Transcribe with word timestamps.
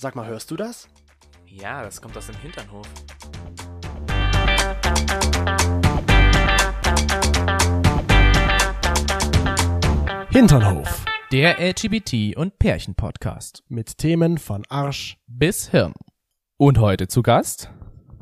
Sag 0.00 0.14
mal, 0.14 0.28
hörst 0.28 0.48
du 0.52 0.56
das? 0.56 0.88
Ja, 1.44 1.82
das 1.82 2.00
kommt 2.00 2.16
aus 2.16 2.28
dem 2.28 2.36
Hinternhof. 2.36 2.86
Hinternhof. 10.30 11.04
Der 11.32 11.58
LGBT- 11.58 12.36
und 12.36 12.60
Pärchen-Podcast. 12.60 13.64
Mit 13.66 13.98
Themen 13.98 14.38
von 14.38 14.64
Arsch 14.68 15.16
bis 15.26 15.70
Hirn. 15.70 15.94
Und 16.56 16.78
heute 16.78 17.08
zu 17.08 17.22
Gast? 17.22 17.72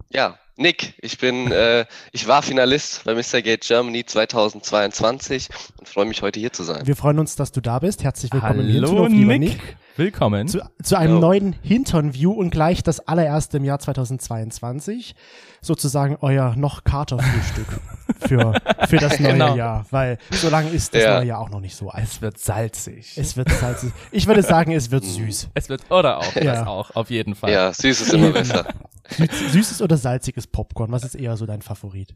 Ja, 0.08 0.38
Nick, 0.56 0.94
ich 1.02 1.18
bin, 1.18 1.52
äh, 1.52 1.84
ich 2.10 2.26
war 2.26 2.40
Finalist 2.40 3.04
bei 3.04 3.12
Mr. 3.12 3.42
Gate 3.42 3.60
Germany 3.60 4.06
2022 4.06 5.50
und 5.78 5.86
freue 5.86 6.06
mich 6.06 6.22
heute 6.22 6.40
hier 6.40 6.54
zu 6.54 6.62
sein. 6.62 6.86
Wir 6.86 6.96
freuen 6.96 7.18
uns, 7.18 7.36
dass 7.36 7.52
du 7.52 7.60
da 7.60 7.80
bist. 7.80 8.02
Herzlich 8.02 8.32
willkommen 8.32 8.60
Hallo, 8.60 8.62
im 8.62 8.72
Hinternhof, 8.72 9.08
lieber 9.10 9.38
Nick. 9.38 9.62
Nick. 9.62 9.76
Willkommen. 9.96 10.46
Zu, 10.46 10.60
zu 10.82 10.98
einem 10.98 11.12
Hallo. 11.14 11.20
neuen 11.20 11.52
Hinternview 11.62 12.30
und 12.30 12.50
gleich 12.50 12.82
das 12.82 13.00
allererste 13.00 13.56
im 13.56 13.64
Jahr 13.64 13.78
2022. 13.78 15.14
Sozusagen 15.62 16.18
euer 16.20 16.54
noch 16.54 16.84
Katerfrühstück 16.84 17.66
für, 18.28 18.52
für 18.88 18.96
das 18.98 19.18
neue 19.20 19.32
Genau. 19.32 19.56
Jahr. 19.56 19.86
Weil 19.90 20.18
so 20.30 20.50
lange 20.50 20.68
ist 20.68 20.94
das 20.94 21.02
Ja. 21.02 21.16
neue 21.18 21.28
Jahr 21.28 21.40
auch 21.40 21.48
noch 21.48 21.60
nicht 21.60 21.76
so 21.76 21.88
alt. 21.88 22.04
es 22.04 22.20
wird 22.20 22.38
salzig. 22.38 23.16
Es 23.16 23.38
wird 23.38 23.48
salzig. 23.50 23.90
Ich 24.10 24.26
würde 24.26 24.42
sagen, 24.42 24.72
es 24.72 24.90
wird 24.90 25.04
süß. 25.04 25.48
Es 25.54 25.70
wird, 25.70 25.90
oder 25.90 26.18
auch, 26.18 26.34
Ja. 26.34 26.42
das 26.56 26.66
auch, 26.66 26.94
auf 26.94 27.08
jeden 27.08 27.34
Fall. 27.34 27.50
Ja, 27.52 27.72
süß 27.72 28.02
ist 28.02 28.12
immer 28.12 28.32
besser. 28.32 28.66
Süß, 29.08 29.52
süßes 29.52 29.82
oder 29.82 29.96
salziges 29.96 30.46
Popcorn? 30.46 30.92
Was 30.92 31.04
ist 31.04 31.14
eher 31.14 31.38
so 31.38 31.46
dein 31.46 31.62
Favorit? 31.62 32.14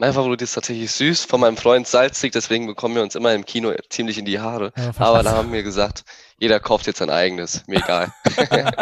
Mein 0.00 0.14
Favorit 0.14 0.40
ist 0.40 0.54
tatsächlich 0.54 0.90
süß, 0.92 1.26
von 1.26 1.40
meinem 1.40 1.58
Freund 1.58 1.86
salzig, 1.86 2.32
deswegen 2.32 2.66
bekommen 2.66 2.94
wir 2.94 3.02
uns 3.02 3.14
immer 3.16 3.34
im 3.34 3.44
Kino 3.44 3.70
ziemlich 3.90 4.16
in 4.16 4.24
die 4.24 4.40
Haare. 4.40 4.72
Ja. 4.74 4.92
Aber 4.96 5.22
da 5.22 5.32
haben 5.32 5.52
wir 5.52 5.62
gesagt, 5.62 6.04
jeder 6.38 6.58
kauft 6.58 6.86
jetzt 6.86 7.00
sein 7.00 7.10
eigenes, 7.10 7.62
mir 7.66 7.80
egal. 7.84 8.10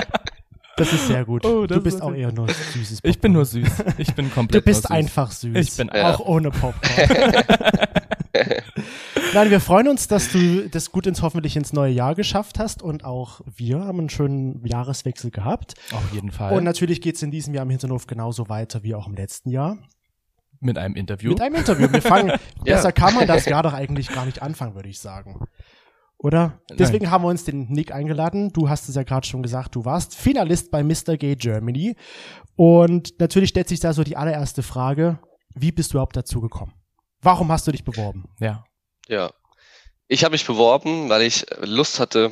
Das 0.76 0.92
ist 0.92 1.08
sehr 1.08 1.24
gut. 1.24 1.44
Oh, 1.44 1.66
du 1.66 1.80
bist 1.82 1.96
ist 1.96 2.02
auch 2.02 2.14
eher 2.14 2.30
nur 2.30 2.46
süßes 2.48 3.00
Popcorn. 3.00 3.10
Ich 3.10 3.20
bin 3.20 3.32
nur 3.32 3.44
süß. 3.44 3.68
Ich 3.98 4.14
bin 4.14 4.26
Du 4.28 4.34
komplett 4.36 4.64
bist 4.64 4.88
nur 4.88 4.96
süß. 4.96 5.04
einfach 5.06 5.32
süß. 5.32 5.56
Ich 5.56 5.76
bin 5.76 5.90
Ja. 5.92 6.14
auch 6.14 6.20
ohne 6.20 6.52
Popcorn. 6.52 7.10
Nein, 9.34 9.50
wir 9.50 9.58
freuen 9.58 9.88
uns, 9.88 10.06
dass 10.06 10.30
du 10.30 10.68
das 10.68 10.92
gut 10.92 11.08
ins 11.08 11.20
hoffentlich 11.20 11.56
ins 11.56 11.72
neue 11.72 11.92
Jahr 11.92 12.14
geschafft 12.14 12.60
hast 12.60 12.80
und 12.80 13.04
auch 13.04 13.40
wir 13.44 13.80
haben 13.80 13.98
einen 13.98 14.08
schönen 14.08 14.64
Jahreswechsel 14.64 15.32
gehabt. 15.32 15.74
Auf 15.92 16.12
jeden 16.12 16.30
Fall. 16.30 16.56
Und 16.56 16.62
natürlich 16.62 17.00
geht 17.00 17.16
es 17.16 17.22
in 17.22 17.32
diesem 17.32 17.54
Jahr 17.54 17.64
im 17.64 17.70
Hinterhof 17.70 18.06
genauso 18.06 18.48
weiter 18.48 18.84
wie 18.84 18.94
auch 18.94 19.08
im 19.08 19.16
letzten 19.16 19.50
Jahr. 19.50 19.78
Mit 20.60 20.78
einem 20.78 20.94
Interview. 20.96 21.30
Mit 21.30 21.40
einem 21.40 21.56
Interview. 21.56 21.92
Wir 21.92 22.02
fangen, 22.02 22.28
Ja. 22.64 22.76
besser 22.76 22.92
kann 22.92 23.14
man 23.14 23.26
das 23.26 23.44
Jahr 23.46 23.62
doch 23.62 23.72
eigentlich 23.72 24.08
gar 24.12 24.26
nicht 24.26 24.42
anfangen, 24.42 24.74
würde 24.74 24.88
ich 24.88 24.98
sagen. 24.98 25.40
Oder? 26.18 26.60
Deswegen 26.70 27.10
haben 27.10 27.22
wir 27.22 27.28
uns 27.28 27.44
den 27.44 27.68
Nick 27.68 27.92
eingeladen. 27.92 28.52
Du 28.52 28.68
hast 28.68 28.88
es 28.88 28.96
ja 28.96 29.04
gerade 29.04 29.26
schon 29.26 29.42
gesagt, 29.42 29.76
du 29.76 29.84
warst 29.84 30.16
Finalist 30.16 30.70
bei 30.72 30.82
Mr. 30.82 31.16
Gay 31.16 31.36
Germany. 31.36 31.94
Und 32.56 33.20
natürlich 33.20 33.50
stellt 33.50 33.68
sich 33.68 33.78
da 33.78 33.92
so 33.92 34.02
die 34.02 34.16
allererste 34.16 34.64
Frage, 34.64 35.20
wie 35.54 35.70
bist 35.70 35.92
du 35.92 35.96
überhaupt 35.98 36.16
dazu 36.16 36.40
gekommen? 36.40 36.72
Warum 37.22 37.50
hast 37.52 37.66
du 37.66 37.72
dich 37.72 37.84
beworben? 37.84 38.24
ja. 38.40 38.64
Ja. 39.08 39.30
Ich 40.10 40.24
habe 40.24 40.32
mich 40.32 40.46
beworben, 40.46 41.10
weil 41.10 41.20
ich 41.20 41.44
Lust 41.60 42.00
hatte, 42.00 42.30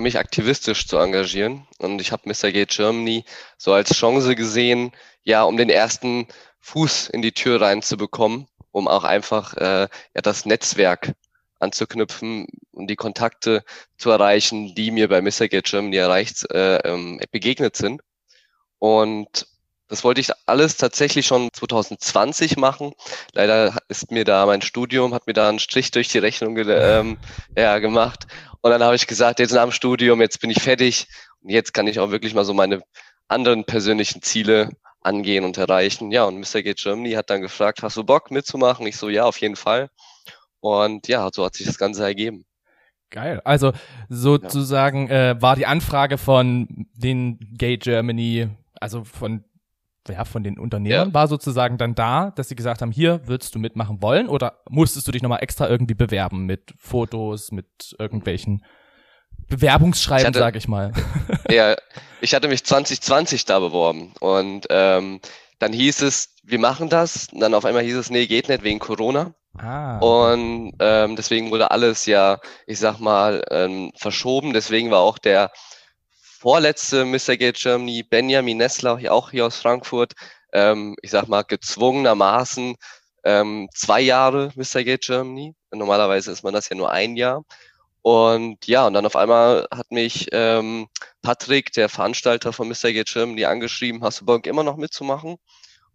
mich 0.00 0.18
aktivistisch 0.18 0.88
zu 0.88 0.96
engagieren. 0.98 1.64
Und 1.78 2.00
ich 2.00 2.10
habe 2.10 2.28
Mr. 2.28 2.50
Gate 2.50 2.70
Germany 2.70 3.24
so 3.56 3.72
als 3.72 3.94
Chance 3.94 4.34
gesehen, 4.34 4.90
ja, 5.22 5.44
um 5.44 5.56
den 5.56 5.70
ersten 5.70 6.26
Fuß 6.64 7.10
in 7.10 7.20
die 7.20 7.32
Tür 7.32 7.60
reinzubekommen, 7.60 8.48
um 8.72 8.88
auch 8.88 9.04
einfach 9.04 9.54
äh, 9.54 9.88
ja, 10.14 10.22
das 10.22 10.46
Netzwerk 10.46 11.12
anzuknüpfen 11.60 12.46
und 12.72 12.86
die 12.88 12.96
Kontakte 12.96 13.64
zu 13.98 14.10
erreichen, 14.10 14.74
die 14.74 14.90
mir 14.90 15.08
bei 15.08 15.20
Mr. 15.20 15.48
Gate 15.48 15.64
Germany 15.64 15.96
erreicht, 15.96 16.50
äh, 16.50 16.76
ähm, 16.78 17.20
begegnet 17.30 17.76
sind. 17.76 18.00
Und 18.78 19.46
das 19.88 20.04
wollte 20.04 20.22
ich 20.22 20.30
alles 20.46 20.78
tatsächlich 20.78 21.26
schon 21.26 21.50
2020 21.52 22.56
machen. 22.56 22.92
Leider 23.32 23.76
ist 23.88 24.10
mir 24.10 24.24
da 24.24 24.46
mein 24.46 24.62
Studium, 24.62 25.12
hat 25.12 25.26
mir 25.26 25.34
da 25.34 25.50
einen 25.50 25.58
Strich 25.58 25.90
durch 25.90 26.08
die 26.08 26.18
Rechnung 26.18 26.56
ähm, 26.56 27.18
ja, 27.56 27.78
gemacht. 27.78 28.26
Und 28.62 28.70
dann 28.70 28.82
habe 28.82 28.96
ich 28.96 29.06
gesagt, 29.06 29.38
jetzt 29.38 29.52
nach 29.52 29.62
dem 29.64 29.72
Studium, 29.72 30.22
jetzt 30.22 30.40
bin 30.40 30.48
ich 30.48 30.62
fertig. 30.62 31.08
Und 31.42 31.50
jetzt 31.50 31.74
kann 31.74 31.86
ich 31.86 32.00
auch 32.00 32.10
wirklich 32.10 32.32
mal 32.32 32.46
so 32.46 32.54
meine 32.54 32.82
anderen 33.28 33.64
persönlichen 33.64 34.22
Ziele 34.22 34.70
angehen 35.04 35.44
und 35.44 35.56
erreichen. 35.58 36.10
Ja, 36.10 36.24
und 36.24 36.38
Mr. 36.38 36.62
Gate 36.62 36.78
Germany 36.78 37.12
hat 37.12 37.30
dann 37.30 37.40
gefragt, 37.42 37.82
hast 37.82 37.96
du 37.96 38.04
Bock 38.04 38.30
mitzumachen? 38.30 38.86
Ich 38.86 38.96
so, 38.96 39.08
ja, 39.08 39.24
auf 39.24 39.40
jeden 39.40 39.56
Fall. 39.56 39.90
Und 40.60 41.08
ja, 41.08 41.28
so 41.32 41.44
hat 41.44 41.54
sich 41.54 41.66
das 41.66 41.78
Ganze 41.78 42.04
ergeben. 42.04 42.44
Geil. 43.10 43.40
Also 43.44 43.72
sozusagen 44.08 45.08
äh, 45.08 45.36
war 45.40 45.56
die 45.56 45.66
Anfrage 45.66 46.18
von 46.18 46.86
den 46.94 47.38
Gay 47.56 47.76
Germany, 47.76 48.48
also 48.80 49.04
von 49.04 49.44
ja, 50.06 50.26
von 50.26 50.44
den 50.44 50.58
Unternehmern, 50.58 51.08
Ja. 51.08 51.14
war 51.14 51.28
sozusagen 51.28 51.78
dann 51.78 51.94
da, 51.94 52.30
dass 52.32 52.50
sie 52.50 52.56
gesagt 52.56 52.82
haben, 52.82 52.92
hier 52.92 53.26
würdest 53.26 53.54
du 53.54 53.58
mitmachen 53.58 54.02
wollen 54.02 54.28
oder 54.28 54.60
musstest 54.68 55.08
du 55.08 55.12
dich 55.12 55.22
nochmal 55.22 55.42
extra 55.42 55.66
irgendwie 55.66 55.94
bewerben 55.94 56.44
mit 56.44 56.74
Fotos, 56.76 57.52
mit 57.52 57.96
irgendwelchen 57.98 58.64
Bewerbungsschreiben, 59.48 60.22
Ich 60.22 60.26
hatte- 60.26 60.38
sag 60.38 60.56
ich 60.56 60.68
mal. 60.68 60.92
Ja, 61.50 61.76
ich 62.20 62.34
hatte 62.34 62.48
mich 62.48 62.64
2020 62.64 63.44
da 63.44 63.58
beworben 63.58 64.12
und 64.20 64.66
ähm, 64.70 65.20
dann 65.58 65.72
hieß 65.72 66.00
es, 66.02 66.30
wir 66.42 66.58
machen 66.58 66.88
das. 66.88 67.28
Und 67.32 67.40
dann 67.40 67.54
auf 67.54 67.64
einmal 67.64 67.82
hieß 67.82 67.96
es, 67.96 68.10
nee, 68.10 68.26
geht 68.26 68.48
nicht 68.48 68.62
wegen 68.62 68.78
Corona. 68.78 69.34
Ah. 69.58 69.98
Und 69.98 70.72
ähm, 70.80 71.16
deswegen 71.16 71.50
wurde 71.50 71.70
alles 71.70 72.06
ja, 72.06 72.40
ich 72.66 72.78
sag 72.78 72.98
mal, 72.98 73.44
ähm, 73.50 73.92
verschoben. 73.96 74.52
Deswegen 74.52 74.90
war 74.90 75.00
auch 75.00 75.18
der 75.18 75.50
vorletzte 76.10 77.04
Mr. 77.04 77.36
Gate 77.36 77.56
Germany, 77.58 78.02
Benjamin 78.02 78.56
Nessler, 78.58 78.98
auch 79.10 79.30
hier 79.30 79.46
aus 79.46 79.56
Frankfurt, 79.58 80.12
ähm, 80.52 80.96
ich 81.02 81.10
sag 81.10 81.28
mal, 81.28 81.42
gezwungenermaßen 81.42 82.74
ähm, 83.24 83.68
zwei 83.74 84.00
Jahre 84.00 84.50
Mr. 84.56 84.82
Gate 84.84 85.02
Germany. 85.04 85.54
Normalerweise 85.72 86.30
ist 86.32 86.42
man 86.42 86.52
das 86.54 86.68
ja 86.68 86.76
nur 86.76 86.90
ein 86.90 87.16
Jahr. 87.16 87.42
Und 88.04 88.66
ja, 88.66 88.86
und 88.86 88.92
dann 88.92 89.06
auf 89.06 89.16
einmal 89.16 89.66
hat 89.74 89.90
mich 89.90 90.28
ähm, 90.32 90.88
Patrick, 91.22 91.72
der 91.72 91.88
Veranstalter 91.88 92.52
von 92.52 92.68
Mr. 92.68 92.92
Gate 92.92 93.10
Germany, 93.10 93.46
angeschrieben, 93.46 94.02
hast 94.04 94.20
du 94.20 94.26
Bock 94.26 94.46
immer 94.46 94.62
noch 94.62 94.76
mitzumachen? 94.76 95.36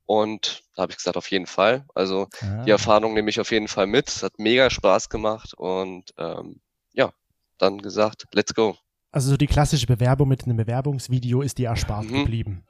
Und 0.08 0.64
da 0.76 0.82
habe 0.82 0.92
ich 0.92 0.98
gesagt, 0.98 1.18
auf 1.18 1.30
jeden 1.30 1.46
Fall. 1.46 1.86
Also 1.94 2.28
ah. 2.42 2.64
die 2.64 2.72
Erfahrung 2.72 3.14
nehme 3.14 3.30
ich 3.30 3.40
auf 3.40 3.52
jeden 3.52 3.68
Fall 3.68 3.86
mit. 3.86 4.10
Es 4.10 4.24
hat 4.24 4.40
mega 4.40 4.72
Spaß 4.72 5.10
gemacht 5.10 5.54
und 5.56 6.12
ähm, 6.18 6.62
ja, 6.94 7.12
dann 7.60 7.78
gesagt, 7.78 8.24
let's 8.34 8.56
go. 8.56 8.76
Also 9.12 9.30
so 9.30 9.38
die 9.38 9.46
klassische 9.46 9.86
Bewerbung 9.86 10.30
mit 10.30 10.46
einem 10.46 10.58
Bewerbungsvideo 10.58 11.44
ist 11.44 11.60
dir 11.60 11.70
erspart 11.70 12.06
Mhm. 12.06 12.24
geblieben. 12.24 12.64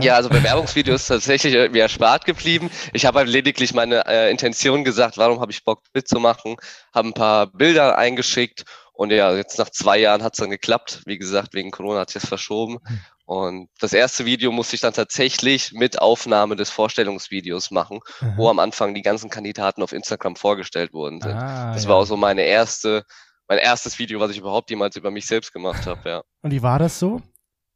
Ja, 0.00 0.14
also 0.14 0.28
Bewerbungsvideo 0.28 0.94
ist 0.94 1.06
tatsächlich 1.06 1.54
äh, 1.54 1.68
mir 1.68 1.82
erspart 1.82 2.24
geblieben. 2.24 2.70
Ich 2.92 3.04
habe 3.04 3.18
halt 3.18 3.28
lediglich 3.28 3.74
meine 3.74 4.06
äh, 4.06 4.30
Intention 4.30 4.84
gesagt, 4.84 5.18
warum 5.18 5.40
habe 5.40 5.52
ich 5.52 5.64
Bock 5.64 5.82
mitzumachen, 5.92 6.56
habe 6.94 7.08
ein 7.08 7.14
paar 7.14 7.48
Bilder 7.48 7.98
eingeschickt 7.98 8.64
und 8.94 9.10
ja, 9.10 9.34
jetzt 9.34 9.58
nach 9.58 9.70
zwei 9.70 9.98
Jahren 9.98 10.22
hat 10.22 10.34
es 10.34 10.38
dann 10.38 10.50
geklappt. 10.50 11.02
Wie 11.06 11.18
gesagt, 11.18 11.54
wegen 11.54 11.70
Corona 11.70 12.00
hat 12.00 12.14
das 12.14 12.26
verschoben. 12.26 12.78
Hm. 12.86 13.00
Und 13.24 13.68
das 13.80 13.92
erste 13.92 14.26
Video 14.26 14.52
musste 14.52 14.74
ich 14.74 14.80
dann 14.82 14.92
tatsächlich 14.92 15.72
mit 15.72 16.00
Aufnahme 16.00 16.54
des 16.54 16.70
Vorstellungsvideos 16.70 17.70
machen, 17.70 18.00
Aha. 18.20 18.34
wo 18.36 18.50
am 18.50 18.58
Anfang 18.58 18.94
die 18.94 19.02
ganzen 19.02 19.30
Kandidaten 19.30 19.82
auf 19.82 19.92
Instagram 19.92 20.36
vorgestellt 20.36 20.92
worden 20.92 21.20
sind. 21.20 21.32
ah, 21.32 21.72
Das 21.72 21.84
ja. 21.84 21.88
war 21.88 21.96
auch 21.96 22.04
so 22.04 22.16
meine 22.16 22.42
erste, 22.42 23.04
mein 23.48 23.58
erstes 23.58 23.98
Video, 23.98 24.20
was 24.20 24.30
ich 24.32 24.38
überhaupt 24.38 24.70
jemals 24.70 24.96
über 24.96 25.10
mich 25.10 25.26
selbst 25.26 25.52
gemacht 25.52 25.86
habe, 25.86 26.08
ja. 26.08 26.22
Und 26.42 26.50
wie 26.50 26.62
war 26.62 26.78
das 26.78 26.98
so 26.98 27.22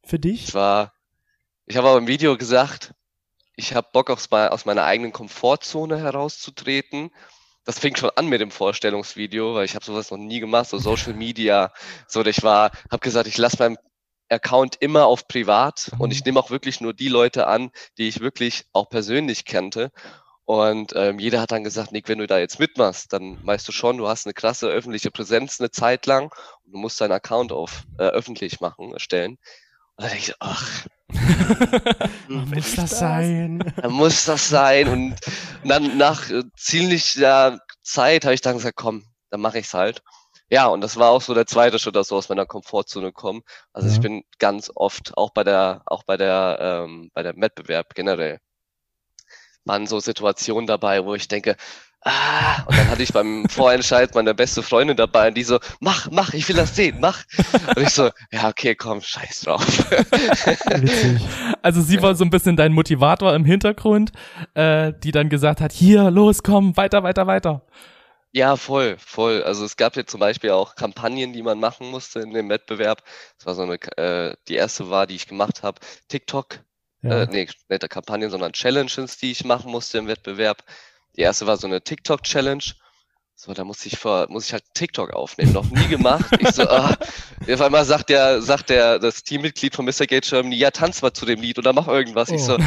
für 0.05 0.19
dich? 0.19 0.49
Ich 0.49 0.53
war, 0.53 0.93
ich 1.67 1.77
habe 1.77 1.89
aber 1.89 1.97
im 1.97 2.07
Video 2.07 2.37
gesagt, 2.37 2.93
ich 3.55 3.75
habe 3.75 3.89
Bock 3.91 4.09
aus, 4.09 4.31
mei- 4.31 4.49
aus 4.49 4.65
meiner 4.65 4.85
eigenen 4.85 5.11
Komfortzone 5.11 5.99
herauszutreten. 5.99 7.11
Das 7.65 7.79
fing 7.79 7.95
schon 7.95 8.11
an 8.15 8.27
mit 8.27 8.39
dem 8.39 8.51
Vorstellungsvideo, 8.51 9.55
weil 9.55 9.65
ich 9.65 9.75
habe 9.75 9.83
sowas 9.83 10.09
noch 10.09 10.17
nie 10.17 10.39
gemacht, 10.39 10.69
so 10.69 10.77
Social 10.77 11.13
Media. 11.13 11.73
So, 12.07 12.25
ich 12.25 12.41
war, 12.43 12.71
habe 12.89 12.99
gesagt, 12.99 13.27
ich 13.27 13.37
lasse 13.37 13.57
meinen 13.59 13.77
Account 14.29 14.77
immer 14.79 15.05
auf 15.05 15.27
privat 15.27 15.91
und 15.99 16.11
ich 16.11 16.23
nehme 16.23 16.39
auch 16.39 16.49
wirklich 16.49 16.79
nur 16.81 16.93
die 16.93 17.09
Leute 17.09 17.47
an, 17.47 17.71
die 17.97 18.07
ich 18.07 18.21
wirklich 18.21 18.65
auch 18.71 18.89
persönlich 18.89 19.43
kannte. 19.43 19.91
Und 20.45 20.93
ähm, 20.95 21.19
jeder 21.19 21.41
hat 21.41 21.51
dann 21.51 21.65
gesagt, 21.65 21.91
Nick, 21.91 22.07
wenn 22.07 22.19
du 22.19 22.27
da 22.27 22.37
jetzt 22.39 22.59
mitmachst, 22.59 23.11
dann 23.11 23.45
weißt 23.45 23.67
du 23.67 23.73
schon, 23.73 23.97
du 23.97 24.07
hast 24.07 24.25
eine 24.25 24.33
krasse 24.33 24.69
öffentliche 24.69 25.11
Präsenz 25.11 25.59
eine 25.59 25.71
Zeit 25.71 26.05
lang 26.05 26.31
und 26.63 26.71
du 26.71 26.77
musst 26.77 27.01
deinen 27.01 27.11
Account 27.11 27.51
auf 27.51 27.83
äh, 27.97 28.03
öffentlich 28.03 28.61
machen, 28.61 28.93
erstellen. 28.93 29.31
Und 29.97 30.03
dann 30.03 30.09
denke 30.11 30.23
ich, 30.23 30.35
ach, 30.39 30.87
Muss 32.27 32.75
das 32.75 32.99
sein? 32.99 33.59
dann 33.77 33.91
muss 33.93 34.25
das 34.25 34.49
sein. 34.49 34.87
Und 34.89 35.15
dann 35.63 35.97
nach 35.97 36.29
äh, 36.29 36.43
ziemlicher 36.57 37.59
Zeit 37.81 38.25
habe 38.25 38.33
ich 38.33 38.41
dann 38.41 38.57
gesagt, 38.57 38.75
komm, 38.75 39.05
dann 39.29 39.41
mache 39.41 39.59
ich's 39.59 39.73
halt. 39.73 40.01
Ja, 40.49 40.67
und 40.67 40.81
das 40.81 40.95
war 40.97 41.09
auch 41.11 41.21
so 41.21 41.33
der 41.33 41.45
zweite 41.45 41.77
Schritt, 41.79 41.95
dass 41.95 42.07
so 42.09 42.15
aus 42.17 42.29
meiner 42.29 42.45
Komfortzone 42.45 43.11
kommen. 43.11 43.41
Also 43.73 43.87
Ja. 43.89 43.93
ich 43.95 44.01
bin 44.01 44.23
ganz 44.39 44.71
oft, 44.75 45.17
auch 45.17 45.31
bei 45.31 45.43
der, 45.43 45.81
auch 45.85 46.03
bei 46.03 46.17
der, 46.17 46.57
ähm, 46.85 47.09
bei 47.13 47.23
der 47.23 47.35
Wettbewerb 47.35 47.93
generell, 47.95 48.39
waren 49.65 49.87
so 49.87 49.99
Situationen 49.99 50.65
dabei, 50.67 51.03
wo 51.03 51.15
ich 51.15 51.27
denke, 51.27 51.57
ah, 52.07 52.63
und 52.65 52.77
dann 52.77 52.89
hatte 52.89 53.03
ich 53.03 53.13
beim 53.13 53.47
Vorentscheid 53.49 54.13
meine 54.15 54.33
beste 54.33 54.63
Freundin 54.63 54.97
dabei 54.97 55.29
und 55.29 55.37
die 55.37 55.43
so, 55.43 55.59
mach, 55.79 56.09
mach, 56.11 56.33
ich 56.33 56.47
will 56.47 56.55
das 56.55 56.75
sehen, 56.75 56.97
mach. 56.99 57.23
Und 57.75 57.83
ich 57.83 57.89
so, 57.89 58.09
ja, 58.31 58.47
okay, 58.47 58.75
komm, 58.75 59.01
scheiß 59.01 59.41
drauf. 59.41 59.65
Also 61.61 61.81
sie 61.81 62.01
war 62.01 62.15
so 62.15 62.23
ein 62.23 62.29
bisschen 62.29 62.55
dein 62.55 62.71
Motivator 62.71 63.35
im 63.35 63.43
Hintergrund, 63.43 64.11
äh, 64.53 64.93
die 65.03 65.11
dann 65.11 65.27
gesagt 65.29 65.59
hat, 65.59 65.73
hier, 65.73 66.09
los, 66.11 66.43
komm, 66.43 66.77
weiter, 66.77 67.03
weiter, 67.03 67.27
weiter. 67.27 67.61
Ja, 68.31 68.55
voll, 68.55 68.97
voll. 68.99 69.43
Also 69.43 69.65
es 69.65 69.77
gab 69.77 69.95
ja 69.95 70.05
zum 70.05 70.19
Beispiel 70.19 70.51
auch 70.51 70.75
Kampagnen, 70.75 71.33
die 71.33 71.41
man 71.41 71.59
machen 71.59 71.89
musste 71.89 72.19
in 72.19 72.33
dem 72.33 72.49
Wettbewerb. 72.49 73.01
Das 73.37 73.47
war 73.47 73.55
so 73.55 73.63
eine, 73.63 73.81
äh, 73.97 74.35
die 74.47 74.55
erste 74.55 74.89
war, 74.89 75.07
die 75.07 75.15
ich 75.15 75.27
gemacht 75.27 75.63
habe, 75.63 75.79
TikTok. 76.07 76.59
Ja. 77.01 77.23
Äh, 77.23 77.27
nee, 77.31 77.47
nicht 77.69 77.89
Kampagnen, 77.89 78.29
sondern 78.29 78.53
Challenges, 78.53 79.17
die 79.17 79.31
ich 79.31 79.45
machen 79.45 79.71
musste 79.71 79.97
im 79.97 80.07
Wettbewerb. 80.07 80.63
Die 81.17 81.21
erste 81.21 81.47
war 81.47 81.57
so 81.57 81.67
eine 81.67 81.81
TikTok-Challenge. 81.81 82.63
So, 83.39 83.53
da 83.53 83.63
muss 83.63 83.85
ich 83.85 83.99
vor, 83.99 84.25
muss 84.29 84.47
ich 84.47 84.53
halt 84.53 84.63
TikTok 84.73 85.13
aufnehmen. 85.13 85.53
Noch 85.53 85.69
nie 85.69 85.87
gemacht. 85.87 86.25
Ich 86.39 86.49
so, 86.49 86.63
ah. 86.63 86.95
Auf 87.51 87.61
einmal 87.61 87.85
sagt 87.85 88.09
der, 88.09 88.41
sagt 88.41 88.69
der, 88.69 88.97
das 88.97 89.23
Teammitglied 89.23 89.75
von 89.75 89.85
Mr. 89.85 90.07
Gate 90.07 90.27
Germany, 90.27 90.55
ja, 90.55 90.71
tanz 90.71 91.03
mal 91.03 91.13
zu 91.13 91.25
dem 91.25 91.41
Lied 91.41 91.59
oder 91.59 91.71
mach 91.71 91.87
irgendwas. 91.87 92.31
Oh. 92.31 92.33
Ich 92.33 92.43
so, 92.43 92.57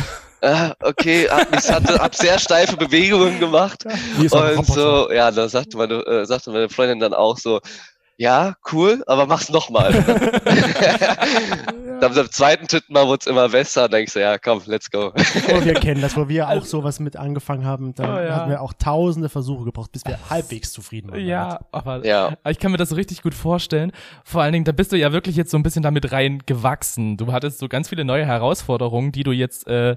ah, 0.43 0.75
okay, 0.81 1.29
hab, 1.29 1.53
ich 1.57 1.69
hatte, 1.69 1.95
hab 1.99 2.15
sehr 2.15 2.39
steife 2.39 2.77
Bewegungen 2.77 3.41
gemacht. 3.41 3.85
Und 4.17 4.67
so, 4.67 5.11
ja, 5.11 5.33
da 5.33 5.49
sagte 5.49 5.77
meine, 5.77 5.95
äh, 6.07 6.25
sagte 6.25 6.53
meine 6.53 6.69
Freundin 6.69 7.01
dann 7.01 7.15
auch 7.15 7.37
so, 7.37 7.61
ja, 8.21 8.55
cool, 8.71 9.03
aber 9.07 9.25
mach's 9.25 9.49
nochmal. 9.49 9.93
Dann 12.03 12.15
beim 12.15 12.31
zweiten, 12.31 12.67
dritten 12.67 12.93
Mal 12.93 13.07
wurde 13.07 13.21
es 13.23 13.27
immer 13.27 13.49
besser. 13.49 13.89
Dann 13.89 13.93
denkst 13.93 14.13
du, 14.13 14.21
ja, 14.21 14.37
komm, 14.37 14.61
let's 14.67 14.91
go. 14.91 15.15
Oh, 15.15 15.65
wir 15.65 15.73
kennen 15.73 16.03
das, 16.03 16.19
wo 16.19 16.29
wir 16.29 16.51
auch 16.51 16.67
sowas 16.67 17.01
mit 17.01 17.17
angefangen 17.17 17.65
haben. 17.65 17.95
Da 17.95 18.05
oh, 18.05 18.21
ja. 18.21 18.37
hatten 18.37 18.51
wir 18.51 18.61
auch 18.61 18.75
tausende 18.75 19.31
Versuche 19.31 19.65
gebraucht, 19.65 19.93
bis 19.93 20.05
wir 20.05 20.19
halbwegs 20.29 20.71
zufrieden 20.71 21.11
waren. 21.11 21.25
Ja, 21.25 21.61
aber 21.73 22.05
ja. 22.05 22.35
ich 22.47 22.59
kann 22.59 22.73
mir 22.73 22.77
das 22.77 22.91
so 22.91 22.95
richtig 22.95 23.23
gut 23.23 23.33
vorstellen. 23.33 23.91
Vor 24.23 24.43
allen 24.43 24.53
Dingen, 24.53 24.67
da 24.67 24.73
bist 24.73 24.93
du 24.93 24.99
ja 24.99 25.13
wirklich 25.13 25.35
jetzt 25.37 25.51
so 25.51 25.57
ein 25.57 25.63
bisschen 25.63 25.83
damit 25.83 26.13
rein 26.13 26.43
gewachsen. 26.45 27.17
Du 27.17 27.33
hattest 27.33 27.59
so 27.59 27.69
ganz 27.69 27.89
viele 27.89 28.05
neue 28.05 28.27
Herausforderungen, 28.27 29.13
die 29.13 29.23
du 29.23 29.33
jetzt 29.33 29.67
äh, 29.67 29.97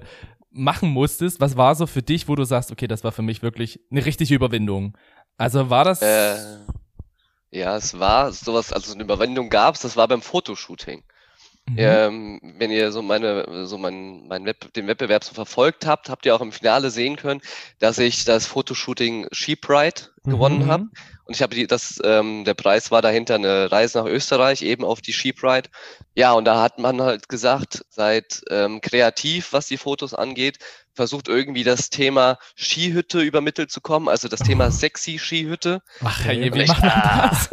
machen 0.50 0.88
musstest. 0.88 1.42
Was 1.42 1.58
war 1.58 1.74
so 1.74 1.86
für 1.86 2.00
dich, 2.00 2.26
wo 2.26 2.36
du 2.36 2.44
sagst, 2.44 2.72
okay, 2.72 2.86
das 2.86 3.04
war 3.04 3.12
für 3.12 3.20
mich 3.20 3.42
wirklich 3.42 3.80
eine 3.90 4.06
richtige 4.06 4.34
Überwindung? 4.34 4.96
Also 5.36 5.68
war 5.68 5.84
das... 5.84 6.00
Äh 6.00 6.36
ja, 7.54 7.76
es 7.76 7.98
war 7.98 8.32
sowas, 8.32 8.72
also 8.72 8.92
eine 8.92 9.04
Überwindung 9.04 9.48
gab 9.48 9.76
es, 9.76 9.82
das 9.82 9.96
war 9.96 10.08
beim 10.08 10.22
Fotoshooting. 10.22 11.02
Mhm. 11.66 11.76
Ähm, 11.78 12.40
wenn 12.58 12.70
ihr 12.70 12.92
so 12.92 13.00
meine, 13.00 13.66
so 13.66 13.78
mein, 13.78 14.26
mein 14.26 14.44
Web, 14.44 14.72
den 14.74 14.86
Wettbewerb 14.86 15.24
so 15.24 15.34
verfolgt 15.34 15.86
habt, 15.86 16.10
habt 16.10 16.26
ihr 16.26 16.34
auch 16.34 16.40
im 16.40 16.52
Finale 16.52 16.90
sehen 16.90 17.16
können, 17.16 17.40
dass 17.78 17.98
ich 17.98 18.24
das 18.24 18.46
Fotoshooting 18.46 19.28
Sheep 19.32 19.68
Ride 19.68 20.02
mhm. 20.24 20.30
gewonnen 20.30 20.66
habe. 20.66 20.88
Und 21.26 21.34
ich 21.34 21.42
habe 21.42 21.54
die, 21.54 21.66
das, 21.66 22.00
ähm, 22.04 22.44
der 22.44 22.54
Preis 22.54 22.90
war 22.90 23.00
dahinter 23.00 23.36
eine 23.36 23.72
Reise 23.72 23.98
nach 23.98 24.06
Österreich, 24.06 24.62
eben 24.62 24.84
auf 24.84 25.00
die 25.00 25.12
Sheep 25.12 25.42
Ride. 25.42 25.70
Ja, 26.14 26.32
und 26.32 26.44
da 26.44 26.62
hat 26.62 26.78
man 26.78 27.00
halt 27.00 27.28
gesagt, 27.28 27.84
seid 27.88 28.42
ähm, 28.50 28.80
kreativ, 28.82 29.52
was 29.52 29.66
die 29.66 29.78
Fotos 29.78 30.12
angeht, 30.12 30.58
versucht 30.92 31.28
irgendwie 31.28 31.64
das 31.64 31.90
Thema 31.90 32.38
Skihütte 32.56 33.20
übermittelt 33.20 33.70
zu 33.70 33.80
kommen, 33.80 34.08
also 34.08 34.28
das 34.28 34.40
Thema 34.40 34.70
sexy 34.70 35.18
Skihütte. 35.18 35.80
Ach, 36.04 36.24
hey, 36.24 36.52
wie 36.52 36.66
macht 36.66 36.82
man 36.82 37.20
das? 37.22 37.50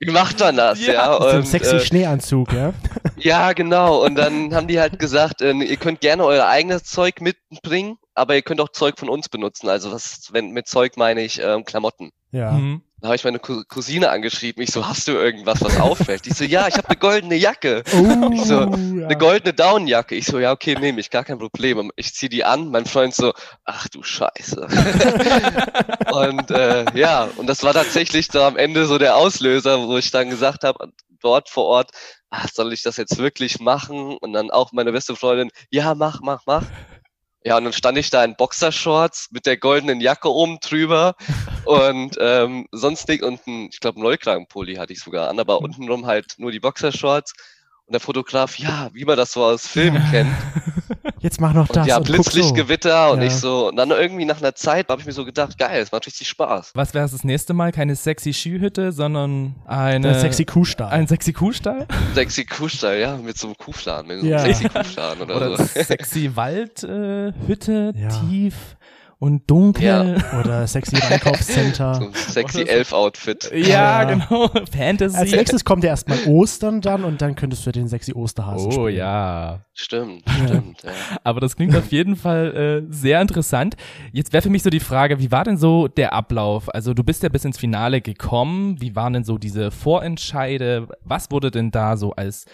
Wie 0.00 0.10
macht 0.10 0.40
man 0.40 0.56
das, 0.56 0.84
ja? 0.84 0.92
ja? 0.92 1.14
Und, 1.14 1.30
so 1.30 1.36
ein 1.36 1.46
sexy 1.46 1.76
äh, 1.76 1.80
Schneeanzug, 1.80 2.52
ja? 2.52 2.74
Ja, 3.16 3.52
genau. 3.52 4.04
Und 4.04 4.16
dann 4.16 4.54
haben 4.54 4.66
die 4.66 4.78
halt 4.78 4.98
gesagt, 4.98 5.40
äh, 5.40 5.52
ihr 5.52 5.76
könnt 5.76 6.00
gerne 6.00 6.24
euer 6.24 6.46
eigenes 6.46 6.84
Zeug 6.84 7.20
mitbringen, 7.20 7.96
aber 8.14 8.34
ihr 8.34 8.42
könnt 8.42 8.60
auch 8.60 8.68
Zeug 8.68 8.98
von 8.98 9.08
uns 9.08 9.28
benutzen. 9.28 9.68
Also 9.68 9.92
was, 9.92 10.28
wenn 10.32 10.50
mit 10.50 10.68
Zeug 10.68 10.96
meine 10.96 11.22
ich 11.22 11.40
ähm, 11.40 11.64
Klamotten. 11.64 12.10
Ja. 12.32 12.52
Mhm. 12.52 12.82
Da 13.04 13.08
habe 13.08 13.16
ich 13.16 13.24
meine 13.24 13.38
Cousine 13.38 14.08
angeschrieben. 14.08 14.62
Ich 14.62 14.70
so, 14.70 14.88
hast 14.88 15.08
du 15.08 15.12
irgendwas, 15.12 15.60
was 15.60 15.78
auffällt? 15.78 16.24
Die 16.24 16.32
so, 16.32 16.42
ja, 16.42 16.68
ich 16.68 16.78
habe 16.78 16.88
eine 16.88 16.96
goldene 16.96 17.34
Jacke. 17.34 17.82
Oh, 17.92 18.30
ich 18.32 18.44
so, 18.44 18.60
ja. 18.60 18.64
eine 18.64 19.18
goldene 19.18 19.52
Downjacke. 19.52 20.14
Ich 20.14 20.24
so, 20.24 20.38
ja, 20.38 20.52
okay, 20.52 20.74
nehme 20.74 21.00
ich, 21.00 21.10
gar 21.10 21.22
kein 21.22 21.38
Problem. 21.38 21.92
Ich 21.96 22.14
zieh 22.14 22.30
die 22.30 22.44
an. 22.44 22.70
Mein 22.70 22.86
Freund 22.86 23.14
so, 23.14 23.34
ach 23.66 23.88
du 23.88 24.02
Scheiße. 24.02 24.56
und 26.12 26.50
äh, 26.50 26.86
ja, 26.94 27.28
und 27.36 27.46
das 27.46 27.62
war 27.62 27.74
tatsächlich 27.74 28.28
so 28.32 28.40
am 28.40 28.56
Ende 28.56 28.86
so 28.86 28.96
der 28.96 29.16
Auslöser, 29.16 29.86
wo 29.86 29.98
ich 29.98 30.10
dann 30.10 30.30
gesagt 30.30 30.64
habe, 30.64 30.90
dort 31.20 31.50
vor 31.50 31.64
Ort, 31.66 31.90
ach, 32.30 32.48
soll 32.50 32.72
ich 32.72 32.82
das 32.82 32.96
jetzt 32.96 33.18
wirklich 33.18 33.60
machen? 33.60 34.16
Und 34.16 34.32
dann 34.32 34.50
auch 34.50 34.72
meine 34.72 34.92
beste 34.92 35.14
Freundin, 35.14 35.50
ja, 35.68 35.94
mach, 35.94 36.22
mach, 36.22 36.40
mach. 36.46 36.64
Ja, 37.46 37.58
und 37.58 37.64
dann 37.64 37.74
stand 37.74 37.98
ich 37.98 38.08
da 38.08 38.24
in 38.24 38.36
Boxershorts 38.36 39.28
mit 39.30 39.44
der 39.44 39.58
goldenen 39.58 40.00
Jacke 40.00 40.32
oben 40.32 40.60
drüber 40.60 41.14
und 41.66 42.16
ähm, 42.18 42.66
sonst 42.72 43.06
nicht 43.08 43.22
und 43.22 43.46
ein, 43.46 43.68
ich 43.70 43.80
glaube, 43.80 44.00
Neukragenpulli 44.00 44.76
hatte 44.76 44.94
ich 44.94 45.00
sogar 45.00 45.28
an, 45.28 45.38
aber 45.38 45.60
untenrum 45.60 46.06
halt 46.06 46.34
nur 46.38 46.52
die 46.52 46.60
Boxershorts 46.60 47.34
und 47.86 47.92
der 47.92 48.00
Fotograf, 48.00 48.58
ja, 48.58 48.88
wie 48.94 49.04
man 49.04 49.16
das 49.16 49.32
so 49.32 49.44
aus 49.44 49.66
Filmen 49.66 50.02
kennt. 50.10 50.34
Jetzt 51.18 51.40
mach 51.40 51.52
noch 51.52 51.68
das. 51.68 51.84
Und 51.84 51.88
ja, 51.88 51.98
Blitzlichtgewitter 51.98 53.08
so. 53.08 53.12
und 53.14 53.20
ja. 53.20 53.26
ich 53.26 53.34
so, 53.34 53.68
und 53.68 53.76
dann 53.76 53.90
irgendwie 53.90 54.24
nach 54.24 54.38
einer 54.38 54.54
Zeit 54.54 54.88
habe 54.88 55.00
ich 55.00 55.06
mir 55.06 55.12
so 55.12 55.24
gedacht, 55.24 55.58
geil, 55.58 55.82
es 55.82 55.92
macht 55.92 56.06
richtig 56.06 56.28
Spaß. 56.28 56.72
Was 56.74 56.94
wäre 56.94 57.08
das 57.08 57.24
nächste 57.24 57.52
Mal? 57.52 57.72
Keine 57.72 57.94
sexy 57.94 58.32
Skihütte, 58.32 58.92
sondon 58.92 59.54
eine. 59.66 60.08
Ein 60.08 60.20
sexy 60.20 60.44
Kuhstall. 60.44 60.90
Ein 60.90 61.06
sexy 61.06 61.32
Kuhstall? 61.32 61.86
Sexy 62.14 62.44
Kuhstall, 62.44 62.98
ja, 62.98 63.16
mit 63.16 63.36
so 63.36 63.48
einem 63.48 63.56
Kuhfladen, 63.56 64.08
mit 64.08 64.20
so 64.20 64.26
einem 64.26 64.32
ja. 64.32 64.38
sexy 64.40 64.68
Kuhfladen 64.68 65.22
oder, 65.22 65.36
oder 65.36 65.56
so. 65.56 65.64
Sexy 65.64 66.30
Waldhütte, 66.36 67.92
äh, 67.94 68.00
ja. 68.00 68.08
tief 68.08 68.54
und 69.18 69.50
dunkel. 69.50 69.84
Ja. 69.84 70.38
Oder 70.40 70.66
sexy 70.66 70.96
Einkaufscenter. 70.96 71.94
So 71.94 72.06
ein 72.06 72.14
sexy 72.14 72.62
Elf-Outfit. 72.62 73.50
Ja, 73.54 74.02
ja, 74.02 74.04
genau. 74.04 74.48
Fantasy. 74.76 75.16
Als 75.16 75.30
nächstes 75.32 75.64
kommt 75.64 75.84
ja 75.84 75.90
erstmal 75.90 76.18
Ostern 76.26 76.80
dann 76.80 77.04
und 77.04 77.22
dann 77.22 77.34
könntest 77.34 77.66
du 77.66 77.72
den 77.72 77.88
sexy 77.88 78.12
Osterhasen 78.12 78.68
Oh 78.68 78.72
spielen. 78.72 78.96
ja. 78.96 79.64
Stimmt, 79.72 80.22
stimmt. 80.44 80.82
Ja. 80.82 80.90
Aber 81.24 81.40
das 81.40 81.56
klingt 81.56 81.76
auf 81.76 81.90
jeden 81.90 82.16
Fall 82.16 82.84
äh, 82.88 82.92
sehr 82.92 83.20
interessant. 83.20 83.74
Jetzt 84.12 84.32
wäre 84.32 84.42
für 84.42 84.50
mich 84.50 84.62
so 84.62 84.70
die 84.70 84.80
Frage, 84.80 85.18
wie 85.18 85.32
war 85.32 85.44
denn 85.44 85.56
so 85.56 85.88
der 85.88 86.12
Ablauf? 86.12 86.72
Also 86.72 86.94
du 86.94 87.02
bist 87.02 87.22
ja 87.22 87.28
bis 87.28 87.44
ins 87.44 87.58
Finale 87.58 88.00
gekommen. 88.00 88.80
Wie 88.80 88.94
waren 88.94 89.12
denn 89.14 89.24
so 89.24 89.36
diese 89.38 89.70
Vorentscheide? 89.70 90.88
Was 91.02 91.30
wurde 91.30 91.50
denn 91.50 91.70
da 91.70 91.96
so 91.96 92.12
als 92.12 92.46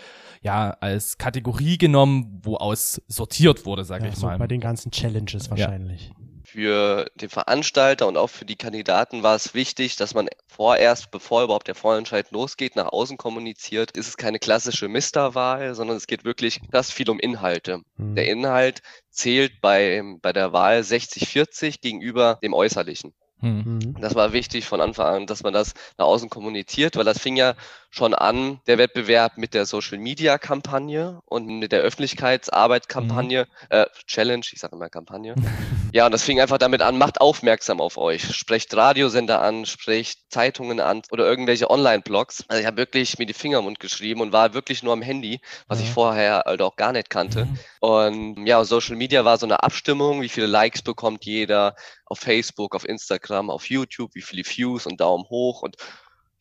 ja, 0.42 0.70
als 0.80 1.18
Kategorie 1.18 1.76
genommen, 1.76 2.40
wo 2.42 2.56
aus 2.56 3.02
sortiert 3.08 3.66
wurde, 3.66 3.84
sag 3.84 4.02
ja, 4.02 4.08
ich 4.08 4.16
so 4.16 4.26
mal. 4.26 4.38
Bei 4.38 4.46
den 4.46 4.60
ganzen 4.60 4.90
Challenges 4.90 5.50
wahrscheinlich. 5.50 6.08
Ja 6.08 6.29
für 6.52 7.06
den 7.14 7.28
Veranstalter 7.28 8.06
und 8.08 8.16
auch 8.16 8.28
für 8.28 8.44
die 8.44 8.56
Kandidaten 8.56 9.22
war 9.22 9.36
es 9.36 9.54
wichtig, 9.54 9.96
dass 9.96 10.14
man 10.14 10.28
vorerst, 10.48 11.10
bevor 11.10 11.44
überhaupt 11.44 11.68
der 11.68 11.74
Vorentscheid 11.74 12.30
losgeht, 12.32 12.76
nach 12.76 12.88
außen 12.88 13.16
kommuniziert. 13.16 13.96
Ist 13.96 14.08
es 14.08 14.16
keine 14.16 14.38
klassische 14.38 14.88
Misterwahl, 14.88 15.74
sondern 15.74 15.96
es 15.96 16.06
geht 16.06 16.24
wirklich 16.24 16.60
das 16.70 16.90
viel 16.90 17.08
um 17.08 17.20
Inhalte. 17.20 17.82
Mhm. 17.96 18.16
Der 18.16 18.26
Inhalt 18.26 18.82
zählt 19.10 19.60
bei, 19.60 20.02
bei 20.20 20.32
der 20.32 20.52
Wahl 20.52 20.80
60-40 20.80 21.80
gegenüber 21.80 22.38
dem 22.42 22.52
Äußerlichen. 22.52 23.14
Mhm. 23.40 23.96
Das 24.00 24.14
war 24.14 24.32
wichtig 24.32 24.66
von 24.66 24.80
Anfang 24.80 25.06
an, 25.06 25.26
dass 25.26 25.42
man 25.42 25.52
das 25.52 25.74
nach 25.98 26.06
außen 26.06 26.28
kommuniziert, 26.28 26.96
weil 26.96 27.04
das 27.04 27.18
fing 27.18 27.36
ja 27.36 27.54
schon 27.90 28.14
an, 28.14 28.60
der 28.66 28.78
Wettbewerb 28.78 29.36
mit 29.36 29.52
der 29.52 29.66
Social 29.66 29.98
Media 29.98 30.38
Kampagne 30.38 31.20
und 31.26 31.46
mit 31.46 31.72
der 31.72 31.80
Öffentlichkeitsarbeit 31.80 32.88
Kampagne, 32.88 33.48
mhm. 33.62 33.66
äh, 33.70 33.86
Challenge, 34.06 34.44
ich 34.52 34.60
sage 34.60 34.76
immer 34.76 34.88
Kampagne. 34.88 35.34
ja, 35.92 36.06
und 36.06 36.12
das 36.12 36.22
fing 36.22 36.40
einfach 36.40 36.58
damit 36.58 36.82
an, 36.82 36.98
macht 36.98 37.20
aufmerksam 37.20 37.80
auf 37.80 37.96
euch. 37.96 38.34
Sprecht 38.36 38.74
Radiosender 38.76 39.42
an, 39.42 39.66
sprecht 39.66 40.20
Zeitungen 40.28 40.78
an 40.78 41.02
oder 41.10 41.26
irgendwelche 41.26 41.68
Online-Blogs. 41.68 42.44
Also 42.46 42.60
ich 42.60 42.66
habe 42.66 42.76
wirklich 42.76 43.18
mir 43.18 43.26
die 43.26 43.32
Finger 43.32 43.58
im 43.58 43.64
Mund 43.64 43.80
geschrieben 43.80 44.20
und 44.20 44.32
war 44.32 44.54
wirklich 44.54 44.84
nur 44.84 44.92
am 44.92 45.02
Handy, 45.02 45.40
was 45.66 45.78
mhm. 45.78 45.84
ich 45.84 45.90
vorher 45.90 46.44
halt 46.46 46.62
auch 46.62 46.76
gar 46.76 46.92
nicht 46.92 47.10
kannte. 47.10 47.46
Mhm. 47.46 47.58
Und 47.80 48.46
ja, 48.46 48.62
Social 48.64 48.94
Media 48.94 49.24
war 49.24 49.36
so 49.36 49.46
eine 49.46 49.64
Abstimmung, 49.64 50.22
wie 50.22 50.28
viele 50.28 50.46
Likes 50.46 50.82
bekommt 50.82 51.24
jeder 51.24 51.74
auf 52.10 52.18
Facebook, 52.18 52.74
auf 52.74 52.84
Instagram, 52.84 53.29
auf 53.30 53.70
YouTube, 53.70 54.14
wie 54.14 54.22
viele 54.22 54.42
Views 54.44 54.86
und 54.86 55.00
Daumen 55.00 55.24
hoch 55.28 55.62
und 55.62 55.76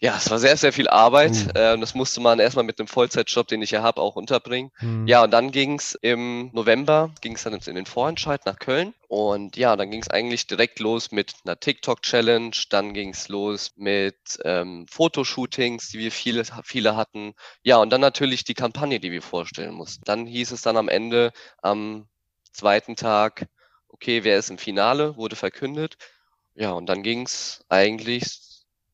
ja, 0.02 0.16
es 0.16 0.30
war 0.32 0.40
sehr, 0.40 0.56
sehr 0.56 0.72
viel 0.72 0.88
Arbeit. 0.88 1.34
Mhm. 1.34 1.52
Ähm, 1.56 1.82
das 1.82 1.94
musste 1.94 2.22
man 2.22 2.40
erstmal 2.40 2.64
mit 2.64 2.80
dem 2.80 2.88
Vollzeitjob, 2.88 3.50
den 3.50 3.62
ich 3.62 3.72
ja 3.72 3.84
habe, 3.84 4.00
auch 4.02 4.16
unterbringen. 4.16 4.72
Mhm. 4.80 5.06
Ja, 5.08 5.24
und 5.24 5.32
dann 5.32 5.52
ging 5.52 5.78
es 5.78 5.94
im 5.94 6.52
November, 6.54 7.14
ging 7.20 7.36
es 7.36 7.44
dann 7.44 7.54
in 7.54 7.76
den 7.76 7.86
Vorentscheid 7.86 8.46
nach 8.46 8.60
Köln. 8.60 8.94
Und 9.10 9.58
ja, 9.58 9.76
dann 9.76 9.92
ging 9.92 10.02
es 10.02 10.10
eigentlich 10.10 10.48
direkt 10.48 10.80
los 10.80 11.12
mit 11.12 11.34
einer 11.44 11.60
TikTok-Challenge. 11.60 12.52
Dann 12.70 12.94
ging 12.94 13.10
es 13.10 13.28
los 13.28 13.74
mit 13.76 14.40
ähm, 14.46 14.86
Fotoshootings, 14.90 15.90
die 15.90 16.00
wir 16.00 16.14
viele, 16.14 16.44
viele 16.64 16.96
hatten. 16.96 17.34
Ja, 17.62 17.78
und 17.78 17.90
dann 17.90 18.02
natürlich 18.02 18.46
die 18.46 18.54
Kampagne, 18.54 19.02
die 19.02 19.12
wir 19.12 19.22
vorstellen 19.22 19.74
mussten. 19.74 20.04
Dann 20.06 20.26
hieß 20.26 20.52
es 20.52 20.62
dann 20.62 20.78
am 20.78 20.88
Ende, 20.88 21.34
am 21.62 22.08
zweiten 22.54 22.96
Tag, 22.96 23.48
okay, 23.90 24.24
wer 24.24 24.40
ist 24.40 24.50
im 24.50 24.58
Finale, 24.58 25.18
wurde 25.18 25.36
verkündet. 25.36 25.98
Ja, 26.56 26.72
und 26.72 26.88
dann 26.88 27.04
ging 27.04 27.26
es 27.26 27.64
eigentlich 27.70 28.50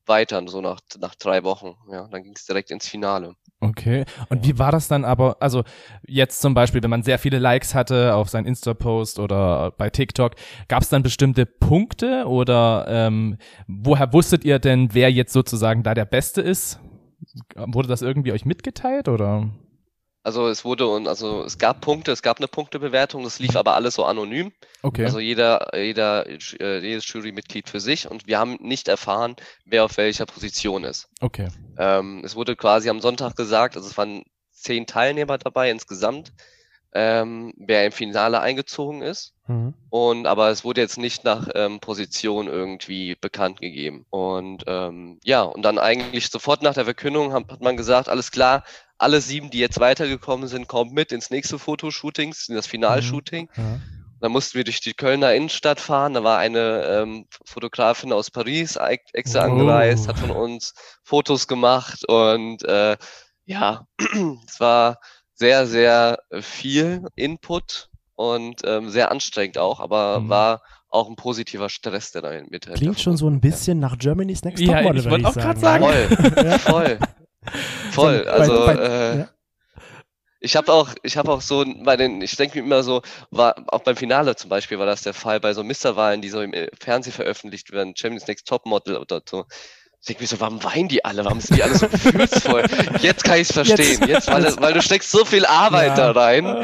weiter, 0.05 0.41
so 0.47 0.61
nach, 0.61 0.79
nach 0.99 1.15
drei 1.15 1.43
Wochen. 1.43 1.75
Ja, 1.91 2.07
dann 2.07 2.23
ging 2.23 2.33
es 2.35 2.45
direkt 2.45 2.71
ins 2.71 2.87
Finale. 2.87 3.35
Okay. 3.59 4.05
Und 4.29 4.45
wie 4.45 4.59
war 4.59 4.71
das 4.71 4.87
dann 4.87 5.05
aber, 5.05 5.37
also 5.39 5.63
jetzt 6.05 6.41
zum 6.41 6.53
Beispiel, 6.53 6.83
wenn 6.83 6.89
man 6.89 7.03
sehr 7.03 7.17
viele 7.17 7.39
Likes 7.39 7.73
hatte 7.73 8.13
auf 8.15 8.29
seinen 8.29 8.45
Insta-Post 8.45 9.19
oder 9.19 9.71
bei 9.71 9.89
TikTok, 9.89 10.35
gab 10.67 10.83
es 10.83 10.89
dann 10.89 11.03
bestimmte 11.03 11.45
Punkte 11.45 12.25
oder 12.27 12.85
ähm, 12.87 13.37
woher 13.67 14.13
wusstet 14.13 14.43
ihr 14.43 14.59
denn, 14.59 14.93
wer 14.93 15.11
jetzt 15.11 15.33
sozusagen 15.33 15.83
da 15.83 15.93
der 15.93 16.05
Beste 16.05 16.41
ist? 16.41 16.79
Wurde 17.55 17.87
das 17.87 18.01
irgendwie 18.01 18.33
euch 18.33 18.45
mitgeteilt 18.45 19.07
oder? 19.07 19.49
Also 20.25 20.47
es 20.47 20.65
wurde 20.65 20.87
und 20.87 21.07
also 21.07 21.43
es 21.43 21.59
gab 21.59 21.81
Punkte, 21.81 22.11
es 22.11 22.23
gab 22.23 22.39
eine 22.39 22.47
Punktebewertung, 22.47 23.23
das 23.23 23.37
lief 23.37 23.55
aber 23.55 23.75
alles 23.75 23.93
so 23.93 24.05
anonym. 24.05 24.51
Okay. 24.81 25.05
Also 25.05 25.19
jeder, 25.19 25.69
jeder, 25.77 26.25
äh, 26.27 26.79
jedes 26.79 27.07
Jurymitglied 27.13 27.69
für 27.69 27.79
sich 27.79 28.09
und 28.09 28.25
wir 28.25 28.39
haben 28.39 28.57
nicht 28.59 28.87
erfahren, 28.87 29.35
wer 29.65 29.85
auf 29.85 29.97
welcher 29.97 30.25
Position 30.25 30.83
ist. 30.83 31.09
Okay. 31.21 31.49
Ähm, 31.77 32.23
es 32.25 32.35
wurde 32.35 32.55
quasi 32.55 32.89
am 32.89 33.01
Sonntag 33.01 33.35
gesagt, 33.35 33.77
also 33.77 33.87
es 33.87 33.99
waren 33.99 34.23
zehn 34.49 34.87
Teilnehmer 34.87 35.37
dabei 35.37 35.69
insgesamt, 35.69 36.33
ähm, 36.95 37.53
wer 37.57 37.85
im 37.85 37.91
Finale 37.91 38.39
eingezogen 38.39 39.03
ist. 39.03 39.35
Mhm. 39.45 39.75
Und 39.91 40.25
aber 40.25 40.49
es 40.49 40.63
wurde 40.63 40.81
jetzt 40.81 40.97
nicht 40.97 41.23
nach 41.23 41.49
ähm, 41.53 41.79
Position 41.79 42.47
irgendwie 42.47 43.13
bekannt 43.13 43.61
gegeben. 43.61 44.07
Und 44.09 44.63
ähm, 44.65 45.19
ja, 45.23 45.43
und 45.43 45.61
dann 45.61 45.77
eigentlich 45.77 46.29
sofort 46.29 46.63
nach 46.63 46.73
der 46.73 46.85
Verkündung 46.85 47.31
hat, 47.31 47.51
hat 47.51 47.61
man 47.61 47.77
gesagt, 47.77 48.09
alles 48.09 48.31
klar, 48.31 48.63
alle 48.97 49.21
sieben, 49.21 49.49
die 49.49 49.59
jetzt 49.59 49.79
weitergekommen 49.79 50.47
sind, 50.47 50.67
kommen 50.67 50.93
mit 50.93 51.11
ins 51.11 51.29
nächste 51.29 51.59
Fotoshooting, 51.59 52.33
in 52.47 52.55
das 52.55 52.67
Finalshooting. 52.67 53.49
Ja. 53.55 53.79
Dann 54.21 54.31
mussten 54.31 54.55
wir 54.57 54.63
durch 54.63 54.79
die 54.79 54.93
Kölner 54.93 55.33
Innenstadt 55.35 55.79
fahren. 55.79 56.13
Da 56.13 56.23
war 56.23 56.37
eine 56.39 56.83
ähm, 56.85 57.27
Fotografin 57.45 58.13
aus 58.13 58.31
Paris 58.31 58.77
ex- 58.77 59.11
extra 59.13 59.39
Oh. 59.41 59.51
angereist, 59.51 60.07
hat 60.07 60.17
von 60.17 60.31
uns 60.31 60.73
Fotos 61.03 61.47
gemacht 61.47 62.07
und 62.07 62.63
äh, 62.63 62.95
ja, 63.45 63.85
es 64.47 64.59
war 64.59 64.99
sehr, 65.33 65.67
sehr 65.67 66.19
viel 66.39 67.05
Input 67.15 67.89
und 68.15 68.61
ähm, 68.63 68.89
sehr 68.89 69.11
anstrengend 69.11 69.57
auch, 69.57 69.81
aber 69.81 70.21
Mhm. 70.21 70.29
war 70.29 70.61
auch 70.87 71.09
ein 71.09 71.17
positiver 71.17 71.67
Stress, 71.67 72.11
der 72.13 72.21
da 72.21 72.31
mit 72.49 72.67
Klingt 72.73 73.01
schon 73.01 73.17
so 73.17 73.29
ein 73.29 73.41
bisschen 73.41 73.79
nach 73.79 73.97
Germany's 73.97 74.43
Next 74.45 74.63
Ja, 74.63 74.75
Topmodel, 74.75 74.99
ich 74.99 75.05
würde 75.05 75.23
wollte 75.25 75.39
ich 75.39 75.45
auch 75.45 75.59
sagen. 75.59 75.59
sagen. 75.59 75.83
Voll, 75.83 76.59
voll, 76.59 76.99
voll. 77.91 78.23
So, 78.25 78.29
Also 78.31 78.67
äh, 78.67 79.17
ja. 79.19 79.29
ich 80.39 80.55
habe 80.55 80.71
auch, 80.71 80.89
ich 81.03 81.17
habe 81.17 81.31
auch 81.31 81.41
so 81.41 81.65
bei 81.83 81.97
den, 81.97 82.21
ich 82.21 82.35
denke 82.35 82.59
mir 82.59 82.65
immer 82.65 82.83
so, 82.83 83.01
war 83.31 83.55
auch 83.67 83.81
beim 83.81 83.95
Finale 83.95 84.35
zum 84.35 84.49
Beispiel 84.49 84.79
war 84.79 84.85
das 84.85 85.01
der 85.03 85.13
Fall 85.13 85.39
bei 85.39 85.53
so 85.53 85.63
Misterwahlen, 85.63 86.21
die 86.21 86.29
so 86.29 86.41
im 86.41 86.53
äh, 86.53 86.69
Fernsehen 86.79 87.13
veröffentlicht 87.13 87.71
werden, 87.71 87.95
Champions 87.95 88.27
Next 88.27 88.47
Topmodel 88.47 88.97
oder 88.97 89.21
so. 89.27 89.45
Ich 90.01 90.07
denke 90.09 90.21
mir 90.21 90.27
so, 90.27 90.39
warum 90.39 90.63
weinen 90.63 90.87
die 90.87 91.03
alle? 91.03 91.25
Warum 91.25 91.41
sind 91.41 91.57
die 91.57 91.63
alle 91.63 91.75
so 91.75 91.87
gefühlsvoll? 91.89 92.63
Jetzt 93.01 93.23
kann 93.23 93.37
ich 93.37 93.49
es 93.49 93.53
verstehen. 93.53 94.07
Jetzt, 94.07 94.27
weil, 94.27 94.43
weil 94.61 94.73
du 94.73 94.81
steckst 94.83 95.09
so 95.09 95.25
viel 95.25 95.47
Arbeit 95.47 95.97
Ja. 95.97 96.13
da 96.13 96.19
rein. 96.21 96.63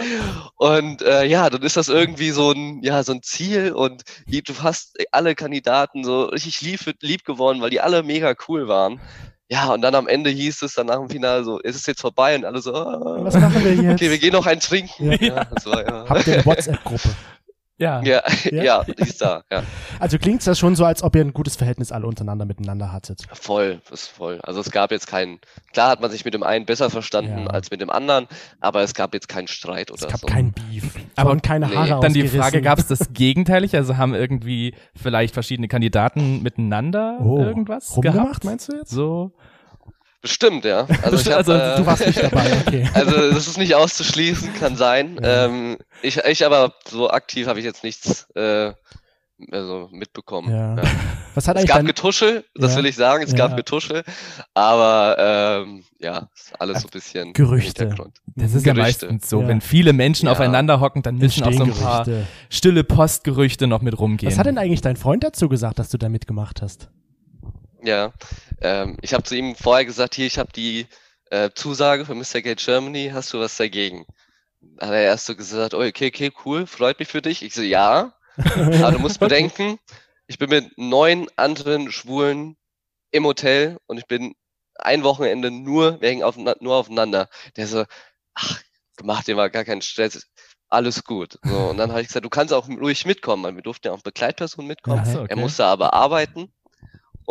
Und 0.58 1.02
äh, 1.02 1.24
ja, 1.26 1.50
dann 1.50 1.64
ist 1.64 1.76
das 1.76 1.90
irgendwie 1.90 2.30
so 2.30 2.52
ein, 2.52 2.84
ja, 2.84 3.02
so 3.02 3.14
ein 3.14 3.24
Ziel 3.24 3.72
und 3.72 4.04
du 4.28 4.54
hast 4.62 4.96
alle 5.12 5.34
Kandidaten 5.34 6.04
so 6.04 6.26
richtig 6.26 6.62
lieb, 6.62 6.82
lieb 7.02 7.26
geworden, 7.26 7.62
weil 7.62 7.72
die 7.72 7.82
alle 7.82 8.04
mega 8.04 8.36
cool 8.48 8.68
waren. 8.68 9.02
Ja, 9.52 9.74
und 9.74 9.82
dann 9.82 9.94
am 9.96 10.08
Ende 10.08 10.30
hieß 10.30 10.62
es 10.62 10.76
dann 10.76 10.88
nach 10.88 10.96
dem 10.96 11.10
Finale 11.10 11.44
so, 11.44 11.60
ist 11.60 11.76
es 11.76 11.86
jetzt 11.86 12.00
vorbei? 12.00 12.36
Und 12.36 12.46
alle 12.46 12.62
so, 12.62 12.74
ah, 12.74 13.18
Was 13.20 13.36
machen 13.38 13.62
wir 13.66 13.76
jetzt? 13.76 13.96
okay, 13.96 14.10
wir 14.10 14.18
gehen 14.18 14.32
noch 14.32 14.46
ein 14.46 14.62
trinken. 14.62 15.12
Ja. 15.12 15.18
Ja, 15.22 15.48
war, 15.66 15.86
ja. 15.86 16.06
Habt 16.08 16.28
ihr 16.28 16.36
eine 16.36 16.46
WhatsApp-Gruppe? 16.46 17.10
Ja. 17.82 18.02
ja, 18.04 18.22
Ja. 18.52 18.64
ja, 18.64 18.84
die 18.84 18.94
ist 19.02 19.22
da, 19.22 19.44
ja. 19.52 19.64
Also 20.00 20.18
klingt 20.20 20.46
das 20.46 20.60
schon 20.60 20.76
so, 20.76 20.86
als 20.86 21.02
ob 21.04 21.16
ihr 21.16 21.22
ein 21.24 21.34
gutes 21.34 21.56
Verhältnis 21.56 21.92
alle 21.92 22.06
untereinander 22.08 22.46
miteinander 22.46 22.92
hattet. 22.92 23.24
Voll, 23.34 23.82
das 23.90 24.04
ist 24.04 24.08
voll. 24.10 24.40
Also 24.44 24.62
es 24.62 24.72
gab 24.72 24.92
jetzt 24.92 25.08
keinen, 25.08 25.40
klar 25.74 25.90
hat 25.90 26.00
man 26.00 26.12
sich 26.12 26.24
mit 26.24 26.34
dem 26.34 26.44
einen 26.44 26.66
besser 26.66 26.90
verstanden 26.90 27.46
Ja. 27.46 27.48
als 27.48 27.72
mit 27.72 27.82
dem 27.82 27.90
anderen, 27.90 28.28
aber 28.60 28.82
es 28.84 28.94
gab 28.94 29.14
jetzt 29.14 29.28
keinen 29.28 29.48
Streit 29.48 29.90
Es 29.90 30.04
oder 30.04 30.12
gab 30.12 30.20
so. 30.22 30.28
kein 30.28 30.54
Beef. 30.54 30.94
Aber 31.16 31.32
und 31.32 31.44
keine 31.44 31.68
nee. 31.68 31.76
Haare 31.76 32.00
Dann 32.02 32.14
die. 32.14 32.28
Frage, 32.28 32.62
gab 32.62 32.78
es 32.80 32.88
das 32.88 33.10
Gegenteilig? 33.14 33.76
Also 33.76 33.98
haben 33.98 34.14
irgendwie 34.14 34.76
vielleicht 34.96 35.34
verschiedene 35.34 35.68
Kandidaten 35.68 36.44
miteinander 36.44 37.18
oh, 37.22 37.40
irgendwas 37.40 37.96
rumgemacht, 37.98 38.24
gehabt? 38.26 38.44
meinst 38.46 38.72
du 38.72 38.76
jetzt? 38.78 38.92
So. 38.92 39.32
Bestimmt, 40.22 40.66
ja. 40.66 40.86
Also, 41.04 41.18
ich 41.18 41.28
hab, 41.30 41.38
Also, 41.38 41.54
äh, 41.54 41.78
Du 41.78 41.86
warst 41.86 42.06
nicht 42.06 42.22
dabei, 42.22 42.52
okay. 42.66 42.88
Also 42.94 43.32
das 43.32 43.48
ist 43.48 43.58
nicht 43.58 43.74
auszuschließen, 43.76 44.54
kann 44.54 44.76
sein. 44.76 45.20
Ja. 45.22 45.46
Ähm, 45.46 45.78
ich, 46.02 46.18
ich 46.18 46.46
aber 46.46 46.74
so 46.88 47.10
aktiv 47.10 47.48
habe 47.48 47.60
ich 47.60 47.66
jetzt 47.66 47.84
nichts 47.84 48.28
äh, 48.36 48.72
also 49.52 49.90
mitbekommen. 49.92 50.52
Ja. 50.52 50.76
Ja. 50.78 50.84
Was 51.34 51.48
hat 51.48 51.58
Es 51.58 51.66
gab 51.66 51.78
dein, 51.78 51.86
Getuschel, 51.88 52.44
das 52.54 52.72
Ja. 52.74 52.78
will 52.78 52.86
ich 52.86 52.96
sagen, 52.96 53.24
es 53.24 53.32
Ja. 53.32 53.38
gab 53.38 53.56
Getuschel, 53.58 54.04
aber 54.54 55.16
ähm, 55.66 55.84
ja, 56.00 56.30
ist 56.36 56.52
alles 56.60 56.82
so 56.82 56.88
ein 56.90 56.92
bisschen 56.92 57.34
Gerüchte. 57.34 57.86
Hintergrund. 57.86 58.18
Das 58.36 58.54
ist 58.54 58.66
ja 58.66 58.74
Gerüchte. 58.74 59.06
meistens 59.08 59.30
so. 59.30 59.42
Ja. 59.42 59.48
Wenn 59.48 59.62
viele 59.62 59.94
Menschen 59.94 60.26
Ja. 60.26 60.34
aufeinander 60.34 60.80
hocken, 60.82 61.02
dann 61.02 61.16
müssen 61.16 61.44
auch 61.44 61.54
so 61.54 61.64
ein 61.64 61.72
paar 61.74 62.04
Gerüchte. 62.06 62.28
stille 62.50 62.84
Postgerüchte 62.84 63.66
noch 63.66 63.82
mit 63.82 63.98
rumgehen. 63.98 64.32
Was 64.32 64.38
hat 64.38 64.46
denn 64.46 64.58
eigentlich 64.58 64.82
dein 64.82 64.98
Freund 64.98 65.24
dazu 65.24 65.50
gesagt, 65.50 65.80
dass 65.80 65.90
du 65.90 65.98
da 65.98 66.10
mitgemacht 66.10 66.62
hast? 66.62 66.90
Ja, 67.84 68.14
ähm, 68.62 68.98
ich 69.02 69.14
habe 69.14 69.24
zu 69.24 69.36
ihm 69.36 69.56
vorher 69.56 69.86
gesagt, 69.86 70.16
hier, 70.16 70.28
ich 70.28 70.38
habe 70.38 70.52
die 70.52 70.88
äh, 71.30 71.50
Zusage 71.56 72.06
für 72.06 72.16
Mr. 72.16 72.42
Gate 72.42 72.64
Germany, 72.64 73.12
hast 73.14 73.34
du 73.34 73.40
was 73.40 73.58
dagegen? 73.58 74.06
Hat 74.80 74.92
er 74.92 75.02
erst 75.02 75.26
so 75.26 75.36
gesagt, 75.36 75.74
oh, 75.74 75.84
okay, 75.84 76.08
okay, 76.08 76.32
cool, 76.46 76.68
freut 76.68 77.00
mich 77.00 77.08
für 77.08 77.22
dich. 77.22 77.42
Ich 77.42 77.56
so, 77.56 77.62
ja, 77.62 78.14
aber 78.38 78.92
du 78.92 79.00
musst 79.00 79.20
bedenken, 79.20 79.80
ich 80.28 80.38
bin 80.38 80.50
mit 80.50 80.78
neun 80.78 81.28
anderen 81.36 81.92
Schwulen 81.92 82.56
im 83.12 83.26
Hotel 83.26 83.78
und 83.88 83.98
ich 83.98 84.06
bin 84.06 84.36
ein 84.76 85.04
Wochenende 85.04 85.52
nur 85.52 86.02
wegen 86.02 86.24
auf, 86.24 86.38
nur 86.38 86.76
aufeinander. 86.76 87.30
Der 87.56 87.68
so, 87.68 87.86
ach, 88.34 88.62
mach 89.04 89.24
dir 89.24 89.36
mal 89.36 89.50
gar 89.50 89.66
keinen 89.66 89.82
Stress, 89.82 90.28
alles 90.70 91.04
gut. 91.04 91.38
So, 91.44 91.58
und 91.70 91.78
dann 91.78 91.92
habe 91.92 92.02
ich 92.02 92.08
gesagt, 92.08 92.26
du 92.26 92.30
kannst 92.30 92.54
auch 92.54 92.68
ruhig 92.70 93.06
mitkommen, 93.06 93.44
weil 93.44 93.56
wir 93.56 93.62
durften 93.62 93.88
ja 93.88 93.94
auch 93.94 94.02
Begleitpersonen 94.02 94.68
mitkommen. 94.68 95.02
Ach 95.04 95.06
so, 95.06 95.20
Er 95.20 95.24
okay. 95.24 95.36
musste 95.36 95.66
aber 95.66 95.94
arbeiten. 95.94 96.52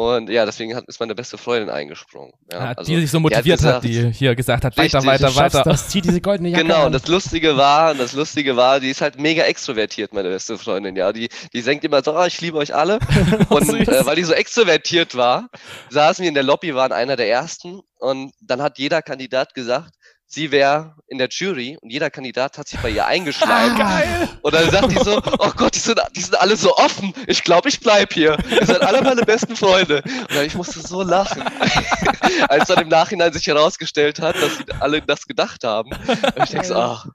Und 0.01 0.31
ja, 0.31 0.47
deswegen 0.47 0.75
hat, 0.75 0.85
ist 0.87 0.99
meine 0.99 1.15
beste 1.15 1.37
Freundin 1.37 1.69
eingesprungen. 1.69 2.33
Ja, 2.51 2.59
Ja, 2.59 2.73
also, 2.75 2.91
die 2.91 3.01
sich 3.03 3.11
so 3.11 3.19
die 3.19 3.23
motiviert 3.23 3.61
hat, 3.63 3.83
gesagt- 3.83 3.85
die 3.85 4.13
hier 4.19 4.35
gesagt 4.35 4.65
hat, 4.65 4.79
Richtig, 4.79 5.05
weiter, 5.05 5.25
weiter, 5.37 5.37
weiter. 5.37 5.63
das, 5.63 5.89
zieh 5.89 6.01
diese 6.01 6.23
goldene 6.23 6.49
Jacke 6.49 6.63
Genau, 6.63 6.87
und 6.87 6.93
das 6.93 7.07
Lustige 7.07 7.55
war, 7.59 7.95
das 7.95 8.15
Lustige 8.15 8.57
war, 8.57 8.81
die 8.81 8.89
ist 8.89 9.03
halt 9.03 9.19
mega 9.21 9.43
extrovertiert, 9.43 10.15
meine 10.15 10.31
beste 10.31 10.57
Freundin, 10.57 10.97
ja. 10.97 11.13
Die, 11.13 11.29
die 11.53 11.61
senkt 11.61 11.85
immer 11.85 12.03
so, 12.03 12.15
ah, 12.15 12.27
ich 12.27 12.41
liebe 12.41 12.57
euch 12.57 12.75
alle. 12.75 12.99
Und 13.51 13.69
äh, 13.69 14.07
weil 14.07 14.17
die 14.17 14.25
so 14.25 14.33
extrovertiert 14.33 15.15
war, 15.17 15.51
saßen 15.91 16.23
wir 16.23 16.29
in 16.31 16.35
der 16.35 16.45
Lobby, 16.45 16.75
waren 16.75 16.93
einer 16.93 17.17
der 17.17 17.29
ersten. 17.29 17.81
Und 17.99 18.33
dann 18.41 18.63
hat 18.63 18.79
jeder 18.79 19.03
Kandidat 19.03 19.53
gesagt, 19.53 19.93
sie 20.31 20.53
wäre 20.53 20.95
in 21.09 21.19
der 21.19 21.29
Jury 21.29 21.77
und 21.81 21.91
jeder 21.91 22.09
Kandidat 22.09 22.57
hat 22.57 22.69
sich 22.69 22.79
bei 22.81 22.91
ihr 22.91 23.05
eingeschleimt. 23.05 23.77
Geil. 23.77 24.29
Und 24.43 24.55
dann 24.55 24.71
sagt 24.71 24.93
die 24.93 24.97
so, 24.97 25.21
oh 25.39 25.51
Gott, 25.57 25.75
die 25.75 25.81
sind, 25.81 26.01
die 26.15 26.21
sind 26.21 26.41
alle 26.41 26.57
so 26.57 26.75
offen. 26.77 27.13
Ich 27.27 27.43
glaube, 27.43 27.69
ich 27.69 27.81
bleib 27.81 28.13
hier. 28.13 28.39
Ihr 28.49 28.65
seid 28.65 28.81
alle 28.83 29.03
meine 29.03 29.23
besten 29.23 29.57
Freunde. 29.57 30.03
Und 30.05 30.35
dann, 30.35 30.47
ich 30.47 30.55
musste 30.55 30.81
so 30.81 31.03
lachen. 31.03 31.43
Als 32.49 32.69
dann 32.69 32.79
im 32.83 32.89
Nachhinein 32.89 33.33
sich 33.33 33.47
herausgestellt 33.47 34.21
hat, 34.21 34.37
dass 34.37 34.59
sie 34.59 34.65
alle 34.79 35.03
das 35.03 35.27
gedacht 35.27 35.65
haben. 35.65 35.91
Und 35.91 36.45
ich 36.45 36.51
denke 36.51 36.67
so, 36.67 36.77
ach, 36.77 37.07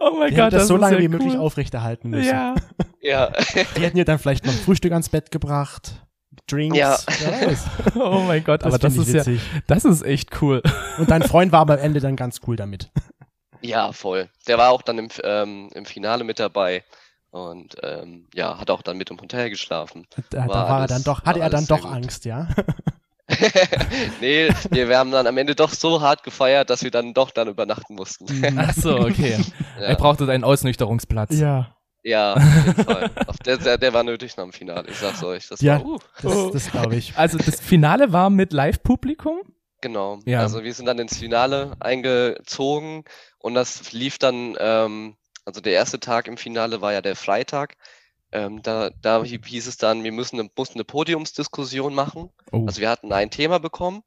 Oh 0.00 0.16
mein 0.18 0.34
Gott, 0.34 0.52
das, 0.52 0.62
das 0.62 0.68
so 0.68 0.76
ist 0.76 0.80
lange 0.80 0.98
wie 0.98 1.08
möglich 1.08 1.34
cool. 1.34 1.40
aufrechterhalten 1.40 2.10
müssen. 2.10 2.30
Ja. 2.30 2.54
ja. 3.02 3.32
Die 3.76 3.82
hätten 3.82 3.96
dir 3.96 4.06
dann 4.06 4.18
vielleicht 4.18 4.46
noch 4.46 4.52
Frühstück 4.52 4.92
ans 4.92 5.10
Bett 5.10 5.30
gebracht, 5.30 6.05
Drinks. 6.46 6.76
Ja. 6.76 6.96
Oh 7.96 8.20
mein 8.26 8.44
Gott, 8.44 8.62
aber 8.64 8.78
das 8.78 8.96
ist 8.96 9.12
ja, 9.12 9.24
das 9.66 9.84
ist 9.84 10.02
echt 10.02 10.40
cool. 10.42 10.62
Und 10.98 11.10
dein 11.10 11.22
Freund 11.22 11.52
war 11.52 11.60
aber 11.60 11.74
am 11.74 11.80
Ende 11.80 12.00
dann 12.00 12.16
ganz 12.16 12.40
cool 12.46 12.56
damit. 12.56 12.90
Ja, 13.62 13.92
voll. 13.92 14.28
Der 14.46 14.58
war 14.58 14.70
auch 14.70 14.82
dann 14.82 14.98
im, 14.98 15.08
ähm, 15.24 15.70
im 15.74 15.86
Finale 15.86 16.24
mit 16.24 16.38
dabei. 16.38 16.84
Und 17.30 17.76
ähm, 17.82 18.28
ja, 18.34 18.58
hat 18.58 18.70
auch 18.70 18.82
dann 18.82 18.96
mit 18.96 19.10
im 19.10 19.20
Hotel 19.20 19.50
geschlafen. 19.50 20.06
Da, 20.10 20.22
da 20.30 20.38
War 20.40 20.48
war 20.48 20.68
er 20.68 20.74
alles- 20.76 20.90
dann 20.90 21.02
doch, 21.04 21.20
war 21.24 21.30
hatte 21.30 21.40
er 21.40 21.50
dann 21.50 21.58
alles 21.58 21.68
doch 21.68 21.82
gut. 21.82 21.90
Angst, 21.92 22.24
ja? 22.24 22.48
nee, 24.20 24.48
wir, 24.70 24.88
wir 24.88 24.98
haben 24.98 25.10
dann 25.10 25.26
am 25.26 25.36
Ende 25.36 25.54
doch 25.54 25.70
so 25.70 26.00
hart 26.00 26.22
gefeiert, 26.22 26.70
dass 26.70 26.84
wir 26.84 26.90
dann 26.90 27.12
doch 27.12 27.30
dann 27.30 27.48
übernachten 27.48 27.94
mussten. 27.94 28.26
Ach 28.56 28.72
so, 28.72 28.98
okay. 29.00 29.38
Er 29.78 29.90
ja. 29.90 29.94
brauchte 29.96 30.30
einen 30.30 30.44
Ausnüchterungsplatz. 30.44 31.36
Ja. 31.38 31.75
Ja, 32.06 32.34
auf 32.36 32.42
jeden 32.66 32.84
Fall. 32.84 33.10
Auf 33.26 33.36
der, 33.38 33.56
der, 33.58 33.78
der 33.78 33.92
war 33.92 34.02
nötig 34.04 34.36
nach 34.36 34.44
dem 34.44 34.52
Finale, 34.52 34.88
ich 34.88 34.96
sag's 34.96 35.22
euch. 35.24 35.48
Das 35.48 35.60
Ja. 35.60 35.80
war, 35.80 35.86
uh, 35.86 35.98
Das, 36.22 36.52
das 36.52 36.70
glaube 36.70 36.96
ich. 36.96 37.12
Also 37.16 37.38
das 37.38 37.60
Finale 37.60 38.12
war 38.12 38.30
mit 38.30 38.52
Live-Publikum? 38.52 39.40
genau. 39.82 40.18
Ja. 40.24 40.40
Also 40.40 40.64
wir 40.64 40.72
sind 40.74 40.86
dann 40.86 40.98
ins 40.98 41.18
Finale 41.18 41.76
eingezogen 41.80 43.04
und 43.38 43.54
das 43.54 43.92
lief 43.92 44.18
dann, 44.18 44.56
ähm, 44.58 45.16
also 45.44 45.60
der 45.60 45.74
erste 45.74 46.00
Tag 46.00 46.26
im 46.28 46.36
Finale 46.36 46.80
war 46.80 46.92
ja 46.92 47.02
der 47.02 47.14
Freitag. 47.16 47.76
Ähm, 48.32 48.62
da, 48.62 48.90
da 49.02 49.22
hieß 49.22 49.66
es 49.68 49.76
dann, 49.76 50.02
wir 50.02 50.10
müssen 50.12 50.40
eine, 50.40 50.50
mussten 50.56 50.78
eine 50.78 50.84
Podiumsdiskussion 50.84 51.94
machen. 51.94 52.30
Oh. 52.52 52.64
Also 52.66 52.80
wir 52.80 52.90
hatten 52.90 53.12
ein 53.12 53.30
Thema 53.30 53.58
bekommen 53.60 54.02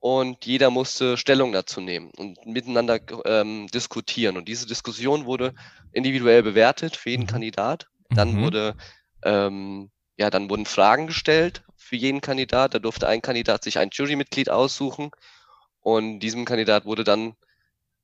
und 0.00 0.44
jeder 0.44 0.70
musste 0.70 1.16
Stellung 1.16 1.52
dazu 1.52 1.80
nehmen 1.80 2.10
und 2.16 2.44
miteinander 2.46 3.00
ähm, 3.24 3.66
diskutieren. 3.68 4.36
Und 4.36 4.46
diese 4.48 4.66
Diskussion 4.66 5.24
wurde 5.24 5.52
individuell 5.92 6.42
bewertet 6.42 6.96
für 6.96 7.10
jeden 7.10 7.22
Mhm. 7.22 7.28
Kandidat. 7.28 7.86
Dann 8.10 8.34
Mhm. 8.34 8.42
wurde 8.42 8.76
ähm, 9.24 9.90
ja, 10.16 10.30
dann 10.30 10.48
wurden 10.48 10.66
Fragen 10.66 11.06
gestellt 11.06 11.62
für 11.76 11.96
jeden 11.96 12.20
Kandidat. 12.20 12.74
Da 12.74 12.78
durfte 12.78 13.08
ein 13.08 13.22
Kandidat 13.22 13.64
sich 13.64 13.78
ein 13.78 13.90
Jurymitglied 13.92 14.50
aussuchen 14.50 15.10
und 15.80 16.20
diesem 16.20 16.44
Kandidat 16.44 16.84
wurde 16.84 17.04
dann 17.04 17.34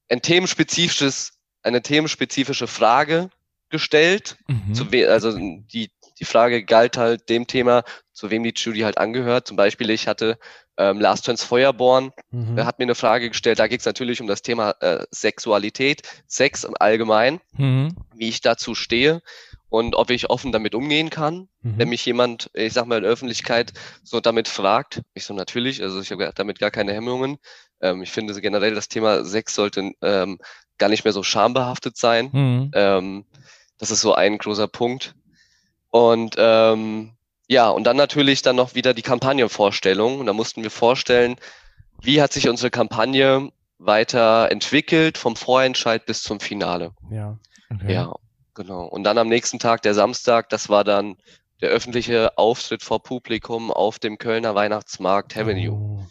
ein 0.09 0.23
themenspezifisches, 0.23 1.33
eine 1.63 1.83
themenspezifische 1.83 2.67
Frage 2.67 3.31
gestellt. 3.71 4.37
Mhm. 4.47 4.75
Zu 4.75 4.93
we 4.93 5.11
also 5.11 5.37
die, 5.37 5.91
die 6.19 6.25
Frage 6.25 6.65
galt 6.65 6.97
halt 6.97 7.29
dem 7.29 7.47
Thema, 7.47 7.85
zu 8.13 8.31
wem 8.31 8.43
die 8.45 8.53
Jury 8.55 8.81
halt 8.81 8.99
angehört. 8.99 9.49
Zum 9.49 9.57
Beispiel, 9.57 9.91
ich 9.91 10.07
hatte 10.07 10.39
ähm, 10.83 11.01
Last 11.01 11.27
Chance 11.27 11.47
Feuerborn, 11.47 12.13
mhm. 12.31 12.57
der 12.57 12.67
hat 12.67 12.79
mir 12.79 12.85
eine 12.85 12.95
Frage 12.95 13.29
gestellt, 13.29 13.59
da 13.59 13.69
geht 13.69 13.81
es 13.81 13.87
natürlich 13.87 14.21
um 14.21 14.27
das 14.27 14.43
Thema 14.43 14.75
äh, 14.81 15.05
Sexualität, 15.11 16.03
Sex 16.27 16.65
im 16.65 16.75
Allgemeinen, 16.79 17.41
mhm. 17.57 17.95
wie 18.15 18.29
ich 18.29 18.41
dazu 18.41 18.75
stehe 18.75 19.23
und 19.69 19.95
ob 19.95 20.11
ich 20.11 20.29
offen 20.29 20.53
damit 20.53 20.75
umgehen 20.75 21.09
kann, 21.09 21.49
mhm. 21.63 21.79
wenn 21.79 21.89
mich 21.89 22.05
jemand, 22.05 22.51
ich 22.55 22.73
sag 22.73 22.87
mal 22.87 22.97
in 22.97 23.05
der 23.05 23.13
Öffentlichkeit, 23.13 23.73
so 24.03 24.21
damit 24.21 24.49
fragt. 24.49 25.03
Ich 25.15 25.25
so 25.25 25.35
natürlich, 25.35 25.83
also 25.83 26.01
ich 26.01 26.11
habe 26.11 26.33
damit 26.35 26.59
gar 26.59 26.71
keine 26.71 26.93
Hemmungen. 26.93 27.39
Ähm, 27.81 28.03
ich 28.03 28.11
finde 28.11 28.39
generell 28.41 28.75
das 28.75 28.89
Thema 28.89 29.25
Sex 29.25 29.55
sollte 29.55 29.93
ähm, 30.03 30.39
gar 30.79 30.89
nicht 30.89 31.05
mehr 31.05 31.13
so 31.13 31.23
schambehaftet 31.23 31.97
sein. 31.97 32.31
Mhm. 32.33 32.71
Ähm, 32.75 33.25
das 33.79 33.91
ist 33.91 34.01
so 34.01 34.15
ein 34.15 34.39
großer 34.39 34.69
Punkt. 34.69 35.15
Und 35.91 36.35
ähm, 36.39 37.13
ja, 37.53 37.69
und 37.69 37.85
dann 37.85 37.97
natürlich 37.97 38.43
dann 38.43 38.57
noch 38.57 38.75
wieder 38.75 38.95
die 38.95 39.03
Kampagnenvorstellung. 39.03 40.21
Und 40.21 40.27
da 40.27 40.33
mussten 40.33 40.63
wir 40.63 40.71
vorstellen, 40.71 41.37
wie 42.01 42.21
hat 42.21 42.33
sich 42.33 42.49
unsere 42.49 42.71
Kampagne 42.71 43.51
weiter 43.79 44.51
entwickelt, 44.51 45.19
vom 45.19 45.37
Vorentscheid 45.37 46.07
bis 46.07 46.23
zum 46.23 46.41
Finale. 46.41 46.93
Ja. 47.11 47.39
Okay. 47.71 47.95
Ja, 47.95 48.15
Genau. 48.55 48.85
Und 48.85 49.05
dann 49.05 49.19
am 49.19 49.29
nächsten 49.29 49.59
Tag, 49.59 49.83
der 49.83 49.95
Samstag, 49.95 50.49
das 50.51 50.69
war 50.69 50.85
dann 50.85 51.17
der 51.61 51.71
öffentliche 51.71 52.37
Auftritt 52.37 52.83
vor 52.83 53.03
Publikum 53.03 53.71
auf 53.71 53.99
dem 53.99 54.19
Kölner 54.19 54.55
Weihnachtsmarkt 54.55 55.37
Avenue. 55.37 55.73
Oh. 55.73 56.07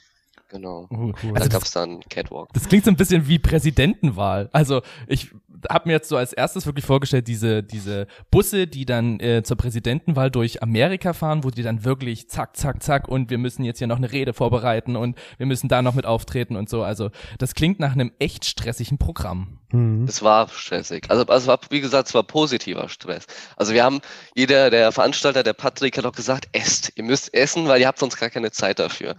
Genau. 0.50 0.88
Oh, 0.90 1.14
cool. 1.24 1.34
Da 1.34 1.42
also 1.42 1.50
gab 1.50 1.64
es 1.64 1.72
dann 1.72 2.02
Catwalk. 2.10 2.50
Das 2.54 2.68
klingt 2.68 2.84
so 2.84 2.92
ein 2.92 2.98
bisschen 2.98 3.28
wie 3.28 3.40
Präsidentenwahl. 3.40 4.50
Also 4.52 4.82
ich 5.08 5.32
habe 5.70 5.90
mir 5.90 5.94
jetzt 5.94 6.10
so 6.10 6.18
als 6.18 6.34
erstes 6.34 6.66
wirklich 6.66 6.86
vorgestellt, 6.86 7.28
diese, 7.28 7.64
diese 7.64 8.08
Busse, 8.30 8.68
die 8.68 8.86
dann 8.86 9.20
äh, 9.20 9.44
zur 9.44 9.58
Präsidentenwahl 9.58 10.32
durch 10.32 10.64
Amerika 10.64 11.14
fahren, 11.14 11.44
wo 11.44 11.50
die 11.50 11.64
dann 11.64 11.84
wirklich 11.84 12.30
zack, 12.30 12.56
zack, 12.58 12.82
zack 12.82 13.08
und 13.08 13.30
wir 13.30 13.38
müssen 13.38 13.64
jetzt 13.64 13.80
hier 13.80 13.88
noch 13.88 13.98
eine 13.98 14.12
Rede 14.12 14.34
vorbereiten 14.34 14.96
und 14.96 15.18
wir 15.38 15.46
müssen 15.46 15.68
da 15.68 15.82
noch 15.82 15.96
mit 15.96 16.06
auftreten 16.06 16.56
und 16.56 16.70
so. 16.70 16.84
Also 16.84 17.10
das 17.38 17.56
klingt 17.56 17.80
nach 17.80 17.94
einem 17.94 18.12
echt 18.20 18.46
stressigen 18.46 18.98
Programm. 18.98 19.60
Mhm. 19.72 20.06
Es 20.08 20.22
war 20.22 20.50
stressig. 20.50 21.06
Also, 21.10 21.26
also 21.26 21.48
war, 21.48 21.60
wie 21.70 21.82
gesagt, 21.82 22.08
es 22.10 22.14
war 22.14 22.24
positiver 22.24 22.90
Stress. 22.90 23.26
Also 23.56 23.74
wir 23.74 23.84
haben, 23.84 24.02
jeder, 24.36 24.70
der 24.70 24.92
Veranstalter, 24.92 25.44
der 25.44 25.54
Patrick 25.54 25.98
hat 25.98 26.06
auch 26.06 26.12
gesagt, 26.12 26.48
esst, 26.52 26.92
ihr 26.96 27.04
müsst 27.04 27.34
essen, 27.34 27.68
weil 27.68 27.82
ihr 27.82 27.88
habt 27.88 28.00
sonst 28.00 28.18
gar 28.18 28.30
keine 28.30 28.52
Zeit 28.52 28.80
dafür. 28.80 29.16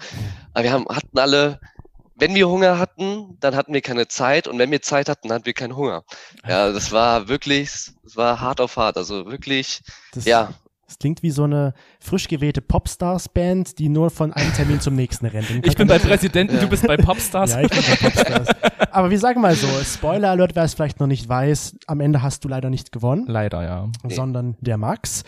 Aber 0.54 0.64
wir 0.64 0.72
haben, 0.72 0.86
hatten 0.88 1.18
alle 1.18 1.60
wenn 2.22 2.36
wir 2.36 2.48
Hunger 2.48 2.78
hatten, 2.78 3.36
dann 3.40 3.56
hatten 3.56 3.74
wir 3.74 3.80
keine 3.80 4.06
Zeit 4.06 4.46
und 4.46 4.56
wenn 4.56 4.70
wir 4.70 4.80
Zeit 4.80 5.08
hatten, 5.08 5.32
hatten 5.32 5.44
wir 5.44 5.54
keinen 5.54 5.74
Hunger. 5.74 6.04
Ja, 6.46 6.70
das 6.70 6.92
war 6.92 7.26
wirklich, 7.26 7.68
es 8.06 8.16
war 8.16 8.40
hart 8.40 8.60
auf 8.60 8.76
hart, 8.76 8.96
also 8.96 9.26
wirklich, 9.26 9.82
das, 10.14 10.24
ja. 10.24 10.54
Das 10.86 11.00
klingt 11.00 11.24
wie 11.24 11.32
so 11.32 11.42
eine 11.44 11.74
frisch 11.98 12.28
gewählte 12.28 12.60
Popstars-Band, 12.60 13.80
die 13.80 13.88
nur 13.88 14.10
von 14.10 14.32
einem 14.32 14.52
Termin 14.52 14.80
zum 14.80 14.94
nächsten 14.94 15.26
rennt. 15.26 15.66
Ich 15.66 15.74
bin 15.74 15.88
bei 15.88 15.98
Präsidenten, 15.98 16.54
ja. 16.54 16.60
du 16.60 16.68
bist 16.68 16.86
bei 16.86 16.96
Popstars. 16.96 17.54
Ja, 17.54 17.62
ich 17.62 17.70
bin 17.70 17.80
bei 17.80 17.96
Popstars. 17.96 18.48
Aber 18.92 19.10
wir 19.10 19.18
sagen 19.18 19.40
mal 19.40 19.56
so, 19.56 19.66
Spoiler 19.82 20.30
Alert, 20.30 20.54
wer 20.54 20.62
es 20.62 20.74
vielleicht 20.74 21.00
noch 21.00 21.08
nicht 21.08 21.28
weiß, 21.28 21.76
am 21.88 21.98
Ende 21.98 22.22
hast 22.22 22.44
du 22.44 22.48
leider 22.48 22.70
nicht 22.70 22.92
gewonnen. 22.92 23.24
Leider, 23.26 23.64
ja. 23.64 23.88
Sondern 24.06 24.56
der 24.60 24.76
Max. 24.76 25.24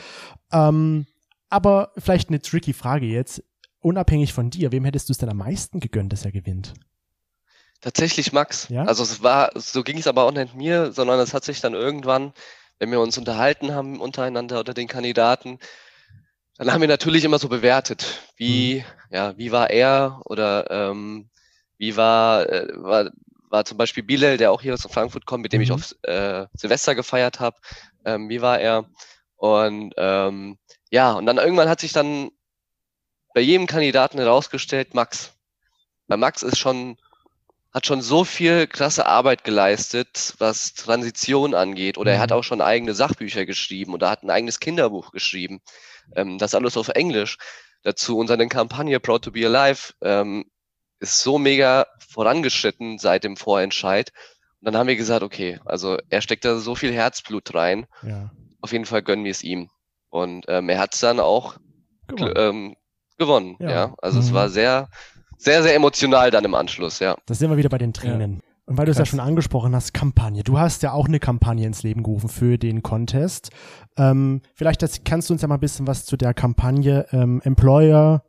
Ähm, 0.53 1.07
aber 1.49 1.91
vielleicht 1.99 2.29
eine 2.29 2.41
tricky 2.41 2.73
Frage 2.73 3.07
jetzt 3.07 3.43
unabhängig 3.85 4.33
von 4.33 4.50
dir, 4.50 4.73
wem 4.73 4.85
hättest 4.85 5.09
du 5.09 5.12
es 5.12 5.19
denn 5.19 5.29
am 5.29 5.37
meisten 5.37 5.81
gegönnt, 5.81 6.12
dass 6.12 6.25
er 6.25 6.33
gewinnt? 6.33 6.75
Tatsächlich 7.81 8.33
Max. 8.33 8.69
Ja? 8.71 8.85
Also 8.85 9.03
es 9.03 9.23
war, 9.23 9.50
so 9.55 9.83
ging 9.83 9.99
es 9.99 10.07
aber 10.07 10.25
auch 10.25 10.33
nicht 10.33 10.55
mir, 10.55 10.93
sondern 10.93 11.21
es 11.21 11.35
hat 11.35 11.45
sich 11.45 11.61
dann 11.61 11.75
irgendwann, 11.75 12.33
wenn 12.79 12.91
wir 12.91 13.00
uns 13.00 13.19
unterhalten 13.19 13.73
haben 13.73 14.00
untereinander 14.00 14.61
oder 14.61 14.73
den 14.73 14.88
Kandidaten, 14.88 15.59
dann 16.57 16.73
haben 16.73 16.81
wir 16.81 16.88
natürlich 16.88 17.25
immer 17.25 17.38
so 17.38 17.49
bewertet, 17.49 18.23
wie, 18.37 18.76
mhm. 18.76 18.85
ja, 19.11 19.37
wie 19.37 19.53
war 19.53 19.71
er 19.71 20.23
oder 20.25 20.71
ähm, 20.71 21.29
wie 21.76 21.97
war, 21.97 22.49
äh, 22.49 22.69
war, 22.76 23.11
war 23.50 23.64
zum 23.64 23.76
Beispiel 23.76 24.03
Bilal, 24.03 24.38
der 24.38 24.50
auch 24.53 24.62
hier 24.62 24.73
aus 24.73 24.87
Frankfurt 24.88 25.26
kommt, 25.26 25.43
mit 25.43 25.53
dem 25.53 25.59
mhm. 25.59 25.64
ich 25.64 25.73
auf 25.73 25.95
äh, 26.03 26.47
Silvester 26.55 26.95
gefeiert 26.95 27.41
habe, 27.41 27.57
ähm, 28.05 28.29
wie 28.29 28.41
war 28.41 28.61
er? 28.61 28.88
Und 29.37 29.92
ähm, 29.99 30.59
ja, 30.90 31.12
und 31.12 31.27
dann 31.27 31.38
irgendwann 31.38 31.68
hat 31.68 31.81
sich 31.81 31.92
dann 31.92 32.31
bei 33.35 33.40
jedem 33.40 33.66
Kandidaten 33.66 34.18
herausgestellt, 34.18 34.94
Max. 34.94 35.35
Weil 36.07 36.18
Max 36.18 36.42
ist 36.42 36.59
schon, 36.59 36.97
hat 37.73 37.85
schon 37.85 38.01
so 38.01 38.25
viel 38.25 38.66
krasse 38.66 39.07
Arbeit 39.07 39.44
geleistet, 39.44 40.35
was 40.38 40.75
Transition 40.75 41.53
angeht. 41.55 41.99
Oder 41.99 42.12
er 42.12 42.20
hat 42.20 42.31
mhm. 42.31 42.37
auch 42.37 42.44
schon 42.44 42.61
eigene 42.61 42.94
Sachbücher 42.94 43.44
geschrieben 43.44 43.92
oder 43.92 44.09
hat 44.09 44.23
ein 44.23 44.31
eigenes 44.31 44.61
Kinderbuch 44.61 45.11
geschrieben. 45.11 45.61
Ähm, 46.14 46.38
das 46.38 46.55
alles 46.55 46.77
auf 46.77 46.88
Englisch. 46.88 47.37
Dazu 47.83 48.16
unsere 48.16 48.47
Kampagne 48.49 49.01
Proud 49.01 49.25
to 49.25 49.33
be 49.33 49.44
Alive 49.44 49.92
ähm, 50.01 50.47
ist 51.01 51.20
so 51.20 51.38
mega 51.38 51.87
vorangeschritten 52.09 52.99
seit 52.99 53.25
dem 53.25 53.37
Vorentscheid. 53.37 54.12
Und 54.61 54.66
dann 54.66 54.77
haben 54.77 54.87
wir 54.87 54.97
gesagt, 54.97 55.25
okay, 55.25 55.59
also 55.64 55.99
er 56.09 56.23
steckt 56.23 56.44
da 56.44 56.57
so 56.57 56.77
viel 56.77 56.92
Herzblut 56.92 57.53
rein. 57.53 57.87
Ja. 58.03 58.31
Auf 58.61 58.73
jeden 58.73 58.87
Fall 58.87 59.03
gönnen 59.03 59.25
wir 59.25 59.33
es 59.33 59.42
ihm. 59.42 59.68
Und 60.09 60.47
ähm, 60.49 60.68
er 60.68 60.79
hat 60.79 60.94
es 60.94 61.01
dann 61.01 61.18
auch 61.18 61.57
ähm, 62.37 62.77
gewonnen, 63.18 63.57
ja. 63.61 63.70
ja. 63.70 63.94
Also 64.03 64.18
mhm. 64.18 64.24
es 64.24 64.35
war 64.35 64.48
sehr, 64.48 64.88
sehr, 65.38 65.62
sehr 65.62 65.74
emotional 65.74 66.31
dann 66.31 66.44
im 66.44 66.55
Anschluss, 66.55 66.98
ja. 66.98 67.16
Das 67.27 67.38
sind 67.38 67.50
wir 67.50 67.57
wieder 67.57 67.68
bei 67.68 67.79
den 67.79 67.92
Tränen. 67.92 68.35
Ja. 68.35 68.40
Und 68.66 68.79
weil 68.79 68.87
du 68.87 68.92
es 68.92 68.98
ja 68.98 69.05
schon 69.05 69.20
angesprochen 69.20 69.74
hast, 69.74 69.92
Kampagne. 69.92 70.42
Du 70.42 70.59
hast 70.59 70.83
ja 70.83 70.92
auch 70.92 71.07
eine 71.07 71.20
Kampagne 71.20 71.66
ins 71.66 71.83
Leben 71.83 72.03
gerufen 72.03 72.31
für 72.31 72.57
den 72.57 72.83
Contest. 72.83 73.50
Ähm, 73.98 74.40
vielleicht 74.55 74.81
das, 74.81 75.05
kannst 75.05 75.29
du 75.29 75.35
uns 75.35 75.42
ja 75.42 75.48
mal 75.48 75.57
ein 75.57 75.61
bisschen 75.61 75.87
was 75.87 76.07
zu 76.07 76.16
der 76.16 76.33
Kampagne 76.33 77.07
ähm, 77.12 77.42
Employer 77.44 78.24